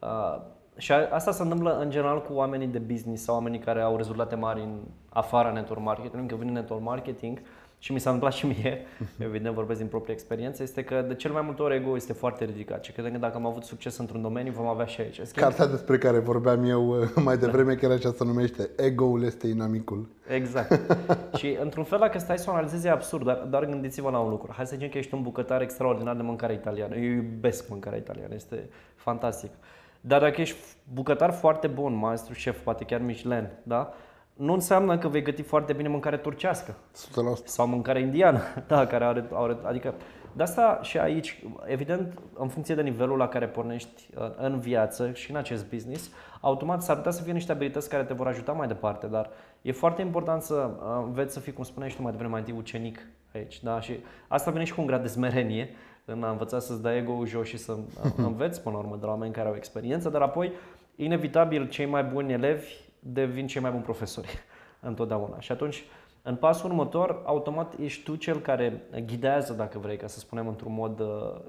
uh, 0.00 0.40
și 0.76 0.92
a- 0.92 1.08
asta 1.10 1.30
se 1.32 1.42
întâmplă 1.42 1.78
în 1.78 1.90
general 1.90 2.22
cu 2.22 2.32
oamenii 2.32 2.66
de 2.66 2.78
business 2.78 3.22
sau 3.24 3.34
oamenii 3.34 3.58
care 3.58 3.80
au 3.80 3.96
rezultate 3.96 4.34
mari 4.34 4.60
în 4.60 4.78
afara 5.08 5.52
network 5.52 5.82
marketing, 5.82 6.30
că 6.30 6.36
vin 6.36 6.48
în 6.48 6.54
network 6.54 6.82
marketing 6.82 7.38
și 7.86 7.92
mi 7.92 8.00
s-a 8.00 8.10
întâmplat 8.10 8.38
și 8.38 8.46
mie, 8.46 8.86
evident 9.28 9.54
vorbesc 9.54 9.78
din 9.78 9.88
proprie 9.88 10.14
experiență, 10.14 10.62
este 10.62 10.84
că 10.84 11.04
de 11.08 11.14
cel 11.14 11.32
mai 11.32 11.42
multe 11.42 11.62
ori 11.62 11.74
ego 11.74 11.96
este 11.96 12.12
foarte 12.12 12.44
ridicat 12.44 12.84
și 12.84 12.92
credem 12.92 13.12
că 13.12 13.18
dacă 13.18 13.36
am 13.36 13.46
avut 13.46 13.64
succes 13.64 13.96
într-un 13.96 14.22
domeniu, 14.22 14.52
vom 14.52 14.66
avea 14.66 14.84
și 14.84 15.00
aici. 15.00 15.18
În 15.18 15.24
schimb, 15.24 15.44
Cartea 15.44 15.66
despre 15.66 15.98
care 15.98 16.18
vorbeam 16.18 16.64
eu 16.64 16.88
uh, 16.88 17.08
mai 17.24 17.36
devreme, 17.36 17.74
chiar 17.74 17.90
așa 17.90 18.12
se 18.12 18.24
numește 18.24 18.70
Ego-ul 18.76 19.24
este 19.24 19.46
inamicul. 19.46 20.08
Exact. 20.28 20.80
și 21.38 21.56
într-un 21.60 21.84
fel, 21.84 21.98
dacă 21.98 22.18
stai 22.18 22.38
să 22.38 22.50
o 22.50 22.52
analizezi, 22.52 22.86
e 22.86 22.90
absurd, 22.90 23.24
dar, 23.24 23.36
dar 23.36 23.64
gândiți-vă 23.64 24.10
la 24.10 24.18
un 24.18 24.30
lucru. 24.30 24.52
Hai 24.52 24.66
să 24.66 24.74
zicem 24.74 24.90
că 24.90 24.98
ești 24.98 25.14
un 25.14 25.22
bucătar 25.22 25.62
extraordinar 25.62 26.16
de 26.16 26.22
mâncare 26.22 26.52
italiană. 26.52 26.96
Eu 26.96 27.10
iubesc 27.10 27.68
mâncarea 27.68 27.98
italiană, 27.98 28.34
este 28.34 28.68
fantastic. 28.94 29.50
Dar 30.00 30.20
dacă 30.20 30.40
ești 30.40 30.58
bucătar 30.92 31.32
foarte 31.32 31.66
bun, 31.66 31.94
maestru 31.94 32.34
șef, 32.34 32.58
poate 32.58 32.84
chiar 32.84 33.00
Michelin, 33.00 33.48
da? 33.62 33.92
Nu 34.36 34.52
înseamnă 34.52 34.98
că 34.98 35.08
vei 35.08 35.22
găti 35.22 35.42
foarte 35.42 35.72
bine 35.72 35.88
mâncare 35.88 36.16
turcească 36.16 36.74
100%. 36.74 37.44
sau 37.44 37.66
mâncare 37.66 38.00
indiană, 38.00 38.40
da, 38.68 38.86
care 38.86 39.04
are, 39.04 39.28
are 39.32 39.56
adică 39.62 39.94
de 40.36 40.42
asta 40.42 40.78
și 40.82 40.98
aici, 40.98 41.42
evident, 41.64 42.18
în 42.34 42.48
funcție 42.48 42.74
de 42.74 42.82
nivelul 42.82 43.16
la 43.18 43.28
care 43.28 43.46
pornești 43.48 44.08
uh, 44.16 44.30
în 44.36 44.58
viață 44.58 45.12
și 45.12 45.30
în 45.30 45.36
acest 45.36 45.70
business, 45.70 46.10
automat 46.40 46.82
s-ar 46.82 46.96
putea 46.96 47.10
să 47.10 47.22
fie 47.22 47.32
niște 47.32 47.52
abilități 47.52 47.88
care 47.88 48.04
te 48.04 48.14
vor 48.14 48.26
ajuta 48.26 48.52
mai 48.52 48.66
departe, 48.66 49.06
dar 49.06 49.30
e 49.62 49.72
foarte 49.72 50.02
important 50.02 50.42
să 50.42 50.54
uh, 50.54 51.04
înveți 51.04 51.32
să 51.32 51.40
fii, 51.40 51.52
cum 51.52 51.64
spuneai 51.64 51.90
și 51.90 51.96
tu 51.96 52.02
mai 52.02 52.10
devreme, 52.10 52.32
mai 52.32 52.40
întâi 52.40 52.58
ucenic 52.58 53.06
aici, 53.34 53.62
da, 53.62 53.80
și 53.80 53.92
asta 54.28 54.50
vine 54.50 54.64
și 54.64 54.74
cu 54.74 54.80
un 54.80 54.86
grad 54.86 55.02
de 55.02 55.08
smerenie, 55.08 55.68
în 56.04 56.22
a 56.22 56.30
învăța 56.30 56.58
să-ți 56.58 56.82
dai 56.82 56.96
ego-ul 56.96 57.26
jos 57.26 57.46
și 57.46 57.56
să 57.56 57.72
uh, 57.72 58.10
înveți 58.26 58.62
până 58.62 58.74
la 58.74 58.80
urmă 58.80 58.96
de 58.96 59.04
la 59.04 59.10
oameni 59.10 59.32
care 59.32 59.48
au 59.48 59.54
experiență, 59.56 60.08
dar 60.08 60.22
apoi, 60.22 60.52
inevitabil, 60.96 61.68
cei 61.68 61.86
mai 61.86 62.04
buni 62.04 62.32
elevi 62.32 62.85
devin 63.12 63.46
cei 63.46 63.62
mai 63.62 63.70
buni 63.70 63.82
profesori 63.82 64.28
întotdeauna. 64.80 65.40
Și 65.40 65.52
atunci, 65.52 65.84
în 66.22 66.36
pasul 66.36 66.70
următor, 66.70 67.22
automat 67.24 67.74
ești 67.78 68.04
tu 68.04 68.16
cel 68.16 68.38
care 68.38 68.82
ghidează, 69.06 69.52
dacă 69.52 69.78
vrei, 69.78 69.96
ca 69.96 70.06
să 70.06 70.18
spunem 70.18 70.48
într-un 70.48 70.72
mod 70.72 71.00
uh, 71.00 71.06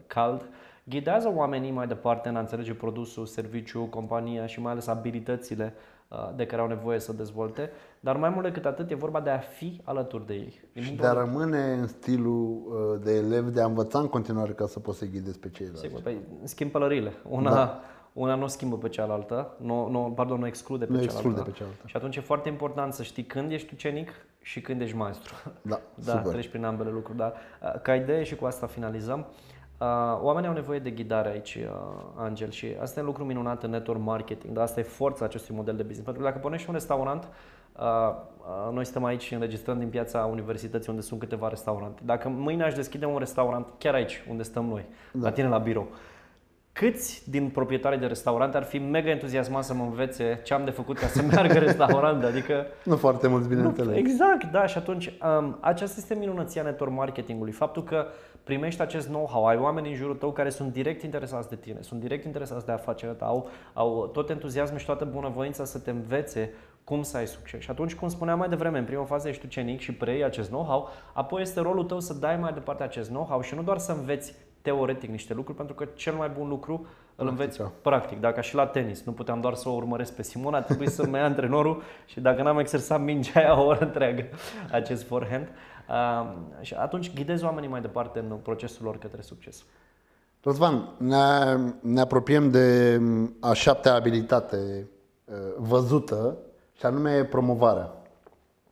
cald, 0.07 0.45
ghidează 0.83 1.31
oamenii 1.35 1.71
mai 1.71 1.87
departe 1.87 2.29
în 2.29 2.35
a 2.35 2.39
înțelege 2.39 2.73
produsul, 2.73 3.25
serviciul, 3.25 3.85
compania 3.85 4.45
și 4.45 4.61
mai 4.61 4.71
ales 4.71 4.87
abilitățile 4.87 5.73
uh, 6.07 6.29
de 6.35 6.45
care 6.45 6.61
au 6.61 6.67
nevoie 6.67 6.99
să 6.99 7.13
dezvolte, 7.13 7.69
dar 7.99 8.17
mai 8.17 8.29
mult 8.29 8.43
decât 8.43 8.65
atât 8.65 8.91
e 8.91 8.95
vorba 8.95 9.21
de 9.21 9.29
a 9.29 9.37
fi 9.37 9.81
alături 9.83 10.25
de 10.25 10.33
ei. 10.33 10.61
Din 10.73 10.83
Și 10.83 10.87
punctul 10.87 10.97
de 10.97 11.07
a 11.07 11.13
meu 11.13 11.23
rămâne 11.25 11.73
în 11.73 11.87
stilul 11.87 12.61
uh, 12.67 13.03
de 13.03 13.15
elev, 13.15 13.47
de 13.47 13.61
a 13.61 13.65
învăța 13.65 13.99
în 13.99 14.07
continuare 14.07 14.51
ca 14.51 14.65
să 14.65 14.79
poți 14.79 14.97
să 14.97 15.05
ghidezi 15.05 15.39
pe 15.39 15.49
ceilalți. 15.49 15.81
Sigur, 15.81 16.01
păi, 16.01 16.17
schimb 16.43 16.71
pălările. 16.71 17.13
Una, 17.29 17.53
da. 17.53 17.81
Una 18.17 18.35
nu 18.35 18.43
o 18.43 18.47
schimbă 18.47 18.77
pe 18.77 18.89
cealaltă, 18.89 19.51
nu, 19.57 19.89
nu, 19.89 20.11
pardon, 20.15 20.39
nu 20.39 20.47
exclude 20.47 20.85
pe 20.85 20.91
Nu 20.91 20.97
cealaltă. 20.97 21.27
exclude 21.27 21.49
pe 21.49 21.57
cealaltă. 21.57 21.81
Și 21.85 21.95
atunci 21.95 22.15
e 22.15 22.21
foarte 22.21 22.49
important 22.49 22.93
să 22.93 23.03
știi 23.03 23.23
când 23.23 23.51
ești 23.51 23.73
ucenic 23.73 24.11
și 24.41 24.61
când 24.61 24.81
ești 24.81 24.95
maestru. 24.95 25.33
Da, 25.61 25.79
Da, 26.05 26.11
super. 26.11 26.31
treci 26.31 26.47
prin 26.47 26.65
ambele 26.65 26.89
lucruri, 26.89 27.17
dar 27.17 27.33
uh, 27.61 27.81
ca 27.81 27.95
idee 27.95 28.23
și 28.23 28.35
cu 28.35 28.45
asta 28.45 28.67
finalizăm. 28.67 29.25
Uh, 29.79 29.87
oamenii 30.21 30.49
au 30.49 30.55
nevoie 30.55 30.79
de 30.79 30.89
ghidare 30.89 31.29
aici, 31.29 31.55
uh, 31.55 31.69
Angel, 32.15 32.49
și 32.49 32.67
asta 32.81 32.99
e 32.99 33.01
un 33.01 33.07
lucru 33.07 33.23
minunat 33.23 33.63
în 33.63 33.69
network 33.69 34.01
marketing, 34.01 34.53
dar 34.53 34.63
asta 34.63 34.79
e 34.79 34.83
forța 34.83 35.25
acestui 35.25 35.55
model 35.55 35.75
de 35.75 35.81
business. 35.83 36.05
Pentru 36.05 36.23
că 36.23 36.29
dacă 36.29 36.39
pornești 36.41 36.67
un 36.67 36.73
restaurant, 36.73 37.27
uh, 37.79 37.83
uh, 38.37 38.73
noi 38.73 38.83
suntem 38.83 39.03
aici 39.03 39.21
și 39.23 39.33
înregistrăm 39.33 39.79
din 39.79 39.89
piața 39.89 40.19
universității 40.19 40.89
unde 40.89 41.01
sunt 41.01 41.19
câteva 41.19 41.47
restaurante. 41.47 42.01
Dacă 42.05 42.29
mâine 42.29 42.63
aș 42.63 42.73
deschide 42.73 43.05
un 43.05 43.17
restaurant 43.17 43.65
chiar 43.77 43.93
aici, 43.93 44.25
unde 44.29 44.43
stăm 44.43 44.65
noi, 44.65 44.85
da. 45.13 45.27
la 45.27 45.31
tine 45.31 45.47
la 45.47 45.57
birou, 45.57 45.87
Câți 46.79 47.29
din 47.29 47.49
proprietarii 47.49 47.99
de 47.99 48.05
restaurante 48.05 48.57
ar 48.57 48.63
fi 48.63 48.77
mega 48.77 49.09
entuziasmați 49.09 49.67
să 49.67 49.73
mă 49.73 49.83
învețe 49.83 50.39
ce 50.43 50.53
am 50.53 50.65
de 50.65 50.71
făcut 50.71 50.97
ca 50.97 51.07
să 51.07 51.21
meargă 51.21 51.59
restaurant? 51.59 52.23
Adică 52.23 52.65
Nu 52.83 52.95
foarte 52.95 53.27
mulți, 53.27 53.47
bineînțeles. 53.47 53.95
Exact, 53.95 54.51
da, 54.51 54.65
și 54.65 54.77
atunci 54.77 55.13
um, 55.39 55.57
aceasta 55.61 55.95
este 55.99 56.15
minunăția 56.15 56.63
network 56.63 56.91
marketingului. 56.91 57.51
Faptul 57.51 57.83
că 57.83 58.05
primești 58.43 58.81
acest 58.81 59.07
know-how, 59.07 59.45
ai 59.45 59.57
oameni 59.57 59.89
în 59.89 59.95
jurul 59.95 60.15
tău 60.15 60.31
care 60.31 60.49
sunt 60.49 60.73
direct 60.73 61.03
interesați 61.03 61.49
de 61.49 61.55
tine, 61.55 61.77
sunt 61.81 61.99
direct 61.99 62.25
interesați 62.25 62.65
de 62.65 62.71
afacerea 62.71 63.13
ta, 63.13 63.25
au, 63.25 63.49
au 63.73 64.09
tot 64.13 64.29
entuziasmul 64.29 64.79
și 64.79 64.85
toată 64.85 65.05
bunăvoința 65.05 65.65
să 65.65 65.79
te 65.79 65.89
învețe 65.89 66.53
cum 66.83 67.01
să 67.01 67.17
ai 67.17 67.27
succes. 67.27 67.61
Și 67.61 67.69
atunci, 67.69 67.95
cum 67.95 68.07
spuneam 68.07 68.37
mai 68.37 68.49
devreme, 68.49 68.77
în 68.77 68.85
prima 68.85 69.03
fază 69.03 69.27
ești 69.27 69.45
ucenic 69.45 69.79
și 69.79 69.93
preiei 69.93 70.23
acest 70.23 70.49
know-how, 70.49 70.89
apoi 71.13 71.41
este 71.41 71.59
rolul 71.59 71.83
tău 71.83 71.99
să 71.99 72.13
dai 72.13 72.37
mai 72.37 72.53
departe 72.53 72.83
acest 72.83 73.09
know-how 73.09 73.41
și 73.41 73.55
nu 73.55 73.61
doar 73.61 73.77
să 73.77 73.91
înveți 73.91 74.35
teoretic 74.67 75.09
niște 75.09 75.33
lucruri, 75.33 75.57
pentru 75.57 75.75
că 75.75 75.85
cel 75.95 76.13
mai 76.13 76.29
bun 76.29 76.47
lucru 76.47 76.85
îl 77.15 77.27
înveți 77.27 77.57
Practica. 77.57 77.89
practic. 77.89 78.19
Dacă 78.19 78.41
și 78.41 78.55
la 78.55 78.67
tenis 78.67 79.03
nu 79.03 79.11
puteam 79.11 79.41
doar 79.41 79.53
să 79.53 79.69
o 79.69 79.71
urmăresc 79.71 80.13
pe 80.15 80.23
Simona, 80.23 80.61
trebuie 80.61 80.89
să-mi 80.89 81.13
ia 81.13 81.23
antrenorul 81.23 81.81
și 82.11 82.19
dacă 82.19 82.41
n-am 82.41 82.59
exersat 82.59 83.01
mingea 83.01 83.39
aia 83.39 83.59
o 83.59 83.65
oră 83.65 83.85
întreagă, 83.85 84.25
acest 84.71 85.07
forehand. 85.07 85.47
Uh, 85.89 86.35
și 86.61 86.73
atunci 86.73 87.13
ghidezi 87.13 87.43
oamenii 87.43 87.69
mai 87.69 87.81
departe 87.81 88.19
în 88.19 88.37
procesul 88.37 88.85
lor 88.85 88.97
către 88.97 89.21
succes. 89.21 89.65
Răzvan, 90.43 90.89
ne, 90.97 91.17
ne 91.79 91.99
apropiem 92.01 92.51
de 92.51 92.99
a 93.39 93.53
șaptea 93.53 93.93
abilitate 93.93 94.87
uh, 95.25 95.35
văzută 95.57 96.37
și 96.73 96.85
anume 96.85 97.23
promovarea. 97.23 97.93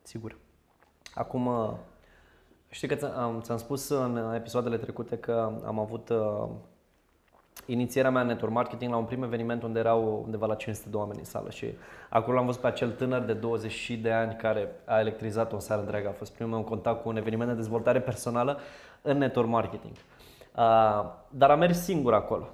Sigur. 0.02 0.38
Acum, 1.14 1.46
uh, 1.46 1.74
știi 2.76 2.88
că 2.88 2.96
ți- 2.96 3.06
am- 3.06 3.42
ți-am 3.42 3.58
spus 3.58 3.90
în 3.90 4.34
episoadele 4.36 4.78
trecute 4.78 5.18
că 5.18 5.52
am 5.66 5.80
avut 5.80 6.10
uh, 6.10 6.48
inițierea 7.66 8.12
mea 8.12 8.22
în 8.22 8.28
network 8.28 8.54
marketing 8.54 8.92
la 8.92 8.98
un 8.98 9.06
prim 9.06 9.24
eveniment 9.24 9.64
unde 9.64 9.80
erau 9.80 10.22
undeva 10.26 10.46
la 10.46 10.56
500 10.56 10.90
de 10.90 10.98
oameni 10.98 11.20
în 11.20 11.26
sală 11.26 11.50
și 11.50 11.74
acolo 12.10 12.38
am 12.38 12.46
văzut 12.46 12.62
pe 12.62 12.68
acel 12.68 12.92
tânăr 12.92 13.22
de 13.22 13.34
20 13.34 13.72
și 13.72 13.98
de 13.98 14.12
ani 14.12 14.36
care 14.36 14.70
a 14.86 15.00
electrizat 15.00 15.54
o 15.54 15.60
seară 15.60 15.82
întreagă. 15.82 16.08
A 16.08 16.12
fost 16.12 16.34
primul 16.34 16.54
meu 16.54 16.64
contact 16.64 17.02
cu 17.02 17.10
un 17.10 17.18
eveniment 17.18 17.50
de 17.50 17.56
dezvoltare 17.56 18.02
personală 18.02 18.60
în 19.02 19.18
network 19.18 19.48
marketing. 19.48 19.94
Uh, 19.96 21.12
dar 21.30 21.50
am 21.50 21.60
mers 21.60 21.84
singur 21.84 22.14
acolo. 22.14 22.48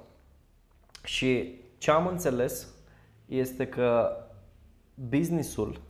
Și 1.04 1.60
ce 1.78 1.90
am 1.90 2.06
înțeles 2.06 2.74
este 3.26 3.66
că 3.66 4.16
businessul 4.94 5.80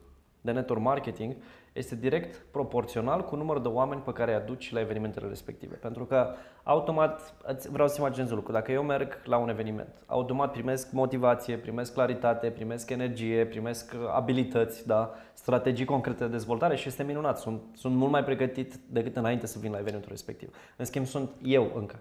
de 0.40 0.52
network 0.52 0.82
marketing 0.82 1.36
este 1.72 1.94
direct 1.96 2.42
proporțional 2.50 3.24
cu 3.24 3.36
numărul 3.36 3.62
de 3.62 3.68
oameni 3.68 4.00
pe 4.00 4.12
care 4.12 4.30
îi 4.30 4.36
aduci 4.36 4.72
la 4.72 4.80
evenimentele 4.80 5.28
respective. 5.28 5.74
Pentru 5.74 6.04
că 6.04 6.34
automat, 6.62 7.34
îți- 7.46 7.70
vreau 7.70 7.88
să 7.88 7.96
imaginez 7.98 8.30
un 8.30 8.36
lucru, 8.36 8.52
dacă 8.52 8.72
eu 8.72 8.82
merg 8.82 9.22
la 9.24 9.36
un 9.36 9.48
eveniment, 9.48 10.02
automat 10.06 10.52
primesc 10.52 10.92
motivație, 10.92 11.56
primesc 11.56 11.92
claritate, 11.92 12.48
primesc 12.50 12.90
energie, 12.90 13.46
primesc 13.46 13.92
uh, 13.94 14.08
abilități, 14.14 14.86
da? 14.86 15.14
strategii 15.32 15.84
concrete 15.84 16.24
de 16.24 16.30
dezvoltare 16.30 16.76
și 16.76 16.88
este 16.88 17.02
minunat. 17.02 17.38
Sunt, 17.38 17.60
sunt 17.74 17.94
mult 17.94 18.10
mai 18.10 18.24
pregătit 18.24 18.74
decât 18.74 19.16
înainte 19.16 19.46
să 19.46 19.58
vin 19.58 19.70
la 19.70 19.78
evenimentul 19.78 20.10
respectiv. 20.10 20.56
În 20.76 20.84
schimb, 20.84 21.06
sunt 21.06 21.30
eu 21.42 21.70
încă. 21.74 21.98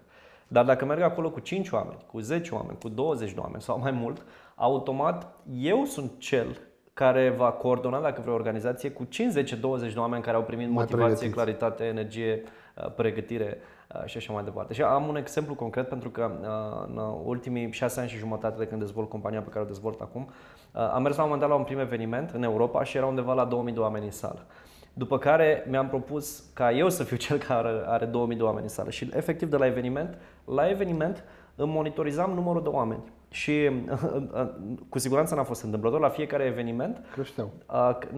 Dar 0.48 0.64
dacă 0.64 0.84
merg 0.84 1.00
acolo 1.00 1.30
cu 1.30 1.40
5 1.40 1.70
oameni, 1.70 1.98
cu 2.06 2.18
10 2.20 2.54
oameni, 2.54 2.78
cu 2.78 2.88
20 2.88 3.32
de 3.32 3.40
oameni 3.40 3.62
sau 3.62 3.78
mai 3.78 3.90
mult, 3.90 4.22
automat 4.54 5.26
eu 5.60 5.84
sunt 5.84 6.10
cel 6.18 6.58
care 6.94 7.30
va 7.30 7.50
coordona, 7.50 8.00
dacă 8.00 8.20
vreo 8.20 8.34
organizație, 8.34 8.90
cu 8.90 9.04
50-20 9.04 9.08
de 9.92 9.92
oameni 9.96 10.22
care 10.22 10.36
au 10.36 10.42
primit 10.42 10.66
Mai 10.66 10.74
motivație, 10.74 11.06
pregătiți. 11.06 11.34
claritate, 11.34 11.84
energie, 11.84 12.42
uh, 12.76 12.90
pregătire 12.96 13.58
uh, 13.94 14.04
și 14.04 14.16
așa 14.16 14.32
mai 14.32 14.44
departe. 14.44 14.72
Și 14.74 14.82
am 14.82 15.08
un 15.08 15.16
exemplu 15.16 15.54
concret 15.54 15.88
pentru 15.88 16.10
că 16.10 16.30
uh, 16.40 16.88
în 16.88 17.02
ultimii 17.24 17.72
6 17.72 18.00
ani 18.00 18.08
și 18.08 18.16
jumătate 18.16 18.58
de 18.58 18.66
când 18.66 18.80
dezvolt 18.80 19.08
compania 19.08 19.40
pe 19.40 19.48
care 19.48 19.64
o 19.64 19.66
dezvolt 19.66 20.00
acum, 20.00 20.30
uh, 20.72 20.90
am 20.94 21.02
mers 21.02 21.16
la 21.16 21.22
un 21.22 21.28
moment 21.28 21.40
dat 21.40 21.48
la 21.50 21.54
un 21.56 21.64
prim 21.64 21.78
eveniment 21.78 22.30
în 22.30 22.42
Europa 22.42 22.84
și 22.84 22.96
era 22.96 23.06
undeva 23.06 23.32
la 23.34 23.44
2000 23.44 23.72
de 23.74 23.80
oameni 23.80 24.04
în 24.04 24.10
sală. 24.10 24.46
După 24.94 25.18
care 25.18 25.64
mi-am 25.68 25.88
propus 25.88 26.44
ca 26.54 26.72
eu 26.72 26.88
să 26.88 27.04
fiu 27.04 27.16
cel 27.16 27.38
care 27.38 27.68
are, 27.68 27.82
are 27.86 28.04
2000 28.04 28.36
de 28.36 28.42
oameni 28.42 28.62
în 28.62 28.68
sală 28.68 28.90
și 28.90 29.10
efectiv 29.14 29.50
de 29.50 29.56
la 29.56 29.66
eveniment, 29.66 30.18
la 30.44 30.68
eveniment 30.68 31.24
îmi 31.56 31.72
monitorizam 31.72 32.30
numărul 32.30 32.62
de 32.62 32.68
oameni. 32.68 33.02
Și 33.30 33.70
cu 34.88 34.98
siguranță 34.98 35.34
n-a 35.34 35.42
fost 35.42 35.62
întâmplător, 35.62 36.00
la 36.00 36.08
fiecare 36.08 36.44
eveniment 36.44 37.04
Creșteau. 37.12 37.50
a, 37.66 37.98
c- 37.98 38.08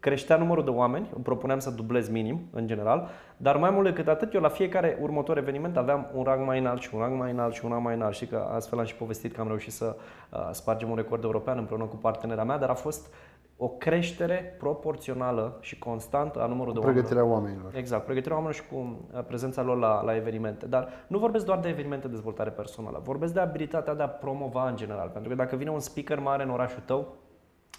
creștea 0.00 0.36
numărul 0.36 0.64
de 0.64 0.70
oameni, 0.70 1.06
îmi 1.14 1.24
propuneam 1.24 1.58
să 1.58 1.70
dublez 1.70 2.08
minim 2.08 2.40
în 2.52 2.66
general, 2.66 3.08
dar 3.36 3.56
mai 3.56 3.70
mult 3.70 3.84
decât 3.84 4.08
atât, 4.08 4.34
eu 4.34 4.40
la 4.40 4.48
fiecare 4.48 4.98
următor 5.00 5.36
eveniment 5.36 5.76
aveam 5.76 6.10
un 6.14 6.22
rang 6.24 6.46
mai 6.46 6.58
înalt 6.58 6.80
și 6.82 6.90
un 6.94 7.00
rang 7.00 7.18
mai 7.18 7.30
înalt 7.30 7.54
și 7.54 7.64
un 7.64 7.70
rang 7.70 7.84
mai 7.84 7.94
înalt 7.94 8.14
și 8.14 8.26
că 8.26 8.46
astfel 8.54 8.78
am 8.78 8.84
și 8.84 8.94
povestit 8.94 9.34
că 9.34 9.40
am 9.40 9.46
reușit 9.46 9.72
să 9.72 9.96
a, 10.30 10.52
spargem 10.52 10.90
un 10.90 10.96
record 10.96 11.24
european 11.24 11.58
împreună 11.58 11.84
cu 11.84 11.96
partenera 11.96 12.44
mea, 12.44 12.58
dar 12.58 12.68
a 12.68 12.74
fost 12.74 13.14
o 13.56 13.68
creștere 13.68 14.54
proporțională 14.58 15.56
și 15.60 15.78
constantă 15.78 16.42
a 16.42 16.46
numărului 16.46 16.72
de 16.72 16.78
oameni. 16.78 16.94
Pregătirea 16.96 17.24
oamenilor. 17.32 17.72
Exact, 17.74 18.04
pregătirea 18.04 18.36
oamenilor 18.36 18.64
și 18.64 18.68
cu 18.72 19.06
uh, 19.14 19.24
prezența 19.24 19.62
lor 19.62 19.78
la, 19.78 20.02
la 20.02 20.16
evenimente. 20.16 20.66
Dar 20.66 20.88
nu 21.06 21.18
vorbesc 21.18 21.44
doar 21.44 21.58
de 21.58 21.68
evenimente 21.68 22.06
de 22.06 22.12
dezvoltare 22.12 22.50
personală, 22.50 23.00
vorbesc 23.04 23.32
de 23.32 23.40
abilitatea 23.40 23.94
de 23.94 24.02
a 24.02 24.08
promova 24.08 24.68
în 24.68 24.76
general. 24.76 25.08
Pentru 25.08 25.30
că 25.30 25.36
dacă 25.36 25.56
vine 25.56 25.70
un 25.70 25.80
speaker 25.80 26.18
mare 26.18 26.42
în 26.42 26.50
orașul 26.50 26.82
tău, 26.84 27.14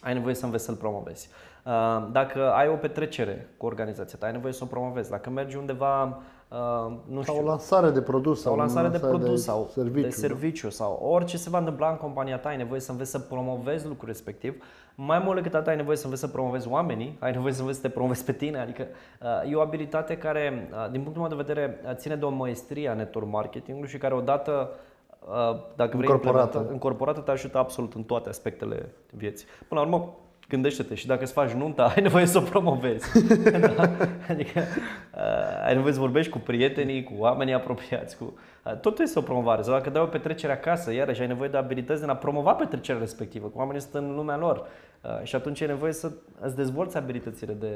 ai 0.02 0.14
nevoie 0.14 0.34
să 0.34 0.46
înveți 0.46 0.64
să-l 0.64 0.76
promovezi. 0.76 1.30
Uh, 1.66 2.08
Dacă 2.12 2.52
ai 2.54 2.68
o 2.68 2.76
petrecere 2.76 3.50
cu 3.58 3.66
organizația 3.66 4.18
ta, 4.20 4.26
ai 4.26 4.32
nevoie 4.32 4.54
să 4.54 4.64
o 4.64 4.68
promovezi. 4.68 5.10
Dacă 5.10 5.30
mergi 5.30 5.58
undeva, 5.58 6.22
uh, 6.50 6.94
nu 7.10 7.22
Sau 7.22 7.36
știu, 7.36 7.46
o 7.46 7.50
lansare 7.50 7.90
de 7.90 8.02
produs 8.02 8.42
sau 8.42 8.54
o 8.54 8.56
lansare 8.56 8.88
de 8.88 9.00
produs 9.00 9.44
sau 9.44 9.70
serviciu. 9.74 10.08
de 10.08 10.10
serviciu 10.10 10.70
sau 10.70 11.00
orice 11.04 11.38
se 11.38 11.50
va 11.50 11.58
întâmpla 11.58 11.90
în 11.90 11.98
compania 11.98 12.38
ta, 12.38 12.50
ai 12.50 12.58
nevoie 12.58 12.80
să 12.80 12.92
înveți 12.92 13.12
să 13.12 13.20
promovezi 13.20 13.88
lucrul 13.88 14.08
respectiv. 14.08 14.64
Mai 14.96 15.20
mult 15.20 15.36
decât 15.36 15.54
atât, 15.54 15.68
ai 15.68 15.76
nevoie 15.76 15.98
să 15.98 16.04
înveți 16.04 16.22
să 16.22 16.28
promovezi 16.28 16.68
oamenii, 16.68 17.18
ai 17.20 17.32
nevoie 17.32 17.54
să 17.54 17.60
înveți 17.60 17.80
să 17.80 17.88
te 17.88 17.94
promovezi 17.94 18.24
pe 18.24 18.32
tine, 18.32 18.60
adică 18.60 18.86
uh, 19.22 19.52
e 19.52 19.56
o 19.56 19.62
abilitate 19.62 20.18
care, 20.18 20.70
uh, 20.72 20.92
din 20.92 21.02
punctul 21.02 21.22
meu 21.22 21.32
de 21.32 21.44
vedere, 21.44 21.80
uh, 21.86 21.96
ține 21.96 22.16
de 22.16 22.26
o 22.26 22.30
maestrie 22.30 22.90
a 22.90 22.94
network 22.94 23.28
marketingului 23.32 23.90
și 23.90 23.98
care 23.98 24.14
odată 24.14 24.70
uh, 25.20 25.36
dacă 25.76 25.90
vrei 25.98 26.02
Incorporată. 26.02 26.44
implementată, 26.44 26.74
incorporată 26.74 27.20
te 27.20 27.32
ajută 27.32 27.58
absolut 27.58 27.94
în 27.94 28.04
toate 28.04 28.30
aspectele 28.30 28.90
vieții. 29.12 29.48
Până 29.68 29.80
la 29.82 29.86
urmă, 29.88 30.14
gândește-te 30.48 30.96
și 30.96 31.08
dacă 31.08 31.24
îți 31.24 31.34
faci 31.34 31.52
nunta, 31.52 31.84
ai 31.96 32.02
nevoie 32.02 32.26
să 32.26 32.38
o 32.38 32.42
promovezi. 32.42 33.24
da? 33.76 33.92
Adică 34.30 34.60
uh, 35.16 35.66
ai 35.66 35.74
nevoie 35.74 35.94
să 35.94 36.00
vorbești 36.00 36.32
cu 36.32 36.38
prietenii, 36.38 37.04
cu 37.04 37.14
oamenii 37.18 37.54
apropiați, 37.54 38.18
cu... 38.18 38.34
Uh, 38.66 38.80
totul 38.80 39.04
este 39.04 39.20
o 39.20 39.22
promovare. 39.22 39.62
Sau 39.62 39.74
dacă 39.74 39.90
dai 39.90 40.02
o 40.02 40.06
petrecere 40.06 40.54
acasă, 40.54 40.94
iarăși 40.94 41.22
ai 41.22 41.28
nevoie 41.28 41.50
de 41.50 41.58
abilități 41.58 42.02
de 42.06 42.12
a 42.12 42.16
promova 42.16 42.54
petrecerea 42.54 43.02
respectivă, 43.02 43.48
cu 43.48 43.58
oamenii 43.58 43.82
sunt 43.82 43.94
în 43.94 44.16
lumea 44.16 44.38
lor. 44.38 44.66
Uh, 45.02 45.24
și 45.24 45.36
atunci 45.36 45.62
ai 45.62 45.68
nevoie 45.68 45.94
să 45.94 46.12
îți 46.40 46.56
dezvolți 46.56 46.98
abilitățile 46.98 47.54
de, 47.54 47.76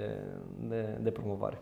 de, 0.69 0.97
de 0.99 1.10
promovare. 1.10 1.62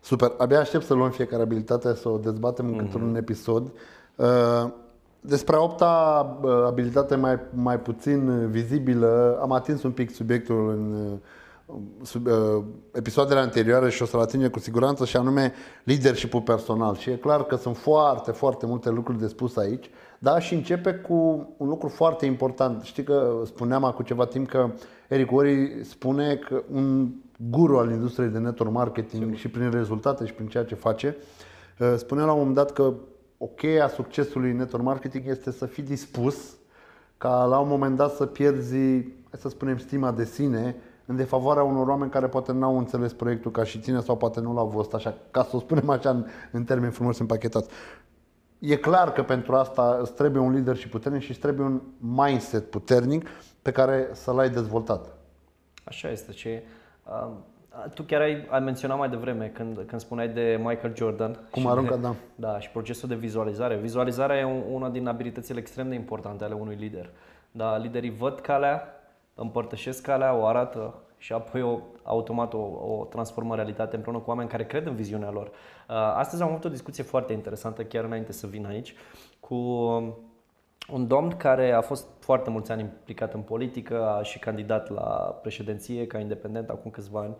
Super. 0.00 0.32
Abia 0.38 0.58
aștept 0.58 0.84
să 0.84 0.94
luăm 0.94 1.10
fiecare 1.10 1.42
abilitate, 1.42 1.94
să 1.94 2.08
o 2.08 2.18
dezbatem 2.18 2.74
mm-hmm. 2.74 2.78
într-un 2.78 3.16
episod. 3.16 3.72
Uh, 4.16 4.26
Despre 5.26 5.56
a 5.56 5.60
opta 5.60 6.38
uh, 6.42 6.50
abilitate 6.66 7.14
mai, 7.14 7.38
mai 7.54 7.80
puțin 7.80 8.50
vizibilă, 8.50 9.38
am 9.42 9.52
atins 9.52 9.82
un 9.82 9.90
pic 9.90 10.10
subiectul 10.14 10.70
în 10.70 10.92
uh, 10.92 11.18
sub, 12.02 12.26
uh, 12.26 12.62
episoadele 12.92 13.40
anterioare 13.40 13.90
și 13.90 14.02
o 14.02 14.04
să-l 14.04 14.20
atingem 14.20 14.50
cu 14.50 14.58
siguranță 14.58 15.04
și 15.04 15.16
anume 15.16 15.52
leadership-ul 15.84 16.40
personal. 16.40 16.96
Și 16.96 17.10
e 17.10 17.16
clar 17.16 17.44
că 17.44 17.56
sunt 17.56 17.76
foarte, 17.76 18.30
foarte 18.30 18.66
multe 18.66 18.90
lucruri 18.90 19.18
de 19.18 19.26
spus 19.26 19.56
aici, 19.56 19.90
dar 20.18 20.42
și 20.42 20.54
începe 20.54 20.94
cu 20.94 21.14
un 21.56 21.68
lucru 21.68 21.88
foarte 21.88 22.26
important. 22.26 22.82
Știi 22.82 23.02
că 23.02 23.40
spuneam 23.44 23.84
acum 23.84 24.04
ceva 24.04 24.26
timp 24.26 24.48
că 24.48 24.70
Eric 25.08 25.32
Ori 25.32 25.80
spune 25.84 26.34
că 26.34 26.62
un 26.72 27.08
guru 27.50 27.78
al 27.78 27.90
industriei 27.90 28.28
de 28.28 28.38
network 28.38 28.72
marketing 28.72 29.22
Sigur. 29.22 29.38
și 29.38 29.48
prin 29.48 29.70
rezultate 29.70 30.26
și 30.26 30.32
prin 30.32 30.46
ceea 30.46 30.64
ce 30.64 30.74
face, 30.74 31.16
uh, 31.78 31.94
spunea 31.96 32.24
la 32.24 32.32
un 32.32 32.38
moment 32.38 32.56
dat 32.56 32.72
că 32.72 32.92
o 33.38 33.46
cheie 33.46 33.80
a 33.80 33.88
succesului 33.88 34.52
network 34.52 34.84
marketing 34.84 35.26
este 35.26 35.50
să 35.50 35.66
fii 35.66 35.82
dispus 35.82 36.56
ca 37.18 37.44
la 37.44 37.58
un 37.58 37.68
moment 37.68 37.96
dat 37.96 38.14
să 38.14 38.26
pierzi, 38.26 38.76
hai 39.02 39.38
să 39.38 39.48
spunem, 39.48 39.78
stima 39.78 40.12
de 40.12 40.24
sine 40.24 40.76
în 41.06 41.16
defavoarea 41.16 41.62
unor 41.62 41.88
oameni 41.88 42.10
care 42.10 42.26
poate 42.26 42.52
n-au 42.52 42.78
înțeles 42.78 43.12
proiectul 43.12 43.50
ca 43.50 43.64
și 43.64 43.78
tine 43.78 44.00
sau 44.00 44.16
poate 44.16 44.40
nu 44.40 44.54
l-au 44.54 44.66
văzut 44.66 44.94
așa, 44.94 45.14
ca 45.30 45.42
să 45.42 45.56
o 45.56 45.58
spunem 45.58 45.88
așa 45.88 46.10
în, 46.10 46.26
în 46.52 46.64
termeni 46.64 46.92
frumos 46.92 47.18
împachetați. 47.18 47.68
e 48.58 48.76
clar 48.76 49.12
că 49.12 49.22
pentru 49.22 49.54
asta 49.54 49.98
îți 50.00 50.12
trebuie 50.12 50.42
un 50.42 50.52
lider 50.52 50.76
și 50.76 50.88
puternic 50.88 51.22
și 51.22 51.30
îți 51.30 51.40
trebuie 51.40 51.66
un 51.66 51.80
mindset 51.98 52.70
puternic 52.70 53.28
pe 53.62 53.70
care 53.70 54.08
să-l 54.12 54.38
ai 54.38 54.50
dezvoltat. 54.50 55.16
Așa 55.84 56.10
este. 56.10 56.32
Ce, 56.32 56.62
uh, 57.04 57.32
tu 57.94 58.02
chiar 58.02 58.20
ai, 58.20 58.46
ai 58.48 58.60
menționat 58.60 58.98
mai 58.98 59.08
devreme 59.08 59.46
când, 59.46 59.82
când 59.86 60.00
spuneai 60.00 60.28
de 60.28 60.60
Michael 60.62 60.96
Jordan. 60.96 61.38
Cum 61.50 61.62
și 61.62 61.68
aruncă, 61.68 61.94
de, 61.94 62.00
da. 62.00 62.14
Da, 62.34 62.60
și 62.60 62.70
procesul 62.70 63.08
de 63.08 63.14
vizualizare. 63.14 63.76
Vizualizarea 63.76 64.38
e 64.38 64.44
un, 64.44 64.62
una 64.70 64.88
din 64.88 65.06
abilitățile 65.06 65.58
extrem 65.58 65.88
de 65.88 65.94
importante 65.94 66.44
ale 66.44 66.54
unui 66.54 66.74
lider. 66.74 67.10
Da, 67.50 67.76
liderii 67.76 68.10
văd 68.10 68.38
calea, 68.38 68.82
împărtășesc 69.34 70.02
calea, 70.02 70.34
o 70.34 70.46
arată 70.46 70.94
și 71.18 71.32
apoi 71.32 71.62
o, 71.62 71.78
automat 72.02 72.52
o, 72.52 72.58
o 72.58 73.06
transformă 73.10 73.50
în 73.50 73.56
realitate 73.56 73.96
împreună 73.96 74.20
cu 74.20 74.30
oameni 74.30 74.48
care 74.48 74.64
cred 74.64 74.86
în 74.86 74.94
viziunea 74.94 75.30
lor. 75.30 75.46
Uh, 75.46 75.94
astăzi 75.96 76.42
am 76.42 76.48
avut 76.48 76.64
o 76.64 76.68
discuție 76.68 77.02
foarte 77.02 77.32
interesantă, 77.32 77.84
chiar 77.84 78.04
înainte 78.04 78.32
să 78.32 78.46
vin 78.46 78.66
aici, 78.66 78.94
cu 79.40 79.54
un 80.92 81.06
domn 81.06 81.30
care 81.36 81.72
a 81.72 81.80
fost 81.80 82.06
foarte 82.18 82.50
mulți 82.50 82.72
ani 82.72 82.80
implicat 82.80 83.34
în 83.34 83.40
politică, 83.40 84.08
a 84.08 84.22
și 84.22 84.38
candidat 84.38 84.90
la 84.90 85.38
președinție 85.42 86.06
ca 86.06 86.18
independent 86.18 86.68
acum 86.68 86.90
câțiva 86.90 87.20
ani, 87.20 87.30
uh, 87.30 87.36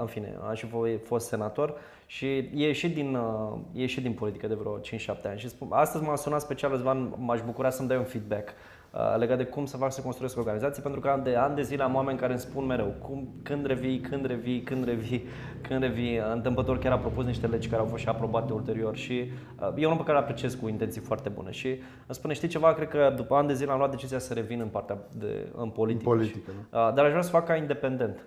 în 0.00 0.06
fine, 0.06 0.38
a 0.48 0.54
și 0.54 0.66
fost 1.04 1.26
senator 1.26 1.74
și 2.06 2.26
e 2.26 2.66
ieșit 2.66 2.94
din, 2.94 3.14
uh, 3.14 3.58
e 3.72 3.80
ieșit 3.80 4.02
din 4.02 4.12
politică 4.12 4.46
de 4.46 4.54
vreo 4.54 4.78
5-7 4.78 5.28
ani. 5.28 5.38
Și 5.38 5.48
spun, 5.48 5.68
astăzi 5.70 6.04
m-a 6.04 6.16
sunat 6.16 6.40
special 6.40 6.70
Răzvan, 6.70 7.14
m-aș 7.18 7.40
bucura 7.44 7.70
să-mi 7.70 7.88
dai 7.88 7.96
un 7.96 8.04
feedback 8.04 8.48
uh, 8.92 9.14
legat 9.18 9.36
de 9.36 9.44
cum 9.44 9.64
să 9.64 9.76
fac 9.76 9.92
să 9.92 10.02
construiesc 10.02 10.38
organizații, 10.38 10.82
pentru 10.82 11.00
că 11.00 11.20
de 11.24 11.36
ani 11.36 11.54
de 11.54 11.62
zile 11.62 11.82
am 11.82 11.94
oameni 11.94 12.18
care 12.18 12.32
îmi 12.32 12.40
spun 12.40 12.66
mereu 12.66 12.94
cum, 13.02 13.28
când 13.42 13.66
revii, 13.66 14.00
când 14.00 14.26
revii, 14.26 14.60
când 14.60 14.84
revii, 14.84 15.26
când 15.68 15.82
revii. 15.82 16.20
Întâmplător 16.32 16.78
chiar 16.78 16.92
a 16.92 16.98
propus 16.98 17.24
niște 17.24 17.46
legi 17.46 17.68
care 17.68 17.80
au 17.80 17.86
fost 17.86 18.02
și 18.02 18.08
aprobate 18.08 18.52
ulterior 18.52 18.96
și 18.96 19.30
uh, 19.60 19.72
e 19.76 19.86
un 19.86 19.92
om 19.92 19.98
pe 19.98 20.04
care 20.04 20.16
îl 20.16 20.22
apreciez 20.22 20.54
cu 20.54 20.68
intenții 20.68 21.00
foarte 21.00 21.28
bune 21.28 21.50
și 21.50 21.68
îmi 21.68 21.80
spune, 22.08 22.32
știi 22.32 22.48
ceva, 22.48 22.74
cred 22.74 22.88
că 22.88 23.12
după 23.16 23.34
ani 23.34 23.48
de 23.48 23.54
zile 23.54 23.70
am 23.70 23.78
luat 23.78 23.90
decizia 23.90 24.18
să 24.18 24.34
revin 24.34 24.60
în 24.60 24.68
partea 24.68 24.98
de, 25.18 25.52
în 25.56 25.68
politică. 25.68 26.10
În 26.10 26.16
politică 26.16 26.50
și, 26.50 26.56
uh, 26.70 26.92
dar 26.94 27.04
aș 27.04 27.10
vrea 27.10 27.22
să 27.22 27.30
fac 27.30 27.46
ca 27.46 27.54
independent. 27.54 28.26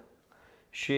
Și 0.76 0.94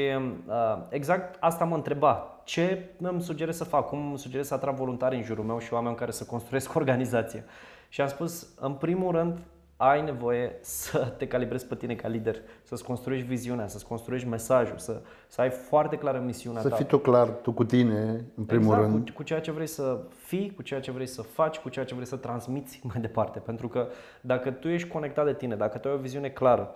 uh, 0.47 0.77
exact 0.89 1.35
asta 1.39 1.65
mă 1.65 1.75
întreba. 1.75 2.41
Ce 2.43 2.89
îmi 3.01 3.21
sugerez 3.21 3.55
să 3.55 3.63
fac? 3.63 3.87
Cum 3.87 4.07
îmi 4.07 4.17
sugerez 4.17 4.47
să 4.47 4.53
atrag 4.53 4.75
voluntari 4.75 5.15
în 5.15 5.23
jurul 5.23 5.43
meu 5.43 5.59
și 5.59 5.73
oameni 5.73 5.95
care 5.95 6.11
să 6.11 6.23
construiesc 6.23 6.75
o 6.75 6.79
organizație? 6.79 7.45
Și 7.89 8.01
am 8.01 8.07
spus, 8.07 8.47
în 8.59 8.73
primul 8.73 9.11
rând, 9.11 9.37
ai 9.75 10.03
nevoie 10.03 10.57
să 10.61 11.13
te 11.17 11.27
calibrezi 11.27 11.65
pe 11.65 11.75
tine 11.75 11.95
ca 11.95 12.07
lider, 12.07 12.35
să-ți 12.63 12.83
construiești 12.83 13.27
viziunea, 13.27 13.67
să-ți 13.67 13.87
construiești 13.87 14.27
mesajul, 14.27 14.77
să, 14.77 15.01
să 15.27 15.41
ai 15.41 15.49
foarte 15.49 15.95
clară 15.97 16.19
misiunea 16.25 16.61
să 16.61 16.69
ta. 16.69 16.75
Să 16.75 16.81
fii 16.81 16.91
tu 16.91 16.97
clar, 16.97 17.27
tu 17.27 17.51
cu 17.51 17.63
tine, 17.63 18.25
în 18.35 18.43
primul 18.43 18.73
exact, 18.73 18.91
rând. 18.91 19.09
Cu, 19.09 19.15
cu 19.15 19.23
ceea 19.23 19.41
ce 19.41 19.51
vrei 19.51 19.67
să 19.67 19.99
fii, 20.15 20.53
cu 20.55 20.61
ceea 20.61 20.79
ce 20.79 20.91
vrei 20.91 21.07
să 21.07 21.21
faci, 21.21 21.57
cu 21.57 21.69
ceea 21.69 21.85
ce 21.85 21.93
vrei 21.93 22.07
să 22.07 22.15
transmiți 22.15 22.79
mai 22.83 23.01
departe. 23.01 23.39
Pentru 23.39 23.67
că 23.67 23.87
dacă 24.21 24.51
tu 24.51 24.67
ești 24.67 24.87
conectat 24.87 25.25
de 25.25 25.33
tine, 25.33 25.55
dacă 25.55 25.77
tu 25.77 25.87
ai 25.87 25.93
o 25.93 25.97
viziune 25.97 26.29
clară, 26.29 26.71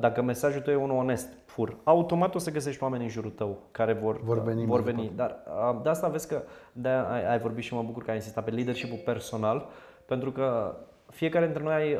dacă 0.00 0.22
mesajul 0.22 0.60
tău 0.60 0.72
e 0.72 0.76
unul 0.76 0.96
onest, 0.96 1.28
pur, 1.54 1.76
automat 1.84 2.34
o 2.34 2.38
să 2.38 2.50
găsești 2.50 2.82
oameni 2.82 3.02
în 3.02 3.08
jurul 3.08 3.30
tău 3.30 3.58
care 3.70 3.92
vor, 3.92 4.20
vor 4.22 4.42
veni. 4.42 4.66
Vor 4.66 4.82
veni. 4.82 5.12
Dar 5.16 5.36
de 5.82 5.88
asta 5.88 6.08
vezi 6.08 6.28
că 6.28 6.42
de 6.72 6.88
ai, 6.88 7.30
ai 7.30 7.38
vorbit 7.38 7.64
și 7.64 7.74
mă 7.74 7.82
bucur 7.82 8.04
că 8.04 8.10
ai 8.10 8.16
insistat 8.16 8.44
pe 8.44 8.50
leadership 8.50 9.04
personal, 9.04 9.68
pentru 10.06 10.32
că 10.32 10.76
fiecare 11.10 11.44
dintre 11.44 11.62
noi, 11.62 11.98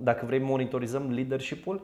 dacă 0.00 0.26
vrei, 0.26 0.38
monitorizăm 0.38 1.10
leadership-ul 1.10 1.80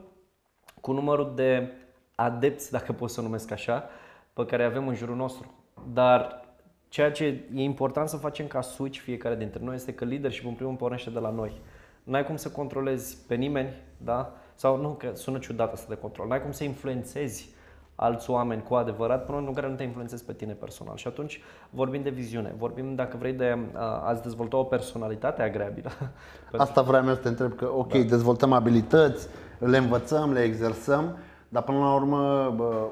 cu 0.81 0.91
numărul 0.91 1.31
de 1.35 1.71
adepți, 2.15 2.71
dacă 2.71 2.91
pot 2.91 3.09
să 3.09 3.21
numesc 3.21 3.51
așa, 3.51 3.89
pe 4.33 4.45
care 4.45 4.63
avem 4.63 4.87
în 4.87 4.95
jurul 4.95 5.15
nostru. 5.15 5.53
Dar 5.93 6.45
ceea 6.89 7.11
ce 7.11 7.25
e 7.25 7.61
important 7.61 8.09
să 8.09 8.17
facem 8.17 8.47
ca 8.47 8.61
switch 8.61 8.99
fiecare 8.99 9.35
dintre 9.35 9.59
noi 9.63 9.75
este 9.75 9.93
că 9.93 10.05
leadership 10.05 10.45
în 10.45 10.53
primul 10.53 10.67
rând 10.67 10.77
pornește 10.77 11.09
de 11.09 11.19
la 11.19 11.29
noi. 11.29 11.61
N-ai 12.03 12.25
cum 12.25 12.35
să 12.35 12.49
controlezi 12.49 13.25
pe 13.27 13.35
nimeni, 13.35 13.73
da? 13.97 14.33
Sau 14.55 14.77
nu, 14.77 14.89
că 14.89 15.11
sună 15.13 15.37
ciudat 15.37 15.73
asta 15.73 15.85
de 15.89 15.97
control. 16.01 16.27
N-ai 16.27 16.41
cum 16.41 16.51
să 16.51 16.63
influențezi 16.63 17.53
alți 17.95 18.29
oameni 18.29 18.63
cu 18.63 18.73
adevărat 18.73 19.25
până 19.25 19.37
în 19.37 19.53
care 19.53 19.69
nu 19.69 19.75
te 19.75 19.83
influențezi 19.83 20.23
pe 20.25 20.33
tine 20.33 20.53
personal. 20.53 20.95
Și 20.95 21.07
atunci 21.07 21.41
vorbim 21.69 22.01
de 22.01 22.09
viziune, 22.09 22.55
vorbim 22.57 22.95
dacă 22.95 23.17
vrei 23.17 23.33
de 23.33 23.57
a 23.73 24.19
dezvolta 24.23 24.57
o 24.57 24.63
personalitate 24.63 25.41
agreabilă. 25.41 25.89
Asta 26.57 26.81
vreau 26.81 27.05
să 27.05 27.15
te 27.15 27.27
întreb, 27.27 27.55
că 27.55 27.69
ok, 27.75 27.91
da. 27.91 27.99
dezvoltăm 27.99 28.53
abilități, 28.53 29.27
le 29.59 29.77
învățăm, 29.77 30.31
le 30.31 30.41
exersăm, 30.41 31.17
dar 31.49 31.63
până 31.63 31.77
la 31.77 31.93
urmă, 31.93 32.53
bă, 32.55 32.87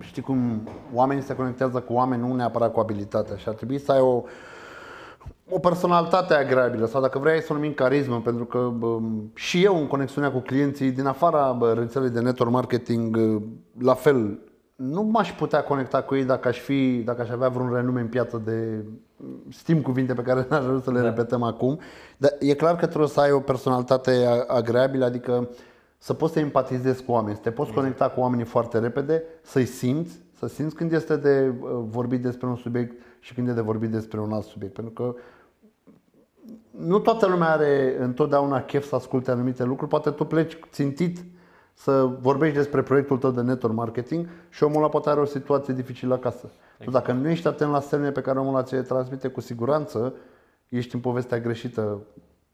știi 0.00 0.22
cum 0.22 0.68
oamenii 0.92 1.22
se 1.22 1.36
conectează 1.36 1.80
cu 1.80 1.92
oameni, 1.92 2.28
nu 2.28 2.34
neapărat 2.34 2.72
cu 2.72 2.80
abilitatea 2.80 3.36
și 3.36 3.48
ar 3.48 3.54
trebui 3.54 3.78
să 3.78 3.92
ai 3.92 4.00
o, 4.00 4.22
o 5.48 5.58
personalitate 5.58 6.34
agreabilă 6.34 6.86
sau 6.86 7.00
dacă 7.00 7.18
vrei 7.18 7.42
să 7.42 7.52
o 7.52 7.54
numim 7.54 7.72
carismă, 7.72 8.20
pentru 8.20 8.44
că 8.44 8.70
bă, 8.76 8.98
și 9.34 9.64
eu 9.64 9.76
în 9.76 9.86
conexiunea 9.86 10.32
cu 10.32 10.38
clienții 10.38 10.90
din 10.90 11.06
afara 11.06 11.52
bă, 11.52 11.72
rețelei 11.72 12.10
de 12.10 12.20
network 12.20 12.52
marketing, 12.52 13.18
la 13.78 13.94
fel, 13.94 14.38
nu 14.76 15.02
m-aș 15.02 15.32
putea 15.32 15.62
conecta 15.62 16.02
cu 16.02 16.14
ei 16.14 16.24
dacă 16.24 16.48
aș, 16.48 16.58
fi, 16.58 17.02
dacă 17.04 17.22
aș 17.22 17.30
avea 17.30 17.48
vreun 17.48 17.72
renume 17.72 18.00
în 18.00 18.08
piață 18.08 18.42
de 18.44 18.84
stim 19.50 19.82
cuvinte 19.82 20.14
pe 20.14 20.22
care 20.22 20.46
n-aș 20.48 20.64
vrea 20.64 20.80
să 20.82 20.90
le 20.90 20.98
da. 20.98 21.04
repetăm 21.04 21.42
acum. 21.42 21.78
Dar 22.16 22.30
e 22.40 22.54
clar 22.54 22.76
că 22.76 22.86
trebuie 22.86 23.08
să 23.08 23.20
ai 23.20 23.30
o 23.30 23.40
personalitate 23.40 24.44
agreabilă, 24.46 25.04
adică 25.04 25.48
să 25.98 26.14
poți 26.14 26.32
să 26.32 26.38
empatizezi 26.38 27.04
cu 27.04 27.12
oameni, 27.12 27.36
să 27.36 27.42
te 27.42 27.50
poți 27.50 27.68
exact. 27.68 27.86
conecta 27.86 28.08
cu 28.14 28.20
oamenii 28.20 28.44
foarte 28.44 28.78
repede, 28.78 29.22
să-i 29.42 29.64
simți, 29.64 30.22
să 30.38 30.46
simți 30.46 30.74
când 30.74 30.92
este 30.92 31.16
de 31.16 31.52
vorbit 31.88 32.22
despre 32.22 32.46
un 32.46 32.56
subiect 32.56 33.02
și 33.20 33.34
când 33.34 33.48
e 33.48 33.52
de 33.52 33.60
vorbit 33.60 33.90
despre 33.90 34.20
un 34.20 34.32
alt 34.32 34.44
subiect. 34.44 34.74
Pentru 34.74 34.92
că 34.92 35.14
nu 36.70 36.98
toată 36.98 37.26
lumea 37.26 37.48
are 37.48 37.96
întotdeauna 37.98 38.62
chef 38.62 38.86
să 38.86 38.94
asculte 38.94 39.30
anumite 39.30 39.64
lucruri. 39.64 39.90
Poate 39.90 40.10
tu 40.10 40.24
pleci 40.24 40.58
țintit 40.70 41.24
să 41.74 42.04
vorbești 42.20 42.56
despre 42.56 42.82
proiectul 42.82 43.18
tău 43.18 43.30
de 43.30 43.40
network 43.40 43.74
marketing 43.74 44.28
și 44.48 44.62
omul 44.62 44.76
ăla 44.76 44.88
poate 44.88 45.08
are 45.08 45.20
o 45.20 45.24
situație 45.24 45.74
dificilă 45.74 46.14
acasă. 46.14 46.52
Exact. 46.78 46.92
Dacă 46.92 47.12
nu 47.12 47.28
ești 47.28 47.46
atent 47.46 47.70
la 47.70 47.80
semne 47.80 48.10
pe 48.10 48.20
care 48.20 48.38
omul 48.38 48.54
ăla 48.54 48.62
ți 48.62 48.74
le 48.74 48.82
transmite, 48.82 49.28
cu 49.28 49.40
siguranță 49.40 50.14
ești 50.68 50.94
în 50.94 51.00
povestea 51.00 51.38
greșită 51.38 52.02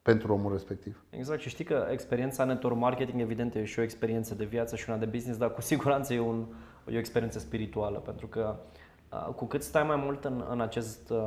pentru 0.02 0.32
omul 0.32 0.52
respectiv. 0.52 1.04
Exact 1.10 1.40
și 1.40 1.48
știi 1.48 1.64
că 1.64 1.86
experiența 1.90 2.44
network 2.44 2.76
marketing 2.76 3.20
evident 3.20 3.54
e 3.54 3.64
și 3.64 3.78
o 3.78 3.82
experiență 3.82 4.34
de 4.34 4.44
viață 4.44 4.76
și 4.76 4.84
una 4.88 4.98
de 4.98 5.04
business, 5.04 5.38
dar 5.38 5.52
cu 5.52 5.60
siguranță 5.60 6.14
e, 6.14 6.20
un, 6.20 6.46
e 6.86 6.96
o 6.96 6.98
experiență 6.98 7.38
spirituală 7.38 7.98
pentru 7.98 8.26
că 8.26 8.56
Uh, 8.56 8.79
cu 9.36 9.44
cât 9.44 9.62
stai 9.62 9.82
mai 9.82 9.96
mult 9.96 10.24
în, 10.24 10.44
în 10.50 10.60
acest 10.60 11.10
uh, 11.10 11.18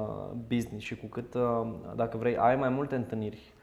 business 0.47 0.85
și 0.85 0.95
cu 0.95 1.05
cât, 1.05 1.33
uh, 1.33 1.67
dacă 1.95 2.17
vrei, 2.17 2.37
ai 2.37 2.55
mai 2.55 2.69
multe 2.69 2.95
întâlniri, 2.95 3.53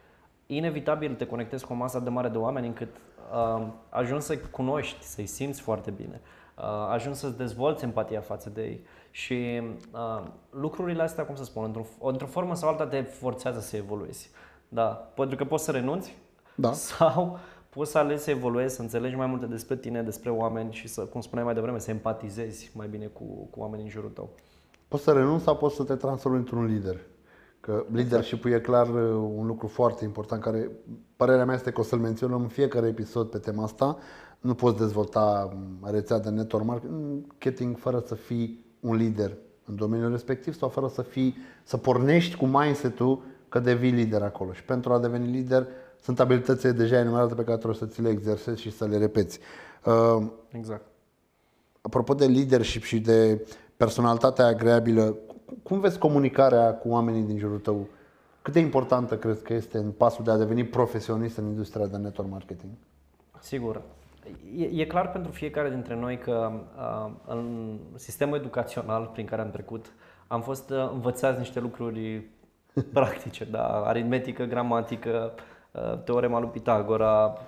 inevitabil 0.46 1.14
te 1.14 1.26
conectezi 1.26 1.66
cu 1.66 1.72
o 1.72 1.76
masă 1.76 1.98
de 1.98 2.10
mare 2.10 2.28
de 2.28 2.38
oameni 2.38 2.66
încât 2.66 2.96
uh, 3.32 3.66
ajungi 3.88 4.24
să 4.24 4.38
cunoști, 4.38 5.04
să-i 5.04 5.26
simți 5.26 5.60
foarte 5.60 5.90
bine, 5.90 6.20
uh, 6.56 6.64
ajungi 6.90 7.18
să-ți 7.18 7.36
dezvolți 7.36 7.84
empatia 7.84 8.20
față 8.20 8.50
de 8.50 8.62
ei 8.62 8.86
și 9.10 9.62
uh, 9.92 10.22
lucrurile 10.50 11.02
astea, 11.02 11.24
cum 11.24 11.34
să 11.34 11.44
spun, 11.44 11.64
într-o, 11.64 11.86
într-o 12.00 12.26
formă 12.26 12.54
sau 12.54 12.68
alta 12.68 12.86
te 12.86 13.02
forțează 13.02 13.60
să 13.60 13.76
evoluezi. 13.76 14.30
Da, 14.68 14.86
pentru 15.14 15.36
că 15.36 15.44
poți 15.44 15.64
să 15.64 15.70
renunți 15.70 16.16
da. 16.54 16.72
sau 16.72 17.38
poți 17.70 17.90
să 17.90 17.98
alegi 17.98 18.22
să 18.22 18.30
evoluezi, 18.30 18.74
să 18.74 18.82
înțelegi 18.82 19.14
mai 19.14 19.26
multe 19.26 19.46
despre 19.46 19.76
tine, 19.76 20.02
despre 20.02 20.30
oameni 20.30 20.72
și 20.72 20.88
să, 20.88 21.00
cum 21.00 21.20
spuneai 21.20 21.44
mai 21.44 21.54
devreme, 21.54 21.78
să 21.78 21.90
empatizezi 21.90 22.72
mai 22.74 22.88
bine 22.88 23.06
cu, 23.06 23.24
cu 23.50 23.60
oamenii 23.60 23.84
în 23.84 23.90
jurul 23.90 24.10
tău. 24.10 24.30
Poți 24.88 25.02
să 25.02 25.12
renunți 25.12 25.44
sau 25.44 25.56
poți 25.56 25.76
să 25.76 25.82
te 25.82 25.94
transformi 25.94 26.38
într-un 26.38 26.64
lider. 26.64 26.96
Că 27.60 27.84
leadership 27.92 28.44
e 28.44 28.60
clar 28.60 28.88
uh, 28.88 29.30
un 29.36 29.46
lucru 29.46 29.66
foarte 29.66 30.04
important 30.04 30.42
care, 30.42 30.70
părerea 31.16 31.44
mea 31.44 31.54
este 31.54 31.70
că 31.70 31.80
o 31.80 31.84
să-l 31.84 31.98
menționăm 31.98 32.42
în 32.42 32.48
fiecare 32.48 32.86
episod 32.86 33.30
pe 33.30 33.38
tema 33.38 33.62
asta. 33.62 33.98
Nu 34.40 34.54
poți 34.54 34.78
dezvolta 34.78 35.50
um, 35.54 35.90
rețea 35.90 36.18
de 36.18 36.30
network 36.30 36.64
marketing 36.64 37.76
fără 37.76 38.02
să 38.06 38.14
fii 38.14 38.64
un 38.80 38.96
lider 38.96 39.36
în 39.64 39.76
domeniul 39.76 40.10
respectiv 40.10 40.54
sau 40.54 40.68
fără 40.68 40.88
să 40.88 41.02
fii, 41.02 41.36
să 41.62 41.76
pornești 41.76 42.36
cu 42.36 42.46
mindset-ul 42.46 43.22
că 43.48 43.58
devii 43.58 43.90
lider 43.90 44.22
acolo. 44.22 44.52
Și 44.52 44.64
pentru 44.64 44.92
a 44.92 44.98
deveni 44.98 45.30
lider 45.30 45.66
sunt 46.02 46.20
abilitățile 46.20 46.72
deja 46.72 46.98
enumerate 46.98 47.34
pe 47.34 47.44
care 47.44 47.56
trebuie 47.56 47.78
să 47.78 47.86
ți 47.86 48.02
le 48.02 48.08
exersezi 48.08 48.60
și 48.60 48.70
să 48.72 48.86
le 48.86 48.98
repeți. 48.98 49.38
Uh, 49.84 50.26
exact. 50.52 50.84
Apropo 51.80 52.14
de 52.14 52.26
leadership 52.26 52.82
și 52.82 52.98
de 53.00 53.46
personalitatea 53.76 54.46
agreabilă, 54.46 55.16
cum 55.62 55.80
vezi 55.80 55.98
comunicarea 55.98 56.74
cu 56.74 56.88
oamenii 56.88 57.22
din 57.22 57.38
jurul 57.38 57.58
tău? 57.58 57.86
Cât 58.42 58.52
de 58.52 58.58
importantă 58.58 59.16
crezi 59.16 59.42
că 59.42 59.52
este 59.52 59.78
în 59.78 59.90
pasul 59.90 60.24
de 60.24 60.30
a 60.30 60.36
deveni 60.36 60.64
profesionist 60.64 61.36
în 61.36 61.46
industria 61.46 61.86
de 61.86 61.96
network 61.96 62.30
marketing? 62.30 62.70
Sigur. 63.40 63.82
E, 64.56 64.64
e 64.64 64.86
clar 64.86 65.10
pentru 65.10 65.32
fiecare 65.32 65.70
dintre 65.70 65.96
noi 65.96 66.18
că 66.18 66.50
uh, 66.76 67.10
în 67.26 67.78
sistemul 67.94 68.36
educațional 68.36 69.10
prin 69.12 69.26
care 69.26 69.42
am 69.42 69.50
trecut 69.50 69.86
am 70.26 70.42
fost 70.42 70.70
uh, 70.70 70.90
învățați 70.92 71.38
niște 71.38 71.60
lucruri 71.60 72.28
practice, 72.92 73.44
da, 73.44 73.66
aritmetică, 73.66 74.44
gramatică, 74.44 75.32
Uh, 75.34 75.42
teorema 76.04 76.40
lui 76.40 76.48
Pitagora. 76.48 77.38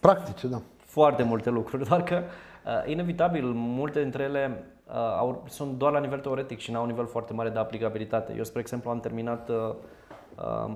Practice, 0.00 0.46
da. 0.46 0.60
Foarte 0.76 1.22
multe 1.22 1.50
lucruri, 1.50 1.84
doar 1.88 2.02
că 2.02 2.22
uh, 2.22 2.90
inevitabil 2.90 3.44
multe 3.54 4.02
dintre 4.02 4.22
ele 4.22 4.64
uh, 4.86 4.94
au, 4.94 5.44
sunt 5.48 5.78
doar 5.78 5.92
la 5.92 5.98
nivel 5.98 6.18
teoretic 6.18 6.58
și 6.58 6.70
nu 6.70 6.76
au 6.76 6.82
un 6.82 6.88
nivel 6.88 7.06
foarte 7.06 7.32
mare 7.32 7.48
de 7.48 7.58
aplicabilitate. 7.58 8.34
Eu, 8.36 8.44
spre 8.44 8.60
exemplu, 8.60 8.90
am 8.90 9.00
terminat 9.00 9.48
uh, 9.48 9.74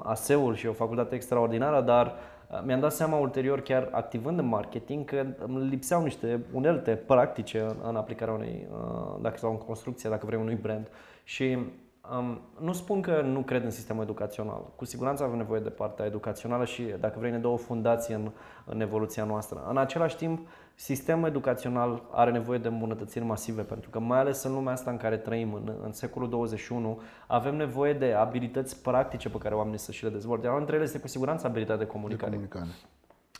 ASEUL 0.02 0.54
și 0.54 0.66
o 0.66 0.72
facultate 0.72 1.14
extraordinară, 1.14 1.80
dar 1.80 2.06
uh, 2.50 2.60
mi-am 2.64 2.80
dat 2.80 2.92
seama 2.92 3.16
ulterior, 3.16 3.60
chiar 3.60 3.88
activând 3.90 4.38
în 4.38 4.46
marketing, 4.46 5.04
că 5.04 5.26
îmi 5.38 5.68
lipseau 5.68 6.02
niște 6.02 6.40
unelte 6.52 6.90
practice 6.90 7.60
în, 7.60 7.76
în 7.88 7.96
aplicarea 7.96 8.34
unei, 8.34 8.66
uh, 8.72 9.16
dacă 9.20 9.36
sau 9.36 9.50
în 9.50 9.58
construcție, 9.58 10.10
dacă 10.10 10.26
vrei, 10.26 10.40
unui 10.40 10.54
brand. 10.54 10.88
Și 11.24 11.58
Um, 12.16 12.40
nu 12.60 12.72
spun 12.72 13.00
că 13.00 13.20
nu 13.20 13.40
cred 13.40 13.64
în 13.64 13.70
sistemul 13.70 14.02
educațional. 14.02 14.72
Cu 14.76 14.84
siguranță 14.84 15.22
avem 15.22 15.36
nevoie 15.36 15.60
de 15.60 15.68
partea 15.68 16.04
educațională 16.04 16.64
și, 16.64 16.82
dacă 17.00 17.18
vrei, 17.18 17.30
ne 17.30 17.38
dă 17.38 17.46
o 17.46 17.56
fundație 17.56 18.14
în, 18.14 18.30
în 18.64 18.80
evoluția 18.80 19.24
noastră. 19.24 19.66
În 19.68 19.76
același 19.76 20.16
timp, 20.16 20.48
sistemul 20.74 21.28
educațional 21.28 22.02
are 22.10 22.30
nevoie 22.30 22.58
de 22.58 22.68
îmbunătățiri 22.68 23.24
masive, 23.24 23.62
pentru 23.62 23.90
că, 23.90 23.98
mai 23.98 24.18
ales 24.18 24.42
în 24.42 24.52
lumea 24.52 24.72
asta 24.72 24.90
în 24.90 24.96
care 24.96 25.16
trăim, 25.16 25.54
în, 25.54 25.72
în 25.82 25.92
secolul 25.92 26.28
21, 26.28 27.00
avem 27.26 27.56
nevoie 27.56 27.92
de 27.92 28.12
abilități 28.12 28.82
practice 28.82 29.28
pe 29.28 29.38
care 29.38 29.54
oamenii 29.54 29.78
să 29.78 29.92
și 29.92 30.04
le 30.04 30.10
dezvolte. 30.10 30.46
Iar 30.46 30.58
între 30.58 30.74
ele 30.74 30.84
este 30.84 31.00
cu 31.00 31.08
siguranță 31.08 31.46
abilitatea 31.46 31.84
de 31.84 31.90
comunicare. 31.90 32.30
De 32.30 32.36
comunicare. 32.36 32.68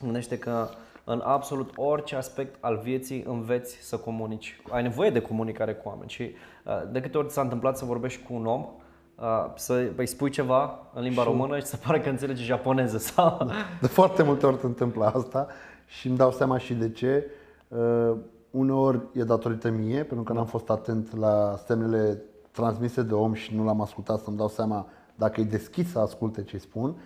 Gândește 0.00 0.38
că 0.38 0.68
în 1.11 1.22
absolut 1.24 1.70
orice 1.76 2.16
aspect 2.16 2.56
al 2.61 2.80
vieții 2.82 3.24
înveți 3.28 3.76
să 3.80 3.96
comunici. 3.96 4.61
Ai 4.70 4.82
nevoie 4.82 5.11
de 5.11 5.20
comunicare 5.20 5.74
cu 5.74 5.88
oameni 5.88 6.11
și 6.11 6.22
uh, 6.22 6.82
de 6.92 7.00
câte 7.00 7.18
ori 7.18 7.30
s-a 7.30 7.40
întâmplat 7.40 7.76
să 7.76 7.84
vorbești 7.84 8.22
cu 8.22 8.34
un 8.34 8.46
om, 8.46 8.66
uh, 9.14 9.26
să 9.54 9.90
îi 9.96 10.06
spui 10.06 10.30
ceva 10.30 10.78
în 10.94 11.02
limba 11.02 11.22
și... 11.22 11.28
română 11.28 11.59
și 11.59 11.64
să 11.64 11.76
pare 11.76 12.00
că 12.00 12.09
înțelege 12.09 12.42
japoneză 12.42 12.98
sau... 12.98 13.50
De 13.80 13.86
foarte 13.86 14.22
multe 14.22 14.46
ori 14.46 14.59
se 14.59 14.66
întâmplă 14.66 15.04
asta 15.04 15.46
și 15.86 16.06
îmi 16.06 16.16
dau 16.16 16.30
seama 16.30 16.59
și 16.59 16.74
de 16.74 16.90
ce. 16.90 17.30
Uh, 17.68 18.16
uneori 18.50 19.00
e 19.12 19.22
datorită 19.22 19.70
mie, 19.70 20.02
pentru 20.02 20.22
că 20.22 20.32
n-am 20.32 20.46
fost 20.46 20.70
atent 20.70 21.16
la 21.16 21.56
semnele 21.66 22.22
transmise 22.50 23.02
de 23.02 23.14
om 23.14 23.32
și 23.32 23.54
nu 23.54 23.64
l-am 23.64 23.80
ascultat 23.80 24.20
să-mi 24.20 24.36
dau 24.36 24.48
seama 24.48 24.86
dacă 25.14 25.40
e 25.40 25.44
deschis 25.44 25.90
să 25.90 25.98
asculte 25.98 26.42
ce 26.42 26.59
spun. 26.59 26.96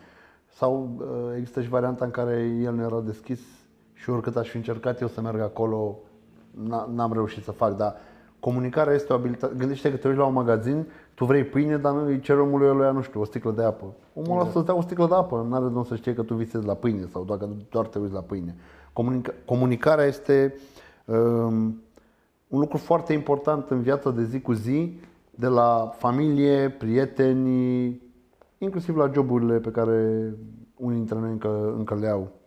Sau 0.47 1.03
există 1.37 1.63
și 1.63 1.69
varianta 1.69 2.05
în 2.05 2.11
care 2.11 2.59
el 2.63 2.75
nu 2.75 2.83
era 2.83 3.01
deschis 3.01 3.41
și 4.03 4.11
oricât 4.11 4.37
aș 4.37 4.49
fi 4.49 4.57
încercat 4.57 5.01
eu 5.01 5.09
să 5.09 5.21
merg 5.21 5.41
acolo, 5.41 5.99
n-am 6.95 7.13
reușit 7.13 7.43
să 7.43 7.51
fac, 7.51 7.77
dar 7.77 7.97
comunicarea 8.41 8.95
este 8.95 9.13
o 9.13 9.17
abilitate. 9.17 9.55
Gândește 9.59 9.91
că 9.91 9.97
te 9.97 10.07
uiți 10.09 10.19
la 10.19 10.27
un 10.27 10.33
magazin, 10.33 10.87
tu 11.15 11.25
vrei 11.25 11.45
pâine, 11.45 11.77
dar 11.77 11.93
nu 11.93 12.07
îi 12.07 12.21
ceri 12.21 12.41
omului 12.41 12.69
ăluia, 12.69 12.91
nu 12.91 13.03
știu, 13.03 13.21
o 13.21 13.25
sticlă 13.25 13.51
de 13.51 13.63
apă. 13.63 13.85
Omul 14.15 14.31
ăla 14.31 14.45
da. 14.45 14.51
să-ți 14.51 14.65
dea 14.65 14.77
o 14.77 14.81
sticlă 14.81 15.07
de 15.07 15.15
apă, 15.15 15.47
nu 15.49 15.55
are 15.55 15.65
de 15.65 15.89
să 15.89 15.97
știe 15.97 16.15
că 16.15 16.23
tu 16.23 16.35
visezi 16.35 16.67
la 16.67 16.75
pâine 16.75 17.07
sau 17.07 17.25
dacă 17.25 17.49
doar 17.71 17.87
te 17.87 17.99
uiți 17.99 18.13
la 18.13 18.21
pâine. 18.21 18.57
Comunica- 18.93 19.45
comunicarea 19.45 20.05
este 20.05 20.55
um, 21.05 21.83
un 22.49 22.61
lucru 22.61 22.77
foarte 22.77 23.13
important 23.13 23.71
în 23.71 23.81
viața 23.83 24.11
de 24.11 24.25
zi 24.25 24.41
cu 24.41 24.53
zi, 24.53 25.01
de 25.31 25.47
la 25.47 25.93
familie, 25.97 26.71
prieteni, 26.71 28.01
inclusiv 28.59 28.97
la 28.97 29.11
joburile 29.13 29.59
pe 29.59 29.71
care 29.71 30.33
unii 30.77 30.97
dintre 30.97 31.19
noi 31.19 31.31
încă, 31.31 31.75
încă 31.77 31.95
le 31.95 32.09
au. 32.09 32.41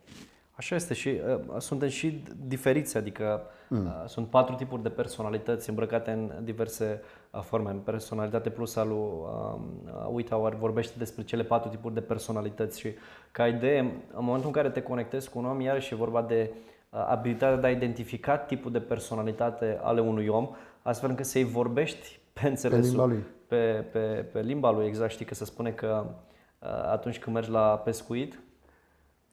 Așa 0.56 0.74
este 0.74 0.94
și 0.94 1.08
uh, 1.08 1.40
suntem 1.58 1.88
și 1.88 2.22
diferiți, 2.46 2.96
adică 2.96 3.42
mm. 3.68 3.86
uh, 3.86 3.92
sunt 4.06 4.26
patru 4.26 4.54
tipuri 4.54 4.82
de 4.82 4.88
personalități 4.88 5.68
îmbrăcate 5.68 6.10
în 6.10 6.32
diverse 6.44 7.02
uh, 7.30 7.40
forme. 7.40 7.76
Personalitate 7.84 8.50
plus 8.50 8.76
al 8.76 8.88
lui 8.88 8.96
uh, 8.96 10.08
Whitauer 10.10 10.54
vorbește 10.54 10.94
despre 10.98 11.22
cele 11.22 11.42
patru 11.42 11.68
tipuri 11.68 11.94
de 11.94 12.00
personalități 12.00 12.80
și 12.80 12.88
ca 13.32 13.46
idee, 13.46 13.78
în 14.14 14.24
momentul 14.24 14.46
în 14.46 14.52
care 14.52 14.70
te 14.70 14.82
conectezi 14.82 15.30
cu 15.30 15.38
un 15.38 15.44
om, 15.44 15.60
iarăși 15.60 15.92
e 15.92 15.96
vorba 15.96 16.22
de 16.22 16.50
uh, 16.90 17.06
abilitatea 17.08 17.56
de 17.56 17.66
a 17.66 17.70
identifica 17.70 18.36
tipul 18.36 18.72
de 18.72 18.80
personalitate 18.80 19.80
ale 19.82 20.00
unui 20.00 20.26
om, 20.26 20.48
astfel 20.82 21.08
încât 21.08 21.26
să-i 21.26 21.44
vorbești 21.44 22.18
pe 22.32 22.48
înțelesul, 22.48 22.80
pe 22.80 22.88
limba 22.88 23.04
lui. 23.06 23.24
Pe, 23.46 23.84
pe, 23.92 23.98
pe 24.32 24.40
limba 24.40 24.70
lui, 24.70 24.86
exact. 24.86 25.10
Știi 25.10 25.24
că 25.24 25.34
se 25.34 25.44
spune 25.44 25.70
că 25.70 26.04
uh, 26.58 26.68
atunci 26.68 27.18
când 27.18 27.36
mergi 27.36 27.50
la 27.50 27.78
pescuit, 27.84 28.40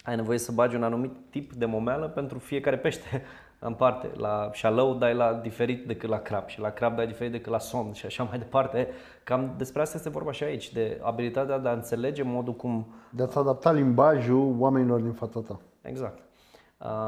ai 0.03 0.15
nevoie 0.15 0.37
să 0.37 0.51
bagi 0.51 0.75
un 0.75 0.83
anumit 0.83 1.11
tip 1.29 1.53
de 1.53 1.65
momeală 1.65 2.07
pentru 2.07 2.39
fiecare 2.39 2.77
pește 2.77 3.21
în 3.59 3.73
parte. 3.73 4.11
La 4.17 4.49
șalău 4.53 4.95
dai 4.95 5.13
la 5.13 5.33
diferit 5.33 5.87
decât 5.87 6.09
la 6.09 6.17
crab 6.19 6.47
și 6.47 6.59
la 6.59 6.69
crab 6.69 6.95
dai 6.95 7.07
diferit 7.07 7.31
decât 7.31 7.51
la 7.51 7.59
somn 7.59 7.93
și 7.93 8.05
așa 8.05 8.23
mai 8.23 8.37
departe. 8.45 8.87
Cam 9.23 9.53
despre 9.57 9.81
asta 9.81 9.97
este 9.97 10.09
vorba 10.09 10.31
și 10.31 10.43
aici, 10.43 10.73
de 10.73 10.99
abilitatea 11.03 11.57
de 11.57 11.69
a 11.69 11.73
înțelege 11.73 12.23
modul 12.23 12.53
cum... 12.53 12.87
De 13.09 13.23
a-ți 13.23 13.37
adapta 13.37 13.71
limbajul 13.71 14.55
oamenilor 14.59 14.99
din 14.99 15.13
fața 15.13 15.39
ta. 15.39 15.59
Exact. 15.81 16.23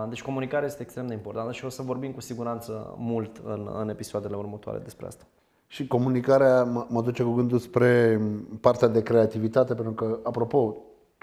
Deci 0.10 0.22
comunicarea 0.22 0.68
este 0.68 0.82
extrem 0.82 1.08
de 1.08 1.14
importantă 1.14 1.52
și 1.52 1.66
o 1.66 1.70
să 1.70 1.82
vorbim 1.82 2.12
cu 2.12 2.22
siguranță 2.22 2.96
mult 2.98 3.42
în, 3.46 3.70
în 3.80 3.90
episoadele 3.90 4.36
următoare 4.36 4.80
despre 4.80 5.06
asta. 5.06 5.24
Și 5.68 5.88
comunicarea 5.88 6.64
mă 6.64 7.02
duce 7.02 7.24
cu 7.24 7.32
gândul 7.34 7.60
spre 7.60 8.22
partea 8.62 8.88
de 8.88 9.04
creativitate, 9.04 9.74
pentru 9.74 9.94
că, 9.94 10.20
apropo, 10.24 10.76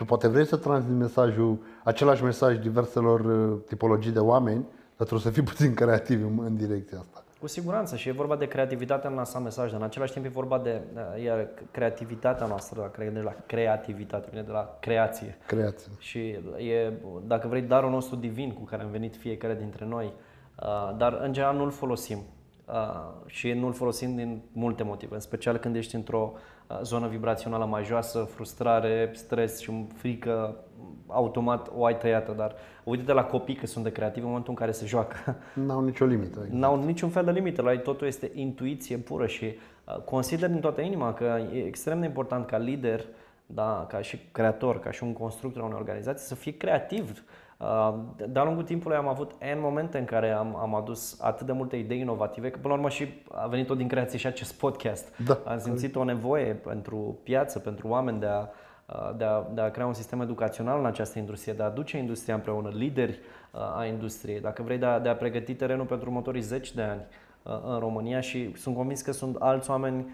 tu 0.02 0.08
poate 0.08 0.28
vrei 0.28 0.46
să 0.46 0.56
transmiți 0.56 0.98
mesajul, 0.98 1.58
același 1.84 2.24
mesaj 2.24 2.58
diverselor 2.58 3.20
uh, 3.20 3.58
tipologii 3.66 4.10
de 4.10 4.18
oameni, 4.18 4.64
dar 4.96 5.06
trebuie 5.06 5.20
să 5.20 5.30
fii 5.30 5.42
puțin 5.52 5.74
creativ 5.74 6.24
în, 6.24 6.44
în 6.44 6.56
direcția 6.56 6.98
asta. 6.98 7.24
Cu 7.40 7.46
siguranță 7.46 7.96
și 7.96 8.08
e 8.08 8.12
vorba 8.12 8.36
de 8.36 8.46
creativitatea 8.46 9.10
în 9.10 9.16
lăsa 9.16 9.38
mesaj, 9.38 9.70
dar 9.70 9.80
în 9.80 9.86
același 9.86 10.12
timp 10.12 10.24
e 10.24 10.28
vorba 10.28 10.58
de 10.58 10.80
uh, 10.94 11.22
iar 11.24 11.48
creativitatea 11.70 12.46
noastră, 12.46 12.80
dacă 12.80 13.10
de 13.12 13.20
la 13.20 13.34
creativitate, 13.46 14.28
vine 14.30 14.42
de 14.42 14.50
la 14.50 14.76
creație. 14.80 15.38
Creație. 15.46 15.92
Și 15.98 16.18
e, 16.18 16.92
dacă 17.26 17.48
vrei, 17.48 17.62
darul 17.62 17.90
nostru 17.90 18.16
divin 18.16 18.52
cu 18.52 18.62
care 18.62 18.82
am 18.82 18.90
venit 18.90 19.16
fiecare 19.16 19.54
dintre 19.54 19.84
noi, 19.84 20.12
uh, 20.62 20.96
dar 20.96 21.18
în 21.22 21.32
general 21.32 21.56
nu-l 21.56 21.70
folosim. 21.70 22.18
Și 23.26 23.52
nu-l 23.52 23.72
folosim 23.72 24.16
din 24.16 24.42
multe 24.52 24.82
motive, 24.82 25.14
în 25.14 25.20
special 25.20 25.56
când 25.56 25.76
ești 25.76 25.94
într-o 25.94 26.32
zonă 26.82 27.06
vibrațională 27.06 27.64
mai 27.64 27.84
joasă, 27.84 28.28
frustrare, 28.34 29.10
stres 29.14 29.60
și 29.60 29.86
frică, 29.94 30.56
automat 31.06 31.70
o 31.76 31.84
ai 31.84 31.96
tăiată, 31.96 32.32
dar 32.32 32.54
uite-te 32.84 33.12
la 33.12 33.24
copii 33.24 33.54
că 33.54 33.66
sunt 33.66 33.84
de 33.84 33.92
creativi 33.92 34.20
în 34.20 34.26
momentul 34.26 34.50
în 34.50 34.58
care 34.58 34.72
se 34.72 34.86
joacă. 34.86 35.36
N-au 35.66 35.84
nicio 35.84 36.04
limită. 36.04 36.38
Exact. 36.38 36.60
N-au 36.60 36.84
niciun 36.84 37.08
fel 37.08 37.24
de 37.24 37.30
limită, 37.30 37.62
la 37.62 37.72
ei 37.72 37.82
totul 37.82 38.06
este 38.06 38.30
intuiție 38.34 38.96
pură 38.96 39.26
și 39.26 39.44
uh, 39.44 39.96
consider 39.96 40.50
din 40.50 40.60
toată 40.60 40.80
inima 40.80 41.14
că 41.14 41.40
e 41.54 41.66
extrem 41.66 42.00
de 42.00 42.06
important 42.06 42.46
ca 42.46 42.58
lider, 42.58 43.04
da, 43.46 43.86
ca 43.88 44.00
și 44.00 44.18
creator, 44.32 44.80
ca 44.80 44.90
și 44.90 45.02
un 45.02 45.12
constructor 45.12 45.62
a 45.62 45.64
unei 45.64 45.78
organizații 45.78 46.26
să 46.26 46.34
fie 46.34 46.56
creativ, 46.56 47.10
Uh, 47.10 47.41
de-a 48.16 48.44
lungul 48.44 48.62
timpului 48.62 48.96
am 48.96 49.08
avut 49.08 49.32
N 49.32 49.60
momente 49.60 49.98
în 49.98 50.04
care 50.04 50.30
am, 50.30 50.56
am 50.56 50.74
adus 50.74 51.20
atât 51.20 51.46
de 51.46 51.52
multe 51.52 51.76
idei 51.76 52.00
inovative, 52.00 52.50
că 52.50 52.58
până 52.58 52.68
la 52.68 52.78
urmă 52.78 52.88
și 52.88 53.08
a 53.32 53.46
venit 53.46 53.66
tot 53.66 53.76
din 53.76 53.88
creație 53.88 54.18
și 54.18 54.26
acest 54.26 54.58
podcast. 54.58 55.16
Da, 55.16 55.38
am 55.46 55.58
simțit 55.58 55.96
o 55.96 56.04
nevoie 56.04 56.52
pentru 56.52 57.18
piață, 57.22 57.58
pentru 57.58 57.88
oameni 57.88 58.20
de 58.20 58.26
a, 58.26 58.46
uh, 58.86 59.16
de, 59.16 59.24
a, 59.24 59.44
de 59.54 59.60
a 59.60 59.70
crea 59.70 59.86
un 59.86 59.92
sistem 59.92 60.20
educațional 60.20 60.78
în 60.78 60.86
această 60.86 61.18
industrie, 61.18 61.52
de 61.52 61.62
a 61.62 61.66
aduce 61.66 61.98
industria 61.98 62.34
împreună, 62.34 62.68
lideri 62.68 63.18
uh, 63.52 63.60
a 63.78 63.84
industriei, 63.84 64.40
dacă 64.40 64.62
vrei 64.62 64.78
de 64.78 64.86
a, 64.86 64.98
de 64.98 65.08
a 65.08 65.16
pregăti 65.16 65.54
terenul 65.54 65.86
pentru 65.86 66.08
următorii 66.08 66.42
zeci 66.42 66.72
de 66.72 66.82
ani 66.82 67.02
în 67.64 67.78
România 67.78 68.20
și 68.20 68.56
sunt 68.56 68.74
convins 68.74 69.00
că 69.00 69.12
sunt 69.12 69.36
alți 69.38 69.70
oameni 69.70 70.06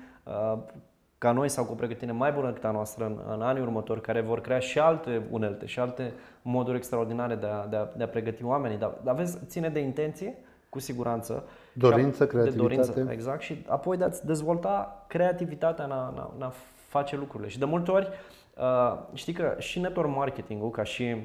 ca 1.18 1.32
noi 1.32 1.48
sau 1.48 1.64
cu 1.64 1.72
o 1.72 1.74
pregătire 1.74 2.12
mai 2.12 2.32
bună 2.32 2.46
decât 2.46 2.64
a 2.64 2.70
noastră 2.70 3.04
în, 3.04 3.18
în 3.34 3.42
anii 3.42 3.62
următori, 3.62 4.00
care 4.00 4.20
vor 4.20 4.40
crea 4.40 4.58
și 4.58 4.78
alte 4.78 5.22
unelte 5.30 5.66
și 5.66 5.78
alte 5.78 6.12
moduri 6.42 6.76
extraordinare 6.76 7.34
de 7.34 7.46
a, 7.46 7.66
de 7.66 7.76
a, 7.76 7.88
de 7.96 8.02
a 8.02 8.08
pregăti 8.08 8.44
oamenii. 8.44 8.78
Dar, 8.78 8.92
dar 9.02 9.14
vezi, 9.14 9.38
ține 9.46 9.68
de 9.68 9.80
intenție, 9.80 10.34
cu 10.68 10.78
siguranță. 10.78 11.44
Dorință, 11.72 12.26
creativitate. 12.26 12.68
De 12.68 12.76
dorință, 12.76 13.12
exact. 13.12 13.40
Și 13.40 13.64
apoi 13.68 13.96
de 13.96 14.04
a-ți 14.04 14.26
dezvolta 14.26 15.04
creativitatea 15.08 15.84
în 15.84 15.90
a, 15.90 16.08
în 16.12 16.18
a, 16.18 16.32
în 16.36 16.42
a 16.42 16.52
face 16.88 17.16
lucrurile. 17.16 17.48
Și 17.48 17.58
de 17.58 17.64
multe 17.64 17.90
ori, 17.90 18.08
uh, 18.56 18.98
știi 19.14 19.32
că 19.32 19.54
și 19.58 19.80
network 19.80 20.14
marketing-ul, 20.14 20.70
ca 20.70 20.82
și 20.82 21.16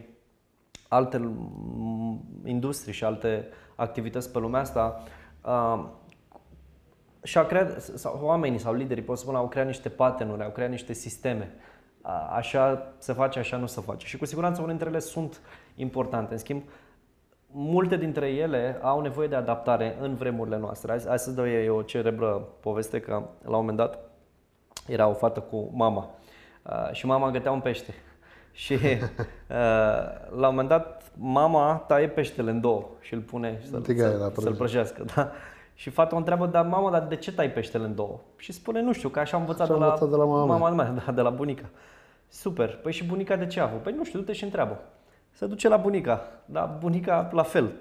alte 0.87 1.29
industrii 2.45 2.93
și 2.93 3.03
alte 3.03 3.47
activități 3.75 4.31
pe 4.31 4.39
lumea 4.39 4.59
asta, 4.59 5.03
uh, 5.45 5.85
și 7.23 7.37
au 7.37 7.45
creat, 7.45 7.81
sau 7.81 8.19
oamenii 8.21 8.59
sau 8.59 8.73
liderii, 8.73 9.03
pot 9.03 9.17
spune, 9.17 9.37
au 9.37 9.47
creat 9.47 9.65
niște 9.65 9.89
pattern 9.89 10.41
au 10.41 10.49
creat 10.49 10.69
niște 10.69 10.93
sisteme. 10.93 11.51
Așa 12.35 12.93
se 12.97 13.13
face, 13.13 13.39
așa 13.39 13.57
nu 13.57 13.65
se 13.65 13.81
face. 13.81 14.05
Și 14.05 14.17
cu 14.17 14.25
siguranță 14.25 14.61
unele 14.61 14.77
dintre 14.77 14.95
ele 14.95 14.99
sunt 14.99 15.41
importante. 15.75 16.33
În 16.33 16.39
schimb, 16.39 16.63
multe 17.51 17.97
dintre 17.97 18.27
ele 18.29 18.79
au 18.81 19.01
nevoie 19.01 19.27
de 19.27 19.35
adaptare 19.35 19.97
în 19.99 20.15
vremurile 20.15 20.57
noastre. 20.57 20.91
Hai, 20.91 21.03
hai 21.07 21.19
să 21.19 21.31
dau 21.31 21.47
eu 21.47 21.75
o 21.75 21.81
cerebră 21.81 22.47
poveste 22.59 22.99
că 22.99 23.11
la 23.43 23.57
un 23.57 23.59
moment 23.59 23.77
dat 23.77 23.99
era 24.87 25.07
o 25.07 25.13
fată 25.13 25.39
cu 25.39 25.71
mama 25.73 26.09
uh, 26.63 26.91
și 26.91 27.05
mama 27.05 27.31
gătea 27.31 27.51
un 27.51 27.59
pește. 27.59 27.93
Și 28.51 28.73
uh, 28.73 28.79
la 30.29 30.47
un 30.47 30.55
moment 30.55 30.67
dat 30.67 31.11
mama 31.15 31.75
taie 31.87 32.07
peștele 32.07 32.51
în 32.51 32.61
două 32.61 32.89
și 32.99 33.13
îl 33.13 33.19
pune 33.19 33.61
să-l, 33.69 33.83
să, 33.83 34.31
să-l 34.41 34.55
prăjească. 34.55 35.05
Da? 35.15 35.31
Și 35.83 35.89
fata 35.89 36.15
o 36.15 36.17
întreabă, 36.17 36.45
dar 36.45 36.65
mama, 36.65 36.91
dar 36.91 37.01
de 37.01 37.15
ce 37.15 37.33
tai 37.33 37.51
peștele 37.51 37.83
în 37.83 37.95
două? 37.95 38.19
Și 38.37 38.51
spune, 38.51 38.81
nu 38.81 38.91
știu, 38.91 39.09
că 39.09 39.19
așa 39.19 39.35
am 39.35 39.41
învățat, 39.41 39.67
de, 39.67 39.73
la, 39.73 39.97
de 40.09 40.15
la 40.15 40.25
mama, 40.25 40.45
mama 40.45 40.69
mea, 40.69 40.93
da, 41.05 41.11
de 41.11 41.21
la 41.21 41.29
bunica. 41.29 41.69
Super. 42.27 42.75
Păi 42.75 42.91
și 42.91 43.05
bunica 43.05 43.35
de 43.35 43.47
ce 43.47 43.59
a 43.59 43.63
avut? 43.63 43.81
Păi 43.81 43.93
nu 43.93 44.03
știu, 44.03 44.19
du-te 44.19 44.33
și 44.33 44.43
întreabă. 44.43 44.79
Se 45.31 45.45
duce 45.45 45.67
la 45.67 45.77
bunica. 45.77 46.21
Da, 46.45 46.77
bunica 46.79 47.29
la 47.31 47.43
fel. 47.43 47.71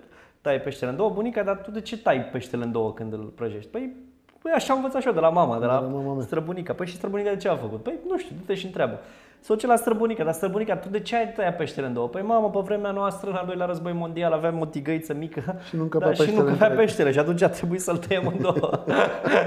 Tai 0.41 0.61
peștele 0.61 0.91
în 0.91 0.97
două. 0.97 1.11
Bunica, 1.11 1.43
dar 1.43 1.57
tu 1.57 1.71
de 1.71 1.81
ce 1.81 1.99
tai 1.99 2.25
peștele 2.25 2.65
în 2.65 2.73
două 2.73 2.93
când 2.93 3.13
îl 3.13 3.33
prăjești? 3.37 3.71
Păi, 3.71 3.97
păi 4.43 4.53
așa 4.53 4.73
am 4.73 4.79
învățat 4.79 5.01
și 5.01 5.07
eu 5.07 5.15
de 5.15 5.21
la 5.21 5.31
mama, 5.31 5.59
de 5.59 5.65
la, 5.65 5.81
de 5.81 5.93
la 5.93 6.01
mama 6.01 6.23
străbunica. 6.23 6.73
Păi 6.73 6.87
și 6.87 6.95
străbunica 6.97 7.31
de 7.31 7.37
ce 7.37 7.49
a 7.49 7.57
făcut? 7.57 7.83
Păi 7.83 7.95
nu 8.09 8.19
știu, 8.19 8.37
du-te 8.39 8.55
și 8.55 8.67
întreabă. 8.67 8.99
S-o 9.43 9.55
la 9.67 9.77
străbunica, 9.77 10.25
dar 10.25 10.33
străbunica, 10.33 10.77
tu 10.77 10.89
de 10.89 11.01
ce 11.01 11.17
ai 11.17 11.33
tăiat 11.33 11.57
peștele 11.57 11.87
în 11.87 11.93
două? 11.93 12.09
Păi 12.09 12.23
mamă, 12.23 12.51
pe 12.51 12.59
vremea 12.65 12.91
noastră, 12.91 13.31
în 13.31 13.37
al 13.37 13.47
doilea 13.47 13.67
război 13.67 13.93
mondial, 13.93 14.33
aveam 14.33 14.61
o 14.61 14.65
tigăiță 14.65 15.15
mică 15.15 15.59
Și 15.69 15.77
nu 15.77 15.83
încăpea 15.83 16.07
da, 16.07 16.15
și 16.15 16.21
nu 16.21 16.27
peștele 16.27 16.49
încăpea 16.49 16.67
întreg. 16.67 16.87
peștele 16.87 17.13
și 17.13 17.19
atunci 17.19 17.43
a 17.43 17.49
trebuit 17.49 17.81
să-l 17.81 17.97
tăiem 17.97 18.27
în 18.27 18.43
două. 18.43 18.85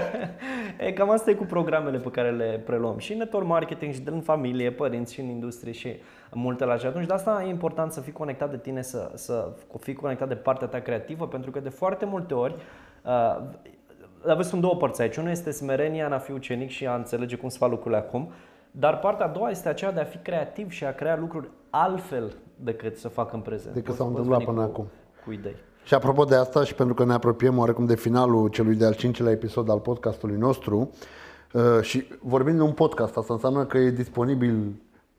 e, 0.88 0.92
cam 0.92 1.10
asta 1.10 1.30
e 1.30 1.34
cu 1.34 1.44
programele 1.44 1.98
pe 1.98 2.10
care 2.10 2.32
le 2.32 2.62
preluăm 2.66 2.98
și 2.98 3.12
în 3.12 3.18
network 3.18 3.48
marketing 3.48 3.94
și 3.94 4.02
în 4.06 4.22
familie, 4.22 4.72
părinți 4.72 5.14
și 5.14 5.20
în 5.20 5.28
industrie 5.28 5.72
și 5.72 5.96
multe 6.32 6.66
la 6.66 6.78
și 6.78 6.86
atunci 6.86 7.06
de 7.06 7.14
asta 7.14 7.44
e 7.46 7.50
important 7.50 7.92
să 7.92 8.02
fii 8.02 8.12
conectat 8.12 8.50
de 8.50 8.58
tine, 8.58 8.82
să, 8.82 9.12
să 9.14 9.48
fii 9.80 9.94
conectat 9.94 10.28
de 10.28 10.36
partea 10.36 10.68
ta 10.68 10.80
creativă, 10.80 11.28
pentru 11.28 11.52
că 11.52 11.60
de 11.60 11.70
foarte 11.70 12.06
multe 12.06 12.34
ori 12.34 12.56
uh, 13.04 13.42
aveți 14.28 14.50
sunt 14.50 14.62
două 14.62 14.76
părți 14.76 15.02
aici. 15.02 15.16
Unul 15.18 15.32
este 15.32 15.52
smerenia 15.52 16.06
în 16.06 16.12
a 16.12 16.18
fi 16.18 16.32
ucenic 16.32 16.70
și 16.70 16.88
a 16.88 16.96
înțelege 16.96 17.36
cum 17.36 17.50
se 17.50 17.58
fac 17.58 17.70
lucrurile 17.70 17.98
acum, 18.00 18.32
dar 18.80 19.00
partea 19.00 19.26
a 19.26 19.30
doua 19.30 19.50
este 19.50 19.70
aceea 19.70 19.92
de 19.92 20.00
a 20.00 20.04
fi 20.04 20.18
creativ 20.18 20.72
și 20.72 20.86
a 20.86 20.94
crea 20.94 21.18
lucruri 21.18 21.50
altfel 21.70 22.34
decât 22.64 22.98
să 22.98 23.08
fac 23.08 23.34
în 23.34 23.40
prezent. 23.40 23.74
Decât 23.74 23.86
Poți- 23.86 23.98
s-au 23.98 24.08
poți 24.08 24.18
întâmplat 24.20 24.46
veni 24.46 24.58
până 24.58 24.68
cu, 24.68 24.72
acum. 24.72 24.88
Cu 25.26 25.32
idei. 25.32 25.56
Și 25.84 25.94
apropo 25.94 26.24
de 26.24 26.36
asta 26.36 26.64
și 26.64 26.76
pentru 26.76 26.94
că 26.94 27.06
ne 27.06 27.14
apropiem 27.14 27.58
oarecum 27.58 27.86
de 27.86 27.96
finalul 27.96 28.48
celui 28.50 28.76
de-al 28.76 28.94
cincilea 28.94 29.32
episod 29.32 29.70
al 29.70 29.80
podcastului 29.80 30.38
nostru 30.38 30.90
uh, 31.54 31.62
și 31.82 32.08
vorbim 32.22 32.56
de 32.56 32.62
un 32.62 32.72
podcast, 32.72 33.18
asta 33.18 33.34
înseamnă 33.34 33.66
că 33.66 33.78
e 33.78 33.90
disponibil 33.90 34.74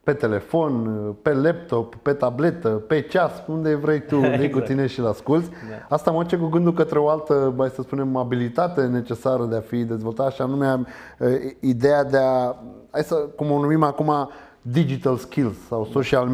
pe 0.07 0.13
telefon, 0.13 0.87
uh, 0.87 1.15
pe 1.23 1.33
laptop, 1.33 1.95
pe 1.95 2.13
tabletă, 2.13 2.69
pe 2.69 3.01
ceas, 3.01 3.33
unde 3.47 3.75
vrei 3.75 4.01
tu, 4.01 4.17
exact. 4.25 4.39
cu 4.39 4.45
Exact. 4.45 4.67
tine 4.67 4.87
și 4.87 5.01
la 5.01 5.09
asculți. 5.09 5.49
Da. 5.49 5.97
Asta 5.97 6.11
mă 6.11 6.23
duce 6.23 6.37
cu 6.37 6.47
gândul 6.47 6.73
către 6.73 6.99
o 6.99 7.09
altă, 7.09 7.53
mai 7.57 7.69
să 7.69 7.83
spunem, 7.83 8.17
abilitate 8.17 8.87
necesară 8.87 9.45
de 9.45 9.57
a 9.57 9.61
fi 9.61 9.85
dezvoltată 9.85 10.31
și 10.31 10.43
anume 10.43 10.83
uh, 11.19 11.29
ideea 11.61 12.05
de 12.05 12.17
a, 12.19 12.55
hai 12.91 13.03
să, 13.03 13.15
cum 13.15 13.51
o 13.51 13.61
numim 13.61 13.83
acum, 13.83 14.31
digital 14.63 15.17
skills 15.17 15.57
sau 15.69 15.89
social 15.93 16.27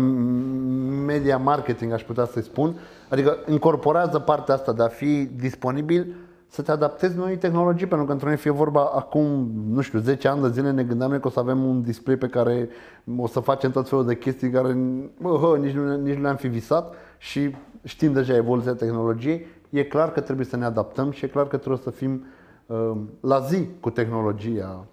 media 1.06 1.36
marketing, 1.36 1.92
aș 1.92 2.02
putea 2.02 2.24
să-i 2.24 2.42
spun. 2.42 2.74
Adică 3.08 3.36
incorporează 3.48 4.18
partea 4.18 4.54
asta 4.54 4.72
de 4.72 4.82
a 4.82 4.88
fi 4.88 5.28
disponibil 5.36 6.16
să 6.52 6.62
te 6.62 6.70
adaptezi 6.70 7.16
noi 7.16 7.36
tehnologii, 7.36 7.86
pentru 7.86 8.06
că 8.06 8.12
într 8.12 8.24
noi 8.24 8.36
fie 8.36 8.50
vorba 8.50 8.80
acum, 8.80 9.50
nu 9.68 9.80
știu, 9.80 9.98
10 9.98 10.28
ani 10.28 10.42
de 10.42 10.50
zile 10.50 10.70
ne 10.70 10.82
gândeam 10.82 11.10
noi 11.10 11.20
că 11.20 11.26
o 11.26 11.30
să 11.30 11.38
avem 11.38 11.64
un 11.64 11.82
display 11.82 12.16
pe 12.16 12.26
care 12.26 12.68
o 13.16 13.26
să 13.26 13.40
facem 13.40 13.70
tot 13.70 13.88
felul 13.88 14.06
de 14.06 14.16
chestii 14.16 14.50
care 14.50 14.76
bă, 15.20 15.28
hă, 15.28 15.56
nici, 15.56 15.72
nu, 15.72 15.96
nici 15.96 16.14
nu 16.14 16.22
le-am 16.22 16.36
fi 16.36 16.48
visat 16.48 16.94
și 17.18 17.54
știm 17.84 18.12
deja 18.12 18.36
evoluția 18.36 18.72
tehnologiei. 18.72 19.46
E 19.70 19.84
clar 19.84 20.12
că 20.12 20.20
trebuie 20.20 20.46
să 20.46 20.56
ne 20.56 20.64
adaptăm 20.64 21.10
și 21.10 21.24
e 21.24 21.28
clar 21.28 21.48
că 21.48 21.56
trebuie 21.56 21.80
să 21.82 21.90
fim 21.90 22.24
uh, 22.66 22.96
la 23.20 23.38
zi 23.40 23.68
cu 23.80 23.90
tehnologia. 23.90 24.86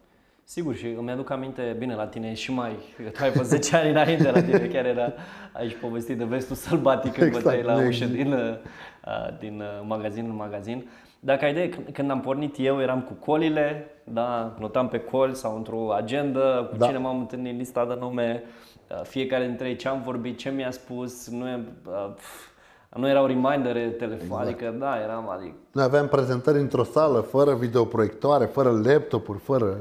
Sigur, 0.44 0.76
și 0.76 0.96
îmi 0.98 1.12
aduc 1.12 1.30
aminte, 1.30 1.76
bine, 1.80 1.96
la 1.96 2.08
tine 2.08 2.28
e 2.30 2.34
și 2.34 2.54
mai, 2.54 2.76
că 3.04 3.10
tu 3.10 3.24
ai 3.24 3.30
fost 3.30 3.50
10 3.50 3.76
ani 3.76 3.90
înainte 3.90 4.32
la 4.32 4.42
tine, 4.42 4.68
chiar 4.68 4.86
era 4.86 5.14
aici 5.52 5.76
povestit 5.82 6.18
de 6.18 6.24
vestul 6.24 6.56
sălbatic 6.56 7.14
când 7.14 7.28
Exact, 7.28 7.44
băteai 7.44 7.64
la 7.64 7.74
nu 7.74 7.88
ușă 7.88 8.04
există. 8.04 8.24
din, 8.24 8.34
uh, 8.34 9.40
din 9.40 9.60
uh, 9.60 9.86
magazin 9.88 10.26
în 10.30 10.36
magazin. 10.36 10.86
Dacă 11.20 11.46
ai 11.46 11.52
idee, 11.52 11.70
când- 11.70 11.88
când 11.94 12.12
am 12.12 12.20
pornit 12.20 12.56
eu 12.60 12.82
eram 12.82 13.02
cu 13.02 13.14
colile, 13.14 13.88
da, 14.04 14.56
notam 14.60 14.88
pe 14.88 15.00
col 15.00 15.34
sau 15.34 15.56
într-o 15.56 15.92
agendă 15.94 16.68
cu 16.72 16.78
Da. 16.78 16.86
cine 16.86 16.98
m-am 16.98 17.20
întâlnit, 17.20 17.58
lista 17.58 17.86
de 17.86 17.96
nume, 18.00 18.44
uh, 18.92 19.02
fiecare 19.04 19.46
dintre 19.46 19.68
ei 19.68 19.76
ce 19.76 19.88
am 19.88 20.02
vorbit, 20.06 20.38
ce 20.38 20.50
mi-a 20.50 20.72
spus, 20.72 21.30
nu, 21.30 21.48
e, 21.48 21.64
uh, 21.88 22.10
pf, 22.16 22.48
nu 22.96 23.08
erau 23.10 23.26
remindere 23.26 23.88
telefon, 23.88 24.40
adică 24.40 24.76
da, 24.80 25.00
eram, 25.04 25.30
adică 25.30 25.56
Noi 25.72 25.84
aveam 25.84 26.08
prezentări 26.08 26.60
într-o 26.60 26.84
sală, 26.84 27.20
fără 27.20 27.54
videoproiectoare, 27.54 28.46
fără 28.46 28.82
laptopuri, 28.84 29.40
fără... 29.40 29.78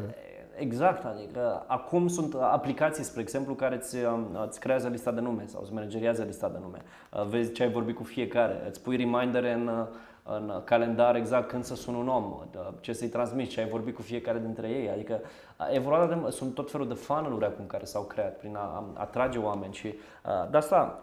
Exact, 0.58 1.04
adică 1.04 1.64
acum 1.66 2.08
sunt 2.08 2.34
aplicații, 2.34 3.04
spre 3.04 3.20
exemplu, 3.20 3.54
care 3.54 3.74
îți, 3.74 3.96
um, 3.96 4.26
îți 4.46 4.60
creează 4.60 4.88
lista 4.88 5.10
de 5.10 5.20
nume 5.20 5.44
sau 5.46 5.60
îți 5.62 5.72
manageriază 5.72 6.22
lista 6.22 6.48
de 6.48 6.58
nume. 6.60 6.82
Uh, 7.12 7.26
Vezi 7.26 7.52
ce 7.52 7.62
ai 7.62 7.70
vorbit 7.70 7.96
cu 7.96 8.02
fiecare, 8.02 8.62
îți 8.68 8.82
pui 8.82 8.96
remindere 8.96 9.52
în, 9.52 9.66
uh, 9.66 9.86
în 10.22 10.62
calendar 10.64 11.16
exact 11.16 11.48
când 11.48 11.64
să 11.64 11.74
sună 11.74 11.96
un 11.96 12.08
om, 12.08 12.24
uh, 12.24 12.68
ce 12.80 12.92
să-i 12.92 13.08
transmiți, 13.08 13.50
ce 13.50 13.60
ai 13.60 13.68
vorbit 13.68 13.94
cu 13.94 14.02
fiecare 14.02 14.38
dintre 14.38 14.68
ei. 14.68 14.90
Adică 14.90 15.20
uh, 15.58 15.66
evoluat 15.72 16.08
de, 16.08 16.30
sunt 16.30 16.54
tot 16.54 16.70
felul 16.70 16.88
de 16.88 16.94
funnel-uri 16.94 17.44
acum 17.44 17.66
care 17.66 17.84
s-au 17.84 18.02
creat 18.02 18.36
prin 18.36 18.56
a, 18.56 18.60
a 18.60 18.84
atrage 18.94 19.38
oameni 19.38 19.74
și 19.74 19.86
uh, 19.86 20.50
de 20.50 20.56
asta 20.56 21.02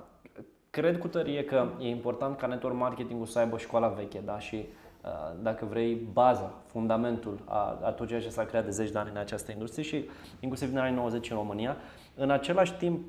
cred 0.69 0.97
cu 0.97 1.07
tărie 1.07 1.45
că 1.45 1.67
e 1.79 1.87
important 1.87 2.37
ca 2.37 2.47
network 2.47 2.75
marketingul 2.75 3.25
să 3.25 3.39
aibă 3.39 3.57
școala 3.57 3.87
veche, 3.87 4.21
da? 4.25 4.39
Și 4.39 4.55
uh, 4.55 4.84
dacă 5.41 5.65
vrei, 5.69 6.07
baza, 6.13 6.53
fundamentul 6.65 7.39
a, 7.45 7.79
a 7.81 7.91
tot 7.91 8.07
ceea 8.07 8.21
ce 8.21 8.29
s-a 8.29 8.43
creat 8.43 8.65
de 8.65 8.71
zeci 8.71 8.91
de 8.91 8.97
ani 8.97 9.09
în 9.11 9.17
această 9.17 9.51
industrie 9.51 9.83
și 9.83 10.05
inclusiv 10.39 10.71
în 10.71 10.77
anii 10.77 10.95
90 10.95 11.29
în 11.29 11.37
România. 11.37 11.77
În 12.15 12.29
același 12.29 12.73
timp, 12.73 12.99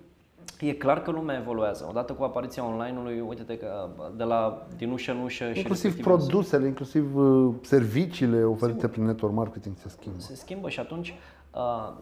e 0.60 0.72
clar 0.72 1.02
că 1.02 1.10
lumea 1.10 1.38
evoluează. 1.38 1.86
Odată 1.88 2.12
cu 2.12 2.22
apariția 2.22 2.66
online-ului, 2.66 3.20
uite-te 3.20 3.58
că 3.58 3.88
uh, 3.98 4.04
de 4.16 4.24
la 4.24 4.66
din 4.76 4.90
ușă 4.90 5.12
în 5.12 5.18
ușă 5.18 5.52
și 5.52 5.58
Inclusiv 5.58 5.84
respectiv 5.84 6.04
produsele, 6.04 6.66
inclusiv 6.66 7.16
uh, 7.16 7.54
serviciile 7.62 8.42
oferite 8.42 8.88
prin 8.88 9.04
network 9.04 9.34
marketing 9.34 9.76
se 9.76 9.88
schimbă. 9.88 10.18
se 10.18 10.34
schimbă 10.34 10.68
și 10.68 10.80
atunci 10.80 11.14
uh, 11.54 11.92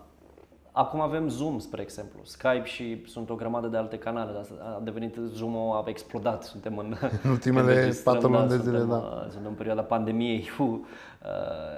acum 0.76 1.00
avem 1.00 1.28
Zoom, 1.28 1.58
spre 1.58 1.82
exemplu, 1.82 2.20
Skype 2.22 2.64
și 2.64 3.02
sunt 3.06 3.30
o 3.30 3.34
grămadă 3.34 3.66
de 3.66 3.76
alte 3.76 3.98
canale, 3.98 4.30
dar 4.32 4.44
a 4.60 4.80
devenit 4.84 5.16
Zoom-ul 5.34 5.76
a 5.76 5.84
explodat, 5.86 6.42
suntem 6.42 6.78
în, 6.78 6.94
În 7.22 7.30
ultimele 7.30 7.66
când 7.66 7.78
registrăm, 7.78 8.12
patru 8.12 8.30
luni 8.30 8.48
de 8.48 8.56
zile, 8.56 8.78
suntem, 8.78 8.88
da. 8.88 9.22
uh, 9.24 9.30
Suntem 9.30 9.50
în 9.50 9.56
perioada 9.56 9.82
pandemiei, 9.82 10.50
uh, 10.58 10.78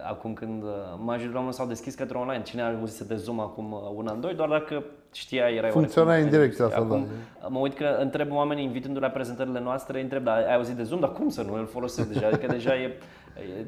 acum 0.09 0.33
când 0.33 0.63
uh, 0.63 0.69
majoritatea 0.97 1.25
oamenilor 1.25 1.53
s-au 1.53 1.67
deschis 1.67 1.95
către 1.95 2.19
online, 2.19 2.43
cine 2.43 2.63
a 2.63 2.77
auzit 2.79 3.07
de 3.07 3.17
Zoom 3.17 3.41
acum 3.41 3.73
uh, 3.73 3.79
un 3.95 4.07
an, 4.07 4.21
doi, 4.21 4.35
doar 4.35 4.49
dacă 4.49 4.85
știa, 5.13 5.49
era 5.49 5.69
Funcționa 5.69 6.15
în 6.15 6.29
direcția 6.29 6.65
asta, 6.65 6.79
acum, 6.79 7.07
da. 7.41 7.49
Mă 7.49 7.59
uit 7.59 7.75
că 7.75 7.97
întreb 8.01 8.33
oamenii 8.33 8.65
invitându-le 8.65 9.07
la 9.07 9.13
prezentările 9.13 9.61
noastre, 9.61 9.97
îi 9.97 10.03
întreb, 10.03 10.25
dar 10.25 10.37
ai 10.37 10.55
auzit 10.55 10.77
de 10.77 10.83
Zoom? 10.83 11.01
Dar 11.01 11.13
cum 11.13 11.29
să 11.29 11.43
nu 11.43 11.55
îl 11.55 11.67
folosesc 11.67 12.09
deja? 12.09 12.27
Adică 12.27 12.47
deja 12.47 12.75
e, 12.75 12.99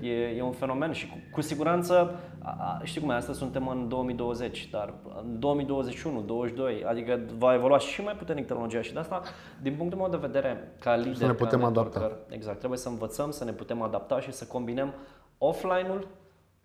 e, 0.00 0.10
e 0.36 0.42
un 0.42 0.52
fenomen 0.52 0.92
și 0.92 1.08
cu, 1.08 1.16
cu 1.32 1.40
siguranță, 1.40 2.20
a, 2.42 2.50
a, 2.50 2.80
știi 2.84 3.00
cum 3.00 3.10
e, 3.10 3.14
asta 3.14 3.32
suntem 3.32 3.68
în 3.68 3.88
2020, 3.88 4.68
dar 4.70 4.94
în 5.22 5.38
2021, 5.38 6.20
2022, 6.20 6.84
adică 6.84 7.20
va 7.38 7.54
evolua 7.54 7.78
și 7.78 8.02
mai 8.02 8.14
puternic 8.14 8.46
tehnologia 8.46 8.82
și 8.82 8.92
de 8.92 8.98
asta, 8.98 9.22
din 9.62 9.74
punctul 9.74 9.98
meu 9.98 10.08
de 10.08 10.16
vedere, 10.16 10.72
ca 10.80 10.96
lider, 10.96 11.20
ne 11.20 11.26
ca 11.26 11.44
putem 11.44 11.60
networker, 11.60 12.02
adapta. 12.02 12.34
Exact, 12.34 12.58
trebuie 12.58 12.78
să 12.78 12.88
învățăm, 12.88 13.30
să 13.30 13.44
ne 13.44 13.52
putem 13.52 13.82
adapta 13.82 14.20
și 14.20 14.32
să 14.32 14.44
combinăm 14.44 14.94
offline-ul 15.38 16.08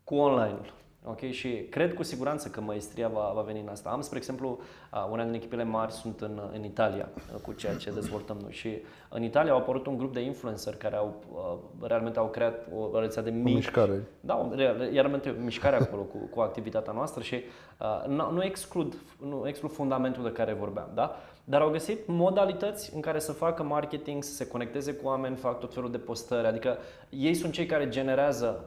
cu 0.04 0.16
online-ul. 0.16 0.74
Ok? 1.06 1.20
Și 1.32 1.50
cred 1.70 1.94
cu 1.94 2.04
siguranță 2.04 2.48
că 2.50 2.62
maestria 2.62 3.08
va, 3.08 3.32
va 3.36 3.42
veni 3.42 3.60
în 3.60 3.68
asta. 3.68 3.90
Am, 3.90 4.02
spre 4.02 4.18
exemplu, 4.18 4.60
uh, 4.94 5.08
una 5.12 5.24
din 5.24 5.34
echipele 5.34 5.64
mari 5.64 5.92
sunt 5.92 6.22
în, 6.22 6.42
în 6.54 6.64
Italia 6.64 7.10
uh, 7.34 7.40
cu 7.42 7.54
ceea 7.54 7.76
ce 7.76 7.92
dezvoltăm 7.92 8.38
noi 8.42 8.52
și 8.52 8.78
în 9.10 9.24
Italia 9.24 9.52
au 9.52 9.58
apărut 9.58 9.86
un 9.86 9.98
grup 9.98 10.14
de 10.14 10.20
influencer 10.20 10.76
care 10.76 10.96
au 10.96 11.14
uh, 11.34 11.88
realmente 11.88 12.20
au 12.20 12.28
creat 12.30 12.68
o 12.94 13.00
rețea 13.00 13.22
de 13.22 13.30
O 13.30 13.34
mici 13.34 13.54
mișcare. 13.54 14.04
da, 14.20 14.38
o- 14.38 14.56
re- 14.56 14.72
re- 14.78 14.90
realmente 14.90 15.30
o 15.30 15.44
mișcare 15.44 15.76
acolo 15.76 16.02
cu, 16.02 16.18
cu 16.18 16.40
activitatea 16.40 16.94
noastră 16.94 17.22
și 17.24 17.36
uh, 17.80 18.08
nu, 18.08 18.32
nu, 18.32 18.44
exclud, 18.44 18.96
nu 19.30 19.48
exclud 19.48 19.72
fundamentul 19.72 20.24
de 20.24 20.32
care 20.32 20.54
vorbeam, 20.54 20.90
da? 20.94 21.16
Dar 21.46 21.62
au 21.62 21.70
găsit 21.70 22.00
modalități 22.08 22.96
în 22.96 23.02
care 23.02 23.20
să 23.20 23.32
facă 23.32 23.64
marketing, 23.64 24.24
să 24.24 24.34
se 24.34 24.48
conecteze 24.48 24.94
cu 24.94 25.08
oameni, 25.08 25.36
fac 25.36 25.60
tot 25.60 25.74
felul 25.74 25.92
de 25.92 25.98
postări, 25.98 26.48
adică 26.48 26.78
ei 27.10 27.34
sunt 27.34 27.54
cei 27.54 27.66
care 27.66 27.90
generează 27.90 28.66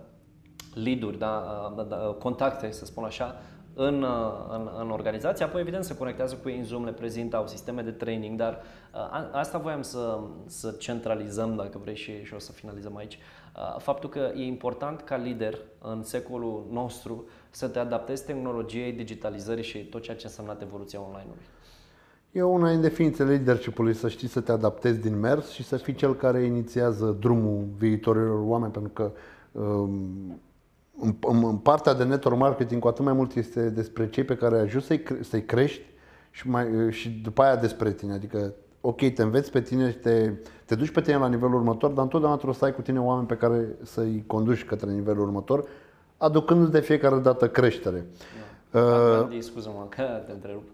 lead-uri, 0.85 1.19
da, 1.19 1.43
uh, 1.77 1.87
da, 1.89 1.97
contacte, 2.19 2.71
să 2.71 2.85
spun 2.85 3.05
așa, 3.05 3.43
în, 3.75 4.03
uh, 4.03 4.09
în, 4.51 4.71
în 4.81 4.91
organizație, 4.91 5.45
apoi 5.45 5.61
evident 5.61 5.85
se 5.85 5.97
conectează 5.97 6.35
cu 6.35 6.49
ei 6.49 6.59
în 6.59 6.65
Zoom, 6.65 6.85
le 6.85 6.93
prezintă, 6.93 7.37
au 7.37 7.47
sisteme 7.47 7.83
de 7.83 7.91
training, 7.91 8.39
dar 8.39 8.53
uh, 8.53 8.99
a- 8.99 9.31
asta 9.33 9.59
voiam 9.59 9.83
să, 9.83 10.19
să 10.47 10.75
centralizăm, 10.79 11.57
dacă 11.57 11.79
vrei, 11.83 11.97
și, 11.97 12.25
și 12.25 12.35
o 12.35 12.39
să 12.39 12.53
finalizăm 12.53 12.97
aici, 12.97 13.19
uh, 13.57 13.77
faptul 13.79 14.09
că 14.09 14.33
e 14.37 14.45
important 14.45 15.01
ca 15.01 15.17
lider 15.17 15.59
în 15.83 16.03
secolul 16.03 16.67
nostru 16.71 17.25
să 17.51 17.69
te 17.69 17.79
adaptezi 17.79 18.25
tehnologiei, 18.25 18.93
digitalizării 18.93 19.65
și 19.65 19.79
tot 19.79 20.03
ceea 20.03 20.17
ce 20.17 20.27
a 20.27 20.29
însemnat 20.29 20.63
evoluția 20.63 21.01
online-ului. 21.01 21.45
E 22.33 22.43
una 22.43 22.71
din 22.71 22.81
definițiile 22.81 23.31
leadership-ului 23.31 23.95
să 23.95 24.09
știi 24.09 24.29
să 24.29 24.41
te 24.41 24.53
adaptezi 24.53 25.01
din 25.01 25.19
mers 25.21 25.51
și 25.51 25.65
să 25.65 25.77
fii 25.77 25.95
cel 25.95 26.15
care 26.15 26.43
inițiază 26.43 27.17
drumul 27.21 27.65
viitorilor 27.79 28.43
oameni, 28.49 28.73
pentru 28.73 28.91
că 28.93 29.13
um, 29.61 30.41
în, 31.01 31.15
în, 31.21 31.45
în 31.45 31.57
partea 31.57 31.95
de 31.95 32.05
network 32.05 32.39
marketing 32.39 32.81
cu 32.81 32.89
atât 32.89 33.05
mai 33.05 33.13
mult 33.13 33.35
este 33.35 33.71
despre 33.71 34.09
cei 34.09 34.25
pe 34.25 34.37
care 34.37 34.55
ai 34.57 34.63
ajuns 34.63 34.85
să-i, 34.85 35.03
cre- 35.03 35.23
să-i 35.23 35.45
crești 35.45 35.83
și, 36.31 36.49
mai, 36.49 36.67
și 36.91 37.09
după 37.09 37.43
aia 37.43 37.57
despre 37.57 37.93
tine. 37.93 38.13
Adică, 38.13 38.55
ok, 38.81 39.13
te 39.13 39.23
înveți 39.23 39.51
pe 39.51 39.61
tine 39.61 39.91
și 39.91 39.97
te, 39.97 40.33
te 40.65 40.75
duci 40.75 40.91
pe 40.91 41.01
tine 41.01 41.17
la 41.17 41.29
nivelul 41.29 41.55
următor, 41.55 41.91
dar 41.91 42.03
întotdeauna 42.03 42.37
trebuie 42.37 42.59
să 42.59 42.65
ai 42.65 42.75
cu 42.75 42.83
tine 42.83 43.01
oameni 43.01 43.27
pe 43.27 43.37
care 43.37 43.67
să-i 43.83 44.25
conduci 44.27 44.65
către 44.65 44.91
nivelul 44.91 45.23
următor, 45.23 45.69
aducându-ți 46.17 46.71
de 46.71 46.81
fiecare 46.81 47.17
dată 47.19 47.49
creștere. 47.49 48.07
Uh, 48.73 48.81
Gandhi, 49.19 49.41
scuză-mă 49.41 49.87
că 49.89 50.03
te 50.27 50.33
întrerup. 50.33 50.69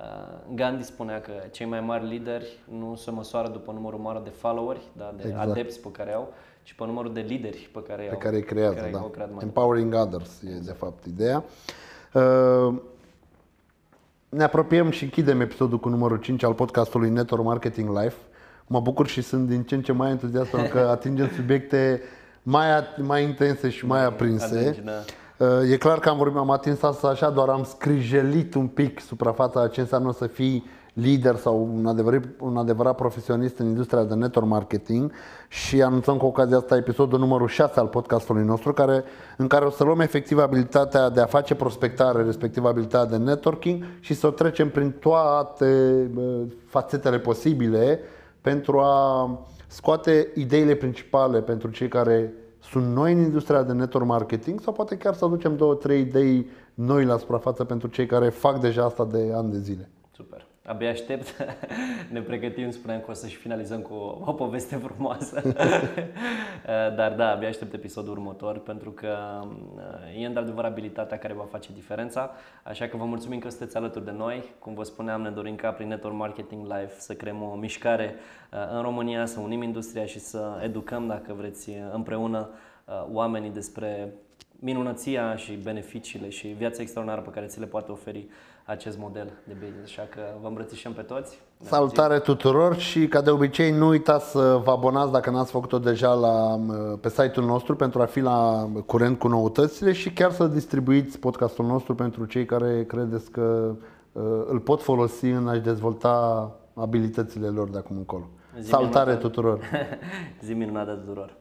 Uh, 0.00 0.54
Gandhi 0.54 0.84
spunea 0.84 1.20
că 1.20 1.32
cei 1.50 1.66
mai 1.66 1.80
mari 1.80 2.06
lideri 2.06 2.58
nu 2.78 2.94
se 2.94 3.10
măsoară 3.10 3.48
după 3.48 3.72
numărul 3.72 3.98
mare 3.98 4.20
de 4.24 4.30
followeri, 4.30 4.82
da, 4.92 5.14
de 5.16 5.28
Exact. 5.28 5.50
adepți 5.50 5.80
pe 5.80 5.90
care 5.90 6.12
au, 6.12 6.32
ci 6.66 6.72
pe 6.72 6.84
numărul 6.84 7.12
de 7.12 7.20
lideri 7.20 7.70
pe 7.72 7.82
care, 7.86 8.02
pe 8.02 8.12
au, 8.12 8.18
care 8.18 8.36
îi 8.36 8.42
creează, 8.42 8.74
care 8.74 8.90
da. 8.90 8.98
au 8.98 9.08
creat 9.08 9.30
mai 9.32 9.44
Empowering 9.44 9.94
others 9.94 10.42
e 10.42 10.58
de 10.64 10.72
fapt 10.72 11.04
ideea. 11.04 11.44
Uh, 12.12 12.74
ne 14.28 14.44
apropiem 14.44 14.90
și 14.90 15.04
închidem 15.04 15.40
episodul 15.40 15.78
cu 15.78 15.88
numărul 15.88 16.16
5 16.16 16.42
al 16.42 16.54
podcastului 16.54 17.10
Network 17.10 17.44
Marketing 17.44 17.98
Life. 17.98 18.16
Mă 18.66 18.80
bucur 18.80 19.06
și 19.06 19.22
sunt 19.22 19.48
din 19.48 19.62
ce 19.62 19.74
în 19.74 19.82
ce 19.82 19.92
mai 19.92 20.10
entuziast 20.10 20.50
pentru 20.50 20.72
că 20.72 20.78
atingem 20.96 21.30
subiecte 21.34 22.02
mai, 22.42 22.66
mai 22.98 23.22
intense 23.22 23.68
și 23.68 23.86
mai 23.86 24.04
aprinse. 24.04 24.58
Atunci, 24.58 24.84
da. 24.84 25.04
Uh, 25.38 25.70
E 25.70 25.76
clar 25.76 25.98
că 25.98 26.08
am 26.08 26.16
vorbit, 26.16 26.38
am 26.38 26.50
atins 26.50 26.82
asta 26.82 27.08
așa, 27.08 27.30
doar 27.30 27.48
am 27.48 27.64
scrijelit 27.64 28.54
un 28.54 28.66
pic 28.66 29.00
suprafața 29.00 29.68
ce 29.68 29.80
înseamnă 29.80 30.12
să 30.12 30.26
fii 30.26 30.64
lider 30.92 31.36
sau 31.36 31.70
un 31.74 31.86
adevărat, 31.86 32.22
un 32.40 32.56
adevărat 32.56 32.96
profesionist 32.96 33.58
în 33.58 33.66
industria 33.66 34.04
de 34.04 34.14
network 34.14 34.48
marketing 34.48 35.12
și 35.48 35.82
anunțăm 35.82 36.16
cu 36.16 36.26
ocazia 36.26 36.56
asta 36.56 36.76
episodul 36.76 37.18
numărul 37.18 37.48
6 37.48 37.80
al 37.80 37.86
podcastului 37.86 38.44
nostru 38.44 38.72
care, 38.72 39.04
în 39.36 39.46
care 39.46 39.64
o 39.64 39.70
să 39.70 39.84
luăm 39.84 40.00
efectiv 40.00 40.38
abilitatea 40.38 41.08
de 41.08 41.20
a 41.20 41.26
face 41.26 41.54
prospectare, 41.54 42.22
respectiv 42.22 42.64
abilitatea 42.64 43.18
de 43.18 43.24
networking 43.24 43.84
și 44.00 44.14
să 44.14 44.26
o 44.26 44.30
trecem 44.30 44.70
prin 44.70 44.90
toate 44.90 45.94
uh, 46.16 46.42
fațetele 46.66 47.18
posibile 47.18 48.00
pentru 48.40 48.78
a 48.78 49.30
scoate 49.66 50.28
ideile 50.34 50.74
principale 50.74 51.40
pentru 51.40 51.70
cei 51.70 51.88
care 51.88 52.32
sunt 52.70 52.94
noi 52.94 53.12
în 53.12 53.18
industria 53.18 53.62
de 53.62 53.72
network 53.72 54.06
marketing 54.06 54.60
sau 54.60 54.72
poate 54.72 54.96
chiar 54.96 55.14
să 55.14 55.24
aducem 55.24 55.56
două, 55.56 55.74
trei 55.74 56.00
idei 56.00 56.46
noi 56.74 57.04
la 57.04 57.16
suprafață 57.16 57.64
pentru 57.64 57.88
cei 57.88 58.06
care 58.06 58.28
fac 58.28 58.60
deja 58.60 58.84
asta 58.84 59.04
de 59.04 59.32
ani 59.34 59.50
de 59.50 59.58
zile. 59.58 59.90
Super. 60.10 60.45
Abia 60.66 60.90
aștept. 60.90 61.34
Ne 62.12 62.20
pregătim, 62.20 62.70
spuneam 62.70 63.00
că 63.00 63.10
o 63.10 63.14
să 63.14 63.26
și 63.26 63.36
finalizăm 63.36 63.80
cu 63.80 63.94
o, 63.94 64.18
o 64.24 64.32
poveste 64.32 64.76
frumoasă. 64.76 65.42
Dar 66.96 67.12
da, 67.12 67.30
abia 67.30 67.48
aștept 67.48 67.72
episodul 67.72 68.12
următor 68.12 68.58
pentru 68.58 68.90
că 68.90 69.16
uh, 69.76 70.22
e 70.22 70.26
într-adevăr 70.26 70.64
abilitatea 70.64 71.18
care 71.18 71.34
va 71.34 71.46
face 71.50 71.72
diferența. 71.74 72.30
Așa 72.62 72.86
că 72.86 72.96
vă 72.96 73.04
mulțumim 73.04 73.38
că 73.38 73.48
sunteți 73.48 73.76
alături 73.76 74.04
de 74.04 74.10
noi. 74.10 74.44
Cum 74.58 74.74
vă 74.74 74.82
spuneam, 74.82 75.22
ne 75.22 75.30
dorim 75.30 75.54
ca 75.54 75.70
prin 75.70 75.88
Network 75.88 76.16
Marketing 76.16 76.62
Live 76.62 76.92
să 76.98 77.14
creăm 77.14 77.42
o 77.42 77.54
mișcare 77.54 78.14
uh, 78.52 78.58
în 78.76 78.82
România, 78.82 79.26
să 79.26 79.40
unim 79.40 79.62
industria 79.62 80.06
și 80.06 80.18
să 80.18 80.60
educăm, 80.62 81.06
dacă 81.06 81.34
vreți, 81.36 81.70
împreună 81.92 82.48
uh, 82.84 83.06
oamenii 83.12 83.50
despre 83.50 84.12
minunăția 84.60 85.36
și 85.36 85.52
beneficiile 85.52 86.28
și 86.28 86.46
viața 86.46 86.82
extraordinară 86.82 87.22
pe 87.22 87.30
care 87.30 87.46
ți 87.46 87.60
le 87.60 87.66
poate 87.66 87.92
oferi 87.92 88.26
acest 88.66 88.98
model 88.98 89.32
de 89.44 89.52
business. 89.58 89.84
Așa 89.84 90.08
că 90.10 90.20
vă 90.40 90.48
îmbrățișăm 90.48 90.92
pe 90.92 91.02
toți. 91.02 91.40
Ne 91.58 91.66
Salutare 91.66 92.18
tuturor 92.18 92.76
și 92.76 93.06
ca 93.06 93.20
de 93.20 93.30
obicei 93.30 93.70
nu 93.70 93.86
uitați 93.88 94.30
să 94.30 94.60
vă 94.64 94.70
abonați 94.70 95.12
dacă 95.12 95.30
n-ați 95.30 95.50
făcut-o 95.50 95.78
deja 95.78 96.12
la, 96.12 96.60
pe 97.00 97.08
site-ul 97.08 97.46
nostru 97.46 97.76
pentru 97.76 98.02
a 98.02 98.04
fi 98.04 98.20
la 98.20 98.68
curent 98.86 99.18
cu 99.18 99.28
noutățile 99.28 99.92
și 99.92 100.12
chiar 100.12 100.30
să 100.30 100.46
distribuiți 100.46 101.18
podcastul 101.18 101.64
nostru 101.64 101.94
pentru 101.94 102.24
cei 102.24 102.44
care 102.44 102.84
credeți 102.84 103.30
că 103.30 103.74
uh, 104.12 104.22
îl 104.46 104.58
pot 104.58 104.82
folosi 104.82 105.26
în 105.26 105.48
a-și 105.48 105.60
dezvolta 105.60 106.50
abilitățile 106.74 107.46
lor 107.46 107.68
de 107.68 107.78
acum 107.78 107.96
încolo. 107.96 108.28
Zi 108.60 108.68
Salutare 108.68 109.04
minunată. 109.04 109.28
tuturor! 109.28 109.60
Zi 110.44 110.52
minunată 110.52 110.92
tuturor! 110.92 111.36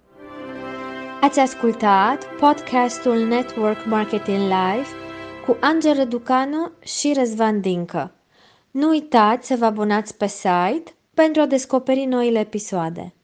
Ați 1.21 1.39
ascultat 1.39 2.25
podcastul 2.39 3.17
Network 3.17 3.85
Marketing 3.85 4.37
Live 4.37 5.04
cu 5.45 5.57
Angel 5.59 5.95
Răducanu 5.95 6.71
și 6.79 7.13
Răzvan 7.17 7.61
Dincă. 7.61 8.11
Nu 8.71 8.89
uitați 8.89 9.47
să 9.47 9.55
vă 9.55 9.65
abonați 9.65 10.17
pe 10.17 10.27
site 10.27 10.83
pentru 11.13 11.41
a 11.41 11.45
descoperi 11.45 12.05
noile 12.05 12.39
episoade. 12.39 13.14